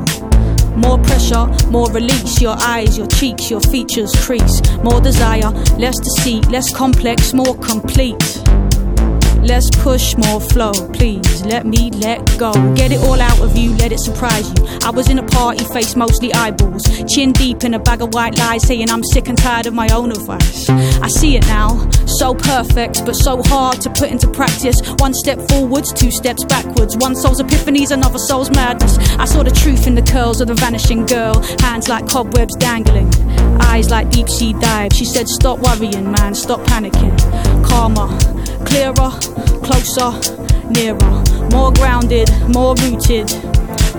More 0.76 0.98
pressure, 0.98 1.46
more 1.68 1.90
release 1.90 2.40
Your 2.40 2.56
eyes, 2.58 2.96
your 2.96 3.06
cheeks, 3.06 3.50
your 3.50 3.60
features 3.60 4.10
crease 4.24 4.62
More 4.82 5.02
desire, 5.02 5.50
less 5.76 5.98
deceit, 5.98 6.48
less 6.48 6.74
complex, 6.74 7.34
more 7.34 7.54
complete 7.58 8.41
Let's 9.42 9.70
push 9.70 10.16
more 10.16 10.40
flow, 10.40 10.72
please. 10.92 11.44
Let 11.44 11.66
me 11.66 11.90
let 11.90 12.38
go. 12.38 12.52
Get 12.74 12.92
it 12.92 13.00
all 13.00 13.20
out 13.20 13.40
of 13.40 13.56
you, 13.56 13.72
let 13.74 13.90
it 13.90 13.98
surprise 13.98 14.48
you. 14.48 14.64
I 14.84 14.90
was 14.90 15.10
in 15.10 15.18
a 15.18 15.26
party, 15.26 15.64
face 15.64 15.96
mostly 15.96 16.32
eyeballs. 16.32 16.84
Chin 17.12 17.32
deep 17.32 17.64
in 17.64 17.74
a 17.74 17.78
bag 17.80 18.02
of 18.02 18.14
white 18.14 18.38
lies 18.38 18.62
Saying 18.62 18.88
I'm 18.88 19.02
sick 19.02 19.28
and 19.28 19.36
tired 19.36 19.66
of 19.66 19.74
my 19.74 19.88
own 19.88 20.12
advice. 20.12 20.68
I 20.70 21.08
see 21.08 21.36
it 21.36 21.44
now, 21.46 21.90
so 22.06 22.34
perfect 22.34 23.04
But 23.04 23.14
so 23.14 23.42
hard 23.42 23.80
to 23.80 23.90
put 23.90 24.10
into 24.10 24.28
practice. 24.28 24.80
One 24.98 25.12
step 25.12 25.40
forwards, 25.48 25.92
two 25.92 26.12
steps 26.12 26.44
backwards. 26.44 26.96
One 26.96 27.16
soul's 27.16 27.42
epiphanies, 27.42 27.90
another 27.90 28.18
soul's 28.18 28.50
madness. 28.50 28.96
I 29.18 29.24
saw 29.24 29.42
the 29.42 29.50
truth 29.50 29.88
in 29.88 29.96
the 29.96 30.02
curls 30.02 30.40
of 30.40 30.46
the 30.48 30.54
vanishing 30.54 31.04
girl. 31.04 31.42
Hands 31.60 31.88
like 31.88 32.06
cobwebs 32.06 32.54
dangling. 32.56 33.12
Eyes 33.60 33.90
like 33.90 34.08
deep 34.10 34.28
sea 34.28 34.52
dive. 34.52 34.92
She 34.92 35.04
said 35.04 35.28
stop 35.28 35.58
worrying 35.58 36.12
man, 36.12 36.34
stop 36.36 36.60
panicking. 36.60 37.18
Karma. 37.66 38.41
Clearer, 38.64 39.10
closer, 39.62 40.12
nearer. 40.70 41.22
More 41.50 41.72
grounded, 41.72 42.30
more 42.48 42.74
rooted. 42.76 43.30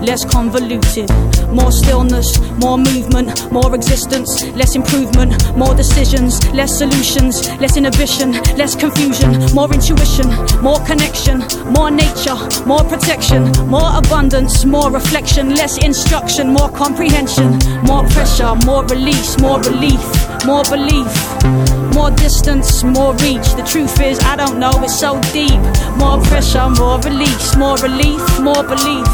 Less 0.01 0.25
convoluted. 0.25 1.09
More 1.53 1.71
stillness, 1.71 2.39
more 2.59 2.77
movement 2.77 3.51
More 3.51 3.73
existence, 3.75 4.43
less 4.55 4.75
improvement 4.75 5.31
More 5.55 5.73
decisions, 5.75 6.43
less 6.51 6.77
solutions 6.77 7.47
Less 7.59 7.77
inhibition, 7.77 8.31
less 8.57 8.75
confusion. 8.75 9.31
More 9.53 9.71
intuition, 9.71 10.27
more 10.61 10.79
connection. 10.85 11.43
More 11.71 11.89
nature, 11.91 12.35
more 12.65 12.83
protection. 12.83 13.51
More 13.67 13.91
abundance, 13.95 14.65
more 14.65 14.91
reflection. 14.91 15.55
Less 15.55 15.77
instruction, 15.77 16.51
more 16.51 16.69
comprehension. 16.69 17.59
More 17.83 18.03
pressure, 18.09 18.55
more 18.65 18.83
release, 18.87 19.39
more 19.39 19.61
relief 19.61 20.03
More 20.45 20.63
belief 20.63 21.82
more 21.93 22.11
distance 22.11 22.83
more 22.83 23.13
reach. 23.17 23.53
The 23.53 23.63
truth 23.63 23.99
is 24.01 24.19
i 24.21 24.35
don't 24.35 24.59
know 24.59 24.71
it's 24.83 24.99
so 24.99 25.19
deep. 25.31 25.59
More 25.97 26.19
pressure 26.21 26.69
more 26.69 26.99
release. 27.01 27.55
More 27.55 27.77
relief 27.77 28.23
more 28.39 28.63
belief. 28.63 29.07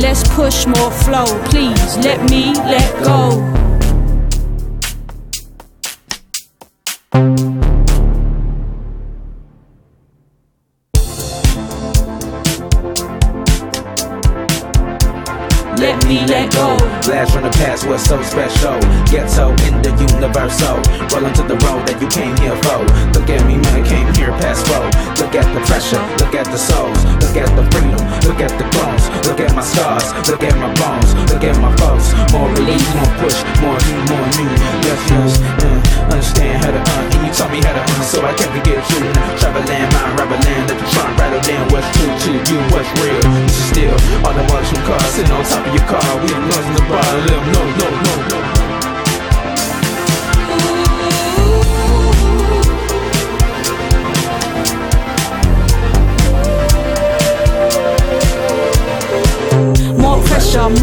Let's 0.00 0.22
push 0.34 0.66
more 0.66 0.90
flow 0.90 1.26
please. 1.50 1.96
Let 1.98 2.30
me 2.30 2.54
let 2.54 3.04
go. 3.04 3.55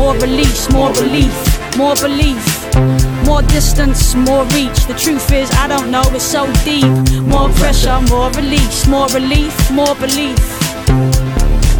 More 0.04 0.16
release, 0.16 0.70
more 0.70 0.92
relief, 0.96 1.78
more 1.78 1.96
belief. 1.96 2.44
More 3.26 3.42
distance, 3.44 4.14
more 4.16 4.44
reach. 4.48 4.86
The 4.86 4.96
truth 4.98 5.32
is 5.32 5.50
I 5.52 5.70
don't 5.70 5.92
know, 5.92 6.04
it's 6.08 6.26
so 6.26 6.46
deep. 6.66 6.92
More 7.24 7.48
pressure, 7.52 8.02
more 8.10 8.30
release. 8.32 8.86
More 8.86 9.08
relief, 9.14 9.72
more 9.72 9.96
belief. 9.96 10.38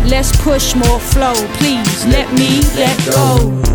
Let's 0.06 0.32
push, 0.42 0.74
more 0.74 1.02
flow 1.02 1.36
Please. 1.58 2.06
Let 2.06 2.32
me 2.32 2.62
let 2.78 2.98
go. 3.08 3.73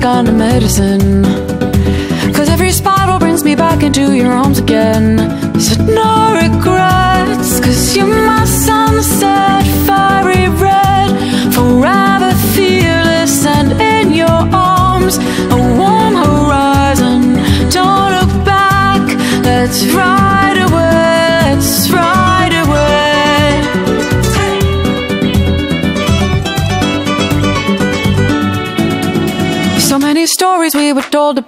gone 0.00 0.26
to 0.26 0.32
murder 0.32 0.68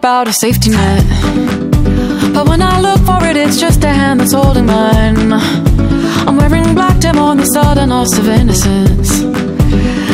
about 0.01 0.27
a 0.27 0.33
safety 0.33 0.71
net. 0.71 1.05
But 2.33 2.49
when 2.49 2.63
I 2.63 2.81
look 2.81 3.01
for 3.05 3.23
it, 3.29 3.37
it's 3.37 3.61
just 3.61 3.85
a 3.85 3.89
hand 3.89 4.19
that's 4.21 4.33
holding 4.33 4.65
mine. 4.65 5.31
I'm 6.27 6.39
wearing 6.39 6.75
black 6.75 6.99
dim 7.01 7.19
on 7.19 7.37
the 7.37 7.45
sudden 7.45 7.91
loss 7.91 8.17
of 8.17 8.27
innocence. 8.27 9.21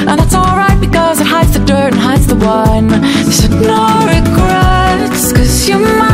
And 0.09 0.19
that's 0.19 0.35
alright 0.35 0.81
because 0.81 1.21
it 1.21 1.29
hides 1.29 1.53
the 1.53 1.65
dirt 1.65 1.93
and 1.93 2.03
hides 2.03 2.27
the 2.27 2.35
wine. 2.35 2.89
There's 2.89 3.49
no 3.49 3.87
regrets 4.11 5.33
cause 5.33 5.69
you're 5.69 5.79
mine. 5.79 6.06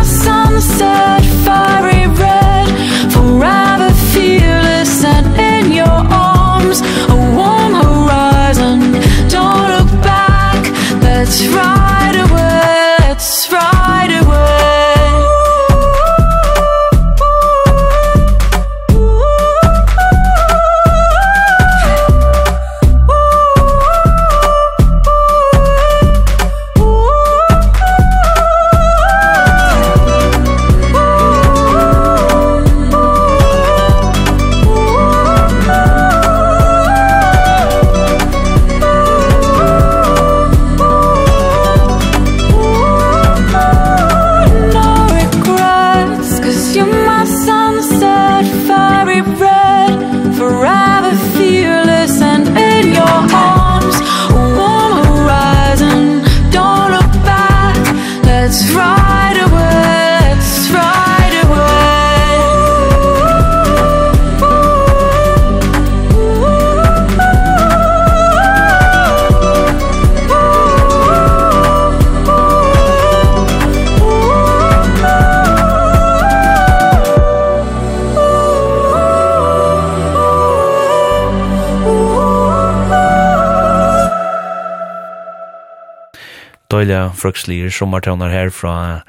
øyla 86.82 87.08
frukslige 87.14 87.70
sommartøvnar 87.70 88.30
her 88.30 88.50
fra 88.50 89.00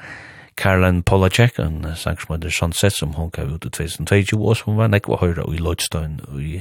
Karlen 0.56 1.02
Polacek, 1.02 1.58
en 1.58 1.86
sang 1.96 2.20
som 2.20 2.34
heter 2.34 2.50
Sunset, 2.50 2.92
som 2.92 3.12
hun 3.12 3.30
gav 3.30 3.50
ut 3.50 3.64
i 3.66 3.70
2022, 3.70 4.38
og 4.38 4.56
som 4.56 4.76
var 4.78 4.90
nekva 4.92 5.18
høyra 5.18 5.46
i 5.50 5.58
Lloydstone 5.58 6.22
i 6.38 6.60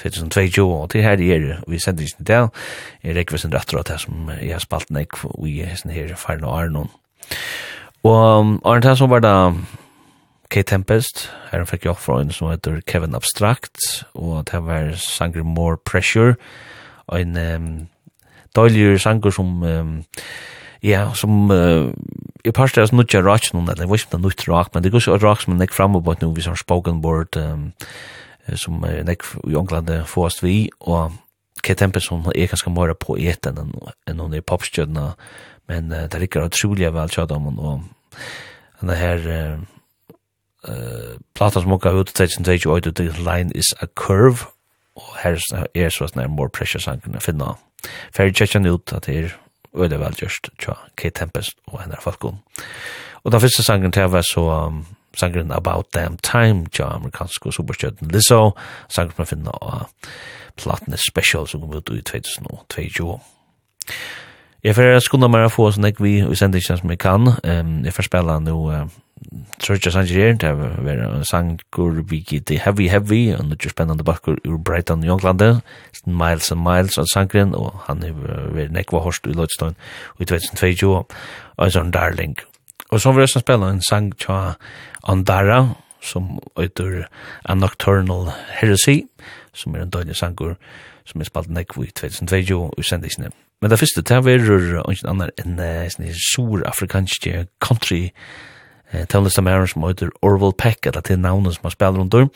2022, 0.00 0.64
og 0.64 0.90
til 0.90 1.02
her 1.04 1.20
er 1.20 1.60
vi 1.68 1.78
sender 1.78 2.06
ikke 2.06 2.16
til 2.16 2.26
det, 2.26 2.38
er 3.04 3.18
ikke 3.20 3.36
vi 3.36 3.40
sender 3.42 3.60
etter 3.60 3.78
at 3.78 3.90
det 3.90 3.98
som 4.00 4.30
jeg 4.40 4.54
har 4.54 4.64
spalt 4.64 4.90
nekva 4.90 5.28
i 5.44 5.58
hesten 5.66 5.92
her 5.92 6.14
færre 6.16 6.46
og 6.46 6.60
Arnon. 6.60 6.88
Og 8.04 8.56
Arnon 8.64 8.88
her 8.88 8.94
som 8.94 9.10
var 9.10 9.20
da 9.20 9.52
Kate 10.50 10.70
Tempest, 10.72 11.26
her 11.50 11.58
han 11.58 11.68
fikk 11.68 11.84
jo 11.84 11.92
fra 11.92 12.22
en 12.22 12.32
som 12.32 12.48
heter 12.48 12.80
Kevin 12.86 13.14
Abstract, 13.14 14.06
og 14.14 14.46
det 14.52 14.62
var 14.64 14.94
sanger 14.96 15.44
More 15.44 15.76
Pressure, 15.76 16.34
og 17.06 17.20
en 17.20 17.88
døylige 18.56 18.98
sanger 19.02 19.34
som, 19.34 19.62
um, 19.62 19.92
ja, 20.84 21.06
som, 21.14 21.50
uh, 21.50 21.92
jeg 22.44 22.54
parste 22.56 22.80
er 22.80 22.94
nødt 22.94 23.10
til 23.10 23.24
rak 23.26 23.52
noen, 23.54 23.68
eller 23.68 23.84
jeg 23.84 23.90
vet 23.90 24.04
ikke 24.04 24.14
om 24.14 24.16
det 24.16 24.18
er 24.18 24.28
nødt 24.28 24.38
til 24.38 24.52
rak, 24.52 24.74
men 24.74 24.84
det 24.84 24.92
går 24.92 25.04
så 25.04 25.18
rak 25.22 25.42
som 25.42 25.54
er 25.54 25.60
nekk 25.62 25.76
framme 25.76 26.02
på 26.02 26.16
nå, 26.20 26.32
vi 26.32 26.46
har 26.46 26.58
spoken 26.60 27.04
word, 27.04 27.36
um, 27.36 27.70
som 28.54 28.82
er 28.86 29.04
nekk 29.04 29.26
i 29.44 29.56
England 29.58 29.92
få 30.06 30.28
vi, 30.42 30.70
og 30.80 31.12
Kate 31.62 31.80
Tempelson 31.80 32.26
er 32.34 32.50
ganske 32.50 32.70
mer 32.70 32.92
poet 32.94 33.46
enn, 33.48 33.72
enn 34.06 34.20
hun 34.20 34.34
er 34.34 34.44
popstjødna, 34.44 35.14
men 35.68 35.92
uh, 35.92 36.06
det 36.10 36.20
ligger 36.20 36.50
utrolig 36.50 36.92
vel 36.94 37.08
kjød 37.08 37.32
om 37.32 37.48
hun, 37.50 37.58
og 37.58 38.20
denne 38.80 39.00
her, 39.00 39.30
uh, 39.30 39.64
Uh, 40.66 41.14
platan 41.34 41.62
som 41.62 41.72
åka 41.76 41.92
ut 41.94 42.08
til 42.10 42.26
2008 42.26 42.90
The 42.96 43.22
Line 43.22 43.52
is 43.54 43.68
a 43.78 43.86
Curve 43.86 44.48
og 44.96 45.16
her 45.22 45.36
er 45.74 45.92
så 45.92 46.08
sånn 46.08 46.32
More 46.32 46.52
Pressure 46.52 46.82
sangen 46.82 47.18
å 47.18 47.22
finne. 47.22 47.52
Fer 48.14 48.32
tjekkjan 48.32 48.68
ut 48.68 48.92
at 48.96 49.06
det 49.06 49.16
er 49.16 49.34
øyla 49.76 49.98
vel 50.00 50.16
just 50.22 50.50
tja 50.62 50.76
Kate 50.96 51.18
Tempest 51.20 51.58
og 51.66 51.82
henne 51.82 51.98
falkon. 52.00 52.40
Og 53.24 53.32
den 53.32 53.40
første 53.40 53.62
sangen 53.62 53.92
til 53.92 54.08
var 54.12 54.24
så 54.24 54.40
um, 54.40 54.84
sangen 55.16 55.52
About 55.52 55.86
Damn 55.94 56.18
Time 56.18 56.66
tja 56.72 56.94
amerikansk 56.94 57.46
og 57.46 57.54
superstjøtten 57.54 58.10
Lizzo, 58.10 58.52
sangen 58.88 59.12
som 59.12 59.22
man 59.22 59.26
finner 59.26 59.58
av 59.62 59.88
platene 60.56 60.96
Special 60.96 61.48
som 61.48 61.60
kom 61.60 61.74
ut 61.76 61.90
i 61.90 62.02
2022. 62.02 63.18
Jeg 64.64 64.74
får 64.74 65.00
skunda 65.04 65.28
meg 65.30 65.46
å 65.46 65.52
få 65.52 65.68
sånn 65.70 65.86
jeg 65.86 66.00
vi, 66.02 66.20
og 66.26 66.36
sender 66.38 66.58
ikke 66.58 66.78
som 66.80 66.90
jeg 66.90 66.98
kan. 67.02 67.28
Um, 67.44 67.82
jeg 67.84 67.94
får 67.94 68.08
spela 68.08 68.38
nå 68.42 68.56
uh, 68.72 68.86
Trudja 69.58 69.90
Sanger 69.90 70.36
det 70.36 70.50
var 70.58 70.98
en 71.16 71.24
sangur 71.24 72.02
vi 72.10 72.20
gitt 72.20 72.50
i 72.50 72.58
Heavy 72.60 72.88
Heavy, 72.88 73.32
og 73.34 73.48
det 73.50 73.64
er 73.64 73.72
spennende 73.72 74.04
bakkur 74.04 74.36
ur 74.44 74.58
Brighton 74.58 75.04
i 75.04 75.06
Jonglandet, 75.08 75.62
Miles 76.06 76.52
and 76.52 76.60
Miles 76.60 76.98
av 76.98 77.08
sangren, 77.12 77.54
og 77.54 77.72
han 77.86 78.04
er 78.04 78.12
vært 78.12 78.74
nekva 78.74 79.00
hårst 79.02 79.26
i 79.26 79.32
Lodstone 79.32 79.74
i 80.20 80.28
2022, 80.28 80.90
og 80.92 81.64
en 81.64 81.72
sånn 81.72 81.94
darling. 81.94 82.36
Og 82.92 83.00
så 83.00 83.12
var 83.12 83.24
det 83.24 83.30
som 83.32 83.42
spela 83.42 83.70
en 83.72 83.82
sang 83.82 84.12
tja 84.20 84.56
Andara, 85.08 85.62
som 86.02 86.36
øyder 86.60 87.08
A 87.44 87.54
Nocturnal 87.54 88.28
Heresy, 88.60 89.00
som 89.54 89.74
er 89.74 89.86
en 89.86 89.90
døgnig 89.90 90.16
sangur, 90.16 90.54
som 91.08 91.20
er 91.20 91.30
spalt 91.30 91.50
nekva 91.50 91.86
i 91.86 91.94
2022 91.96 92.60
i 92.78 92.84
sendisne. 92.84 93.32
Men 93.62 93.72
det 93.72 93.78
første, 93.80 94.02
det 94.02 94.20
var 94.24 94.30
en 94.36 95.08
annan 95.08 95.32
enn 95.40 95.58
en 95.58 96.12
sur 96.12 96.60
afrikansk 96.68 97.26
country 97.64 98.12
eh, 98.92 99.06
tavlistamæren 99.06 99.68
som 99.68 99.84
heter 99.88 100.10
Orville 100.22 100.56
Peck, 100.58 100.86
at 100.86 101.04
til 101.04 101.18
navnet 101.18 101.54
som 101.54 101.68
han 101.68 101.76
spiller 101.76 102.00
under. 102.00 102.28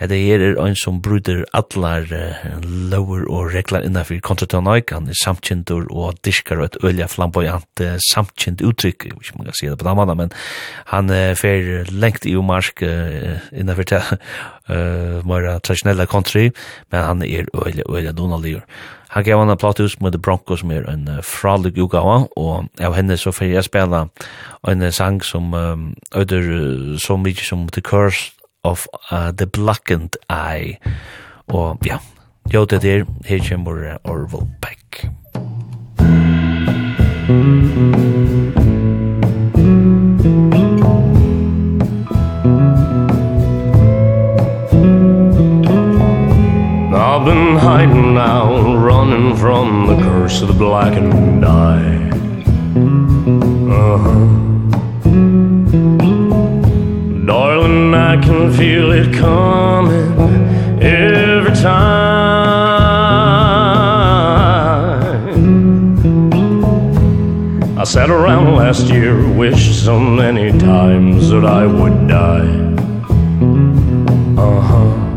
er 0.00 0.12
er 0.12 0.64
ein 0.64 0.76
sum 0.76 1.00
bryter 1.02 1.44
allar 1.52 2.06
eh, 2.12 2.60
lover 2.62 3.24
og 3.28 3.52
regler 3.54 3.82
innanfor 3.82 4.20
kontratonøyk. 4.22 4.92
Han 4.92 5.08
er 5.08 5.18
samtjentur 5.24 5.88
og 5.90 6.14
diskar 6.24 6.58
og 6.58 6.64
et 6.64 6.76
ølja 6.84 7.06
flamboyant 7.06 7.80
eh, 7.80 7.98
samkjent 8.12 8.62
uttrykk. 8.62 9.08
Jeg 9.08 9.16
vet 9.16 9.26
ikke 9.26 9.34
om 9.34 9.38
man 9.42 9.50
kan 9.50 9.58
si 9.58 9.66
det 9.66 9.78
på 9.78 9.88
den 9.88 9.96
mannen, 9.96 10.16
men 10.16 10.30
han 10.86 11.10
eh, 11.10 11.34
fer 11.34 11.90
lengt 11.90 12.26
i 12.26 12.36
umarsk 12.38 12.82
eh, 12.82 13.42
innanfor 13.52 13.88
det 13.90 14.02
uh, 14.68 15.26
mer 15.26 15.58
traditionella 15.64 16.06
country, 16.06 16.50
men 16.92 17.02
han 17.02 17.22
er 17.22 17.50
ølja, 17.54 17.82
ølja 17.88 18.12
donaligur. 18.12 18.62
Han 19.08 19.24
gav 19.24 19.40
henne 19.40 19.56
ut 19.56 20.00
med 20.00 20.12
The 20.12 20.20
Bronco 20.20 20.56
som 20.56 20.70
er 20.70 20.90
en 20.90 21.08
uh, 21.08 21.22
fralig 21.22 21.78
utgave, 21.78 22.28
og 22.36 22.68
av 22.80 22.94
henne 22.94 23.16
så 23.16 23.32
får 23.32 23.46
jeg 23.46 23.64
spela 23.64 24.06
en 24.68 24.92
sang 24.92 25.22
som 25.24 25.54
um, 25.54 25.94
øder 26.14 26.44
uh, 26.44 26.98
så 26.98 27.16
mye 27.16 27.44
som 27.44 27.68
The 27.68 27.80
Curse 27.80 28.32
of 28.64 28.86
uh, 29.12 29.30
the 29.32 29.46
Blackened 29.46 30.16
Eye. 30.30 30.76
Og 31.48 31.78
ja, 31.86 31.98
jo 32.54 32.64
det 32.64 32.82
der, 32.82 33.04
her 33.24 33.38
kommer 33.48 33.98
Orville 34.04 34.48
Peck. 34.60 35.08
Mm. 37.28 38.17
been 47.24 47.56
hiding 47.56 48.14
now 48.14 48.74
Running 48.76 49.36
from 49.36 49.86
the 49.86 49.96
curse 50.02 50.42
of 50.42 50.48
the 50.48 50.54
blackened 50.54 51.44
eye 51.44 52.10
Uh-huh. 53.70 54.24
Darling, 57.26 57.94
I 57.94 58.16
can 58.22 58.52
feel 58.52 58.92
it 58.92 59.14
coming 59.14 60.12
Every 60.82 61.54
time. 61.54 62.08
I 67.78 67.84
sat 67.84 68.10
around 68.10 68.54
last 68.56 68.86
year 68.88 69.26
Wished 69.34 69.84
so 69.84 69.98
many 69.98 70.56
times 70.58 71.30
that 71.30 71.44
I 71.44 71.66
would 71.66 72.08
die. 72.08 72.48
Uh-huh. 74.36 75.07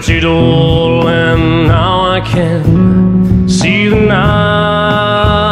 left 0.00 0.08
it 0.08 0.24
all 0.24 1.06
and 1.08 1.68
now 1.68 2.12
I 2.12 2.20
can 2.20 3.46
see 3.46 3.86
the 3.88 3.96
night. 3.96 5.49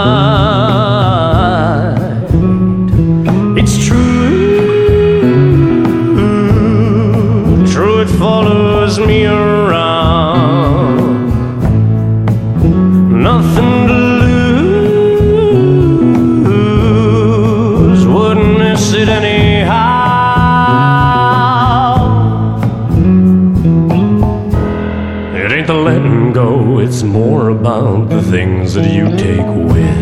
are 27.48 27.52
about 27.52 28.08
the 28.10 28.22
things 28.22 28.74
that 28.74 28.92
you 28.92 29.06
take 29.16 29.46
with 29.72 29.98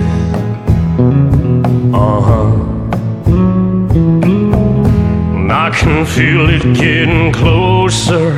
Uh-huh. 1.95 2.51
I 5.65 5.71
can 5.71 6.05
feel 6.07 6.49
it 6.51 6.65
getting 6.77 7.33
closer 7.33 8.31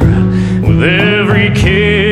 With 0.67 0.83
every 0.83 1.51
kiss. 1.55 2.08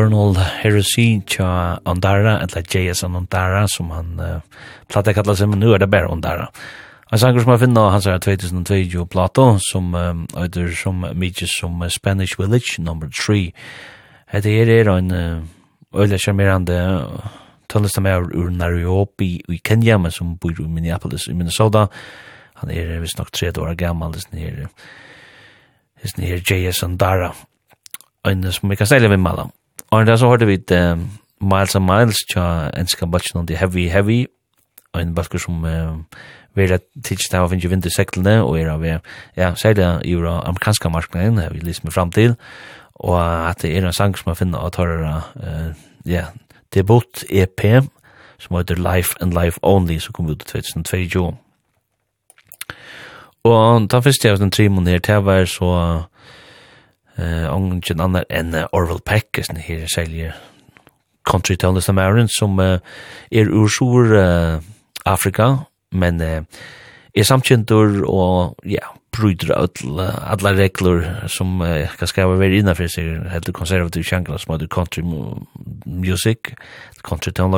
Eternal 0.00 0.34
Heresy 0.34 1.20
tja 1.26 1.78
Andara, 1.84 2.40
eller 2.40 2.62
J.S. 2.74 3.04
Andara, 3.04 3.68
som 3.68 3.90
han 3.90 4.20
uh, 4.20 4.40
platte 4.88 5.12
kallar 5.12 5.36
seg, 5.36 5.50
men 5.52 5.60
nu 5.60 5.74
er 5.74 5.82
det 5.82 5.90
bare 5.92 6.08
Andara. 6.08 6.46
Han 7.10 7.20
sanger 7.20 7.44
som 7.44 7.52
jeg 7.52 7.60
finna, 7.60 7.82
han 7.92 8.00
sier 8.00 8.22
2002 8.24 9.04
plato, 9.12 9.44
som 9.60 9.92
um, 9.92 10.24
øyder 10.40 10.72
som 10.72 11.04
mykje 11.04 11.50
som 11.52 11.84
Spanish 11.92 12.40
Village, 12.40 12.80
number 12.80 13.12
3. 13.12 13.52
Hette 14.32 14.56
her 14.56 14.72
er 14.78 14.88
en 14.94 15.12
uh, 15.12 15.44
øyla 15.92 16.16
charmerande 16.16 16.80
tøllestam 17.68 18.08
er 18.08 18.24
ur 18.24 18.48
Nairobi 18.48 19.34
i 19.48 19.60
Kenya, 19.60 19.98
men 19.98 20.10
som 20.10 20.38
bor 20.40 20.56
i 20.56 20.64
Minneapolis 20.66 21.28
i 21.28 21.36
Minnesota. 21.36 21.90
Han 22.64 22.72
er 22.72 22.96
visst 23.04 23.20
nok 23.20 23.36
30 23.36 23.60
år 23.60 23.76
gammal, 23.76 24.16
hans 24.16 24.32
nere, 24.32 24.72
hans 26.00 26.16
nere 26.16 26.40
J.S. 26.40 26.82
Andara. 26.88 27.34
Og 28.24 28.32
en 28.32 28.52
som 28.52 28.70
vi 28.70 28.80
kan 28.80 28.88
stelle 28.88 29.12
vi 29.12 29.20
med 29.20 29.50
Og 29.90 30.06
der 30.06 30.16
så 30.16 30.28
hørte 30.28 30.46
vi 30.46 30.54
et 30.54 30.72
Miles 31.40 31.74
and 31.74 31.84
Miles 31.84 32.18
tja 32.32 32.70
enska 32.76 33.06
batchen 33.06 33.46
the 33.46 33.56
Heavy 33.56 33.88
Heavy. 33.88 34.26
Ein 34.94 35.14
basker 35.14 35.38
som 35.38 35.64
uh, 35.64 35.98
vera 36.54 36.78
tids 37.04 37.30
av 37.34 37.48
finnes 37.50 37.70
vinter 37.70 37.90
seklene 37.94 38.40
og 38.42 38.58
er 38.58 38.72
av 38.72 38.84
ja, 38.84 39.54
særlig 39.54 39.86
i 40.04 40.16
ura 40.16 40.40
amerikanska 40.48 40.88
marknaden 40.88 41.38
har 41.38 41.54
vi 41.54 41.60
lyst 41.60 41.84
med 41.84 41.92
fram 41.92 42.12
til. 42.12 42.36
Og 42.94 43.20
at 43.20 43.62
det 43.62 43.76
er 43.76 43.86
en 43.86 43.92
sang 43.92 44.18
som 44.18 44.30
jeg 44.30 44.36
finner 44.36 44.66
at 44.66 44.76
har 44.76 44.96
uh, 45.36 45.70
ja, 46.04 46.26
debut 46.74 47.24
EP 47.30 47.62
som 48.38 48.56
heter 48.56 48.76
Life 48.76 49.14
and 49.20 49.32
Life 49.32 49.58
Only 49.62 49.98
som 49.98 50.12
kom 50.12 50.30
ut 50.30 50.42
i 50.42 50.60
2022 50.60 51.32
og 53.44 53.86
da 53.88 54.00
første 54.04 54.28
jeg 54.28 54.34
var 54.34 54.42
den 54.42 54.52
trimon 54.52 54.86
her 54.86 54.98
til 54.98 55.22
var 55.24 55.44
så 55.48 55.70
eh 57.20 57.54
ungen 57.56 58.00
annan 58.00 58.24
än 58.28 58.54
Orwell 58.72 59.00
Peck 59.00 59.38
som 59.42 59.56
här 59.56 59.86
säljer 59.94 60.34
country 61.30 61.56
town 61.56 61.82
som 61.82 61.98
är 61.98 62.26
som 62.28 62.58
är 62.58 62.80
ur 63.30 63.68
sur 63.68 64.16
Afrika 65.04 65.58
men 65.90 66.20
är 67.14 67.22
samtjäntor 67.22 68.04
og 68.04 68.54
ja 68.64 68.96
bryter 69.10 69.52
all 69.52 70.00
alla 70.00 70.52
regler 70.54 71.26
som 71.28 71.60
uh, 71.60 71.88
kan 71.98 72.08
skriva 72.08 72.28
vara 72.28 72.46
innanför 72.46 72.88
sig 72.88 73.28
helt 73.28 73.52
konservativ 73.52 74.02
chankla 74.02 74.38
som 74.38 74.52
hade 74.52 74.68
country 74.68 75.02
music 75.84 76.38
country 77.02 77.32
town 77.32 77.54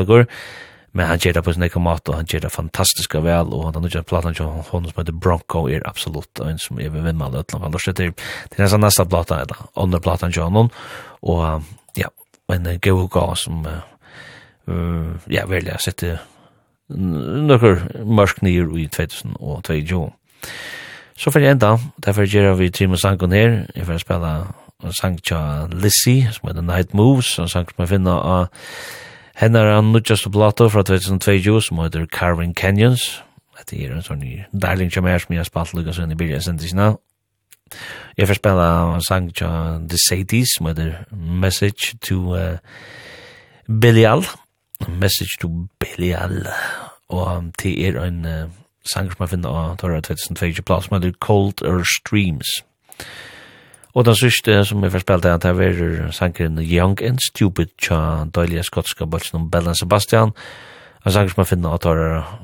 men 0.93 1.07
han 1.09 1.19
gjør 1.19 1.39
det 1.39 1.45
på 1.45 1.53
sin 1.55 1.65
egen 1.65 1.85
måte, 1.85 2.13
og 2.13 2.19
han 2.21 2.29
gjør 2.29 2.45
det 2.45 2.53
fantastisk 2.53 3.15
vel, 3.15 3.53
og 3.53 3.65
han 3.65 3.75
har 3.75 3.81
nødvendig 3.81 4.09
platan 4.09 4.35
til 4.37 4.49
han 4.49 4.65
som 4.67 4.99
heter 5.01 5.21
Bronco 5.25 5.65
er 5.69 5.87
absolutt 5.89 6.41
en 6.45 6.59
som 6.61 6.81
er 6.81 6.93
ved 6.93 7.07
vinnmann 7.07 7.35
han 7.35 7.63
har 7.63 7.71
Det 7.71 8.11
er 8.59 8.69
den 8.69 8.81
neste 8.81 9.05
platan, 9.05 9.41
eller 9.41 9.71
under 9.75 10.01
platan 10.01 10.33
til 10.33 10.43
han, 10.43 10.71
og 11.23 11.63
ja, 11.97 12.09
en 12.53 12.79
god 12.81 13.09
gav 13.11 13.37
som, 13.37 13.67
ja, 15.31 15.47
vel, 15.47 15.65
jeg 15.65 15.81
sitter 15.81 16.19
nøkker 16.93 18.05
mørk 18.05 18.43
nyer 18.43 18.69
i 18.77 18.87
2022. 18.87 20.11
Så 21.17 21.31
fyrir 21.31 21.51
enda, 21.51 21.77
derfor 22.05 22.27
gjør 22.27 22.55
vi 22.55 22.71
tre 22.71 22.87
med 22.87 22.99
sangen 22.99 23.33
her, 23.33 23.67
jeg 23.77 23.87
får 23.87 23.99
spela 24.03 24.33
en 24.85 24.93
sang 24.93 25.19
til 25.23 25.73
Lizzie, 25.83 26.29
som 26.33 26.49
heter 26.49 26.63
Night 26.67 26.95
Moves, 26.95 27.39
en 27.39 27.49
sang 27.49 27.69
som 27.71 27.85
jeg 27.85 27.89
finner 27.89 28.13
av 28.13 28.49
Hennar 29.35 29.75
han 29.75 29.93
nudjastu 29.93 30.31
plato 30.31 30.69
fra 30.69 30.83
2022 30.83 31.61
som 31.61 31.79
heter 31.79 32.07
Carving 32.07 32.55
Canyons. 32.55 33.23
Det 33.71 33.79
er 33.79 33.95
en 33.95 34.03
sånn 34.05 34.25
darling 34.53 34.91
som 34.93 35.07
er 35.07 35.23
som 35.23 35.33
jeg 35.33 35.41
har 35.41 35.49
spalt 35.49 35.73
lukka 35.77 35.95
sånn 35.95 36.13
i 36.13 36.19
byrja 36.19 36.41
sendisina. 36.43 36.97
Jeg 38.19 38.29
får 38.29 38.41
spela 38.41 38.67
en 38.97 39.05
sang 39.07 39.31
til 39.33 39.87
The 39.89 40.01
Sadies 40.03 40.57
som 40.57 40.69
heter 40.69 41.05
Message 41.15 41.95
to 42.05 42.35
uh, 42.37 42.59
Belial. 43.69 44.27
Message 44.89 45.39
to 45.41 45.69
Belial. 45.81 46.43
Og 47.09 47.53
det 47.63 47.77
er 47.87 48.01
en 48.03 48.25
uh, 48.27 48.51
sang 48.85 49.13
som 49.13 49.25
jeg 49.25 49.37
finner 49.37 49.57
av 49.63 49.79
2022 49.81 50.67
plato 50.67 50.89
som 50.89 50.99
heter 50.99 51.17
Cold 51.21 51.63
Earth 51.65 51.89
Streams. 52.01 52.59
Cold 52.59 52.67
or 52.67 52.67
Streams. 52.99 53.32
Og 53.93 54.07
den 54.09 54.17
siste 54.17 54.63
som 54.65 54.85
jeg 54.85 54.95
forspilte 54.95 55.29
er 55.29 55.37
at 55.37 55.45
det 55.45 55.67
er 55.67 56.13
sangren 56.17 56.59
Young 56.63 56.97
and 57.05 57.21
Stupid 57.21 57.75
tja 57.83 58.25
døylige 58.25 58.65
skotska 58.65 59.05
bøtsen 59.05 59.43
om 59.43 59.51
Bella 59.51 59.75
Sebastian. 59.77 60.33
En 61.05 61.13
sanger 61.13 61.35
som 61.35 61.43
jeg 61.43 61.51
finner 61.51 61.75
at 61.75 61.85
har 61.85 62.39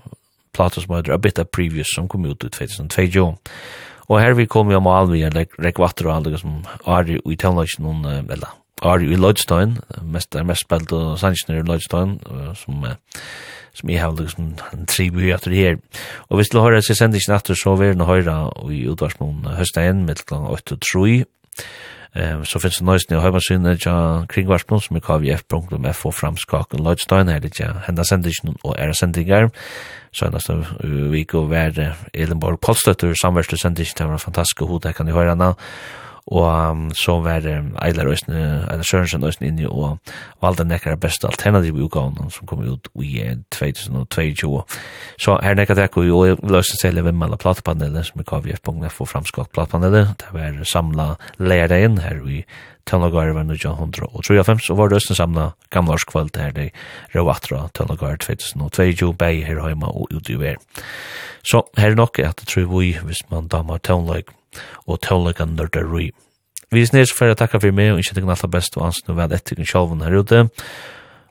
platos 0.53 0.85
som 0.85 0.97
heter 0.97 1.15
A 1.15 1.19
Bit 1.19 1.39
of 1.39 1.47
Previous 1.47 1.95
som 1.95 2.09
kom 2.09 2.27
ut 2.27 2.45
i 2.45 2.49
2002. 2.53 3.27
Og 4.09 4.21
her 4.21 4.35
vi 4.35 4.47
kom 4.47 4.71
jo 4.71 4.77
om 4.77 4.87
alvi 4.93 5.23
en 5.23 5.37
rekvatter 5.65 6.09
og 6.09 6.17
alle 6.17 6.41
som 6.41 6.63
er 6.87 7.17
i 7.17 7.37
Tellnøysen 7.37 7.85
noen, 7.85 8.05
eller 8.29 8.57
er 8.83 9.05
i 9.05 9.17
Lloydstein, 9.17 9.79
mest 10.03 10.37
er 10.37 10.47
mest 10.49 10.65
spilt 10.65 10.93
og 10.93 11.19
sangren 11.21 11.59
i 11.59 11.65
Lloydstein, 11.65 12.19
som 12.57 12.85
som 13.79 13.91
jeg 13.93 14.01
har 14.03 14.15
liksom 14.17 14.55
en 14.75 14.87
tribu 14.91 15.21
etter 15.31 15.55
her. 15.55 15.77
Og 16.29 16.39
hvis 16.39 16.51
du 16.51 16.59
hører 16.59 16.83
seg 16.83 16.99
sendt 16.99 17.19
ikke 17.19 17.37
etter, 17.37 17.55
så 17.55 17.77
vil 17.79 17.99
du 17.99 18.05
høre 18.09 18.37
i 18.75 18.81
utvarsmålen 18.91 19.59
høsten 19.59 20.05
med 20.07 20.25
mellom 20.31 20.49
8 20.51 20.75
og 20.75 20.81
3, 20.83 21.13
Ehm 22.17 22.45
så 22.45 22.59
finns 22.59 22.79
det 22.79 22.87
nästan 22.87 23.19
i 23.19 23.21
har 23.21 23.41
til 23.41 23.55
inne 23.57 23.77
som 23.79 24.33
er 24.37 24.47
vars 24.49 24.65
kvf.f 24.65 26.07
och 26.07 26.15
framskaken 26.15 26.83
Lloydstein 26.83 27.29
här 27.29 27.41
det 27.41 27.61
ja 27.61 27.73
henda 27.87 28.05
sendingen 28.05 28.57
og 28.65 28.75
er 28.79 28.93
sendinger 28.93 29.51
så 30.13 30.27
er 30.27 30.31
nesten 30.31 30.65
vi 31.13 31.25
går 31.25 31.47
være 31.49 31.95
Elenborg 32.15 32.61
Polstøtter 32.61 33.15
samverste 33.23 33.57
sändningen 33.57 33.95
det 33.99 34.09
var 34.09 34.19
fantastisk 34.19 34.61
hur 34.61 34.79
det 34.79 34.97
kan 34.97 35.07
ni 35.07 35.13
høre 35.13 35.29
henne 35.29 35.55
og 36.29 36.71
um, 36.71 36.89
så 36.93 37.19
var 37.25 37.41
det 37.41 37.57
Eilar 37.81 38.11
Øysten, 38.11 38.35
Eilar 38.37 38.85
Sørensen 38.85 39.25
Øysten 39.25 39.47
inni 39.49 39.67
og 39.67 39.99
valgte 40.43 40.67
nekkar 40.69 40.99
beste 41.01 41.29
alternativ 41.29 41.77
i 41.79 41.85
utgavene 41.87 42.29
som 42.35 42.49
kom 42.49 42.65
ut 42.67 42.89
i 43.01 43.23
2022. 43.55 44.63
Så 45.17 45.39
her 45.43 45.57
nekkar 45.57 45.79
takk 45.79 45.97
og 45.97 46.09
jeg 46.09 46.41
vil 46.43 46.61
også 46.61 46.81
selge 46.83 47.07
hvem 47.07 47.23
alle 47.25 47.41
platepanelet 47.41 48.11
som 48.11 48.21
er 48.21 48.29
kvf.f 48.29 49.01
og 49.01 49.09
framskott 49.09 49.53
platepanelet. 49.57 50.19
Det 50.21 50.35
var 50.37 50.59
samla 50.69 51.15
lærdagen 51.39 52.03
her 52.05 52.21
i 52.29 52.43
Tønlagar 52.89 53.35
var 53.37 53.45
1953 53.45 54.71
og 54.71 54.79
var 54.79 54.89
det 54.89 54.97
røsten 54.97 55.17
samla 55.17 55.51
gamlarskvöld 55.75 56.37
her 56.41 56.55
det 56.57 56.71
Røvatra 57.15 57.67
Tønlagar 57.77 58.17
2022 58.25 59.13
bei 59.13 59.45
her 59.45 59.61
heima 59.61 59.93
og 59.93 60.09
ut 60.15 60.31
i 60.31 60.39
ver. 60.41 60.57
Så 61.45 61.67
her 61.77 61.93
er 61.93 62.01
nok 62.01 62.19
at 62.19 62.41
det 62.41 62.49
tror 62.49 62.69
vi 62.73 62.95
hvis 62.97 63.25
man 63.31 63.49
damar 63.49 63.79
Tønlag 63.85 64.33
og 64.87 65.01
tålegan 65.05 65.57
nørdar 65.59 65.87
rui. 65.89 66.11
Vi 66.71 66.85
snes 66.85 67.13
for 67.17 67.33
å 67.33 67.37
takke 67.39 67.61
for 67.63 67.73
meg, 67.73 67.95
og 67.95 68.03
ikke 68.03 68.19
tenker 68.19 68.35
alt 68.35 68.45
det 68.45 68.53
beste, 68.53 68.77
og 68.81 68.91
ansen 68.91 69.17
vel 69.17 69.33
etter 69.33 69.57
kun 69.57 70.05
her 70.05 70.19
ute, 70.21 70.45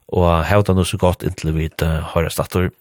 og 0.07 0.27
hevda 0.49 0.73
noe 0.73 0.87
så 0.87 0.97
godt 0.97 1.25
inntil 1.27 1.53
vi 1.53 1.69
høyre 2.13 2.31
stator. 2.33 2.71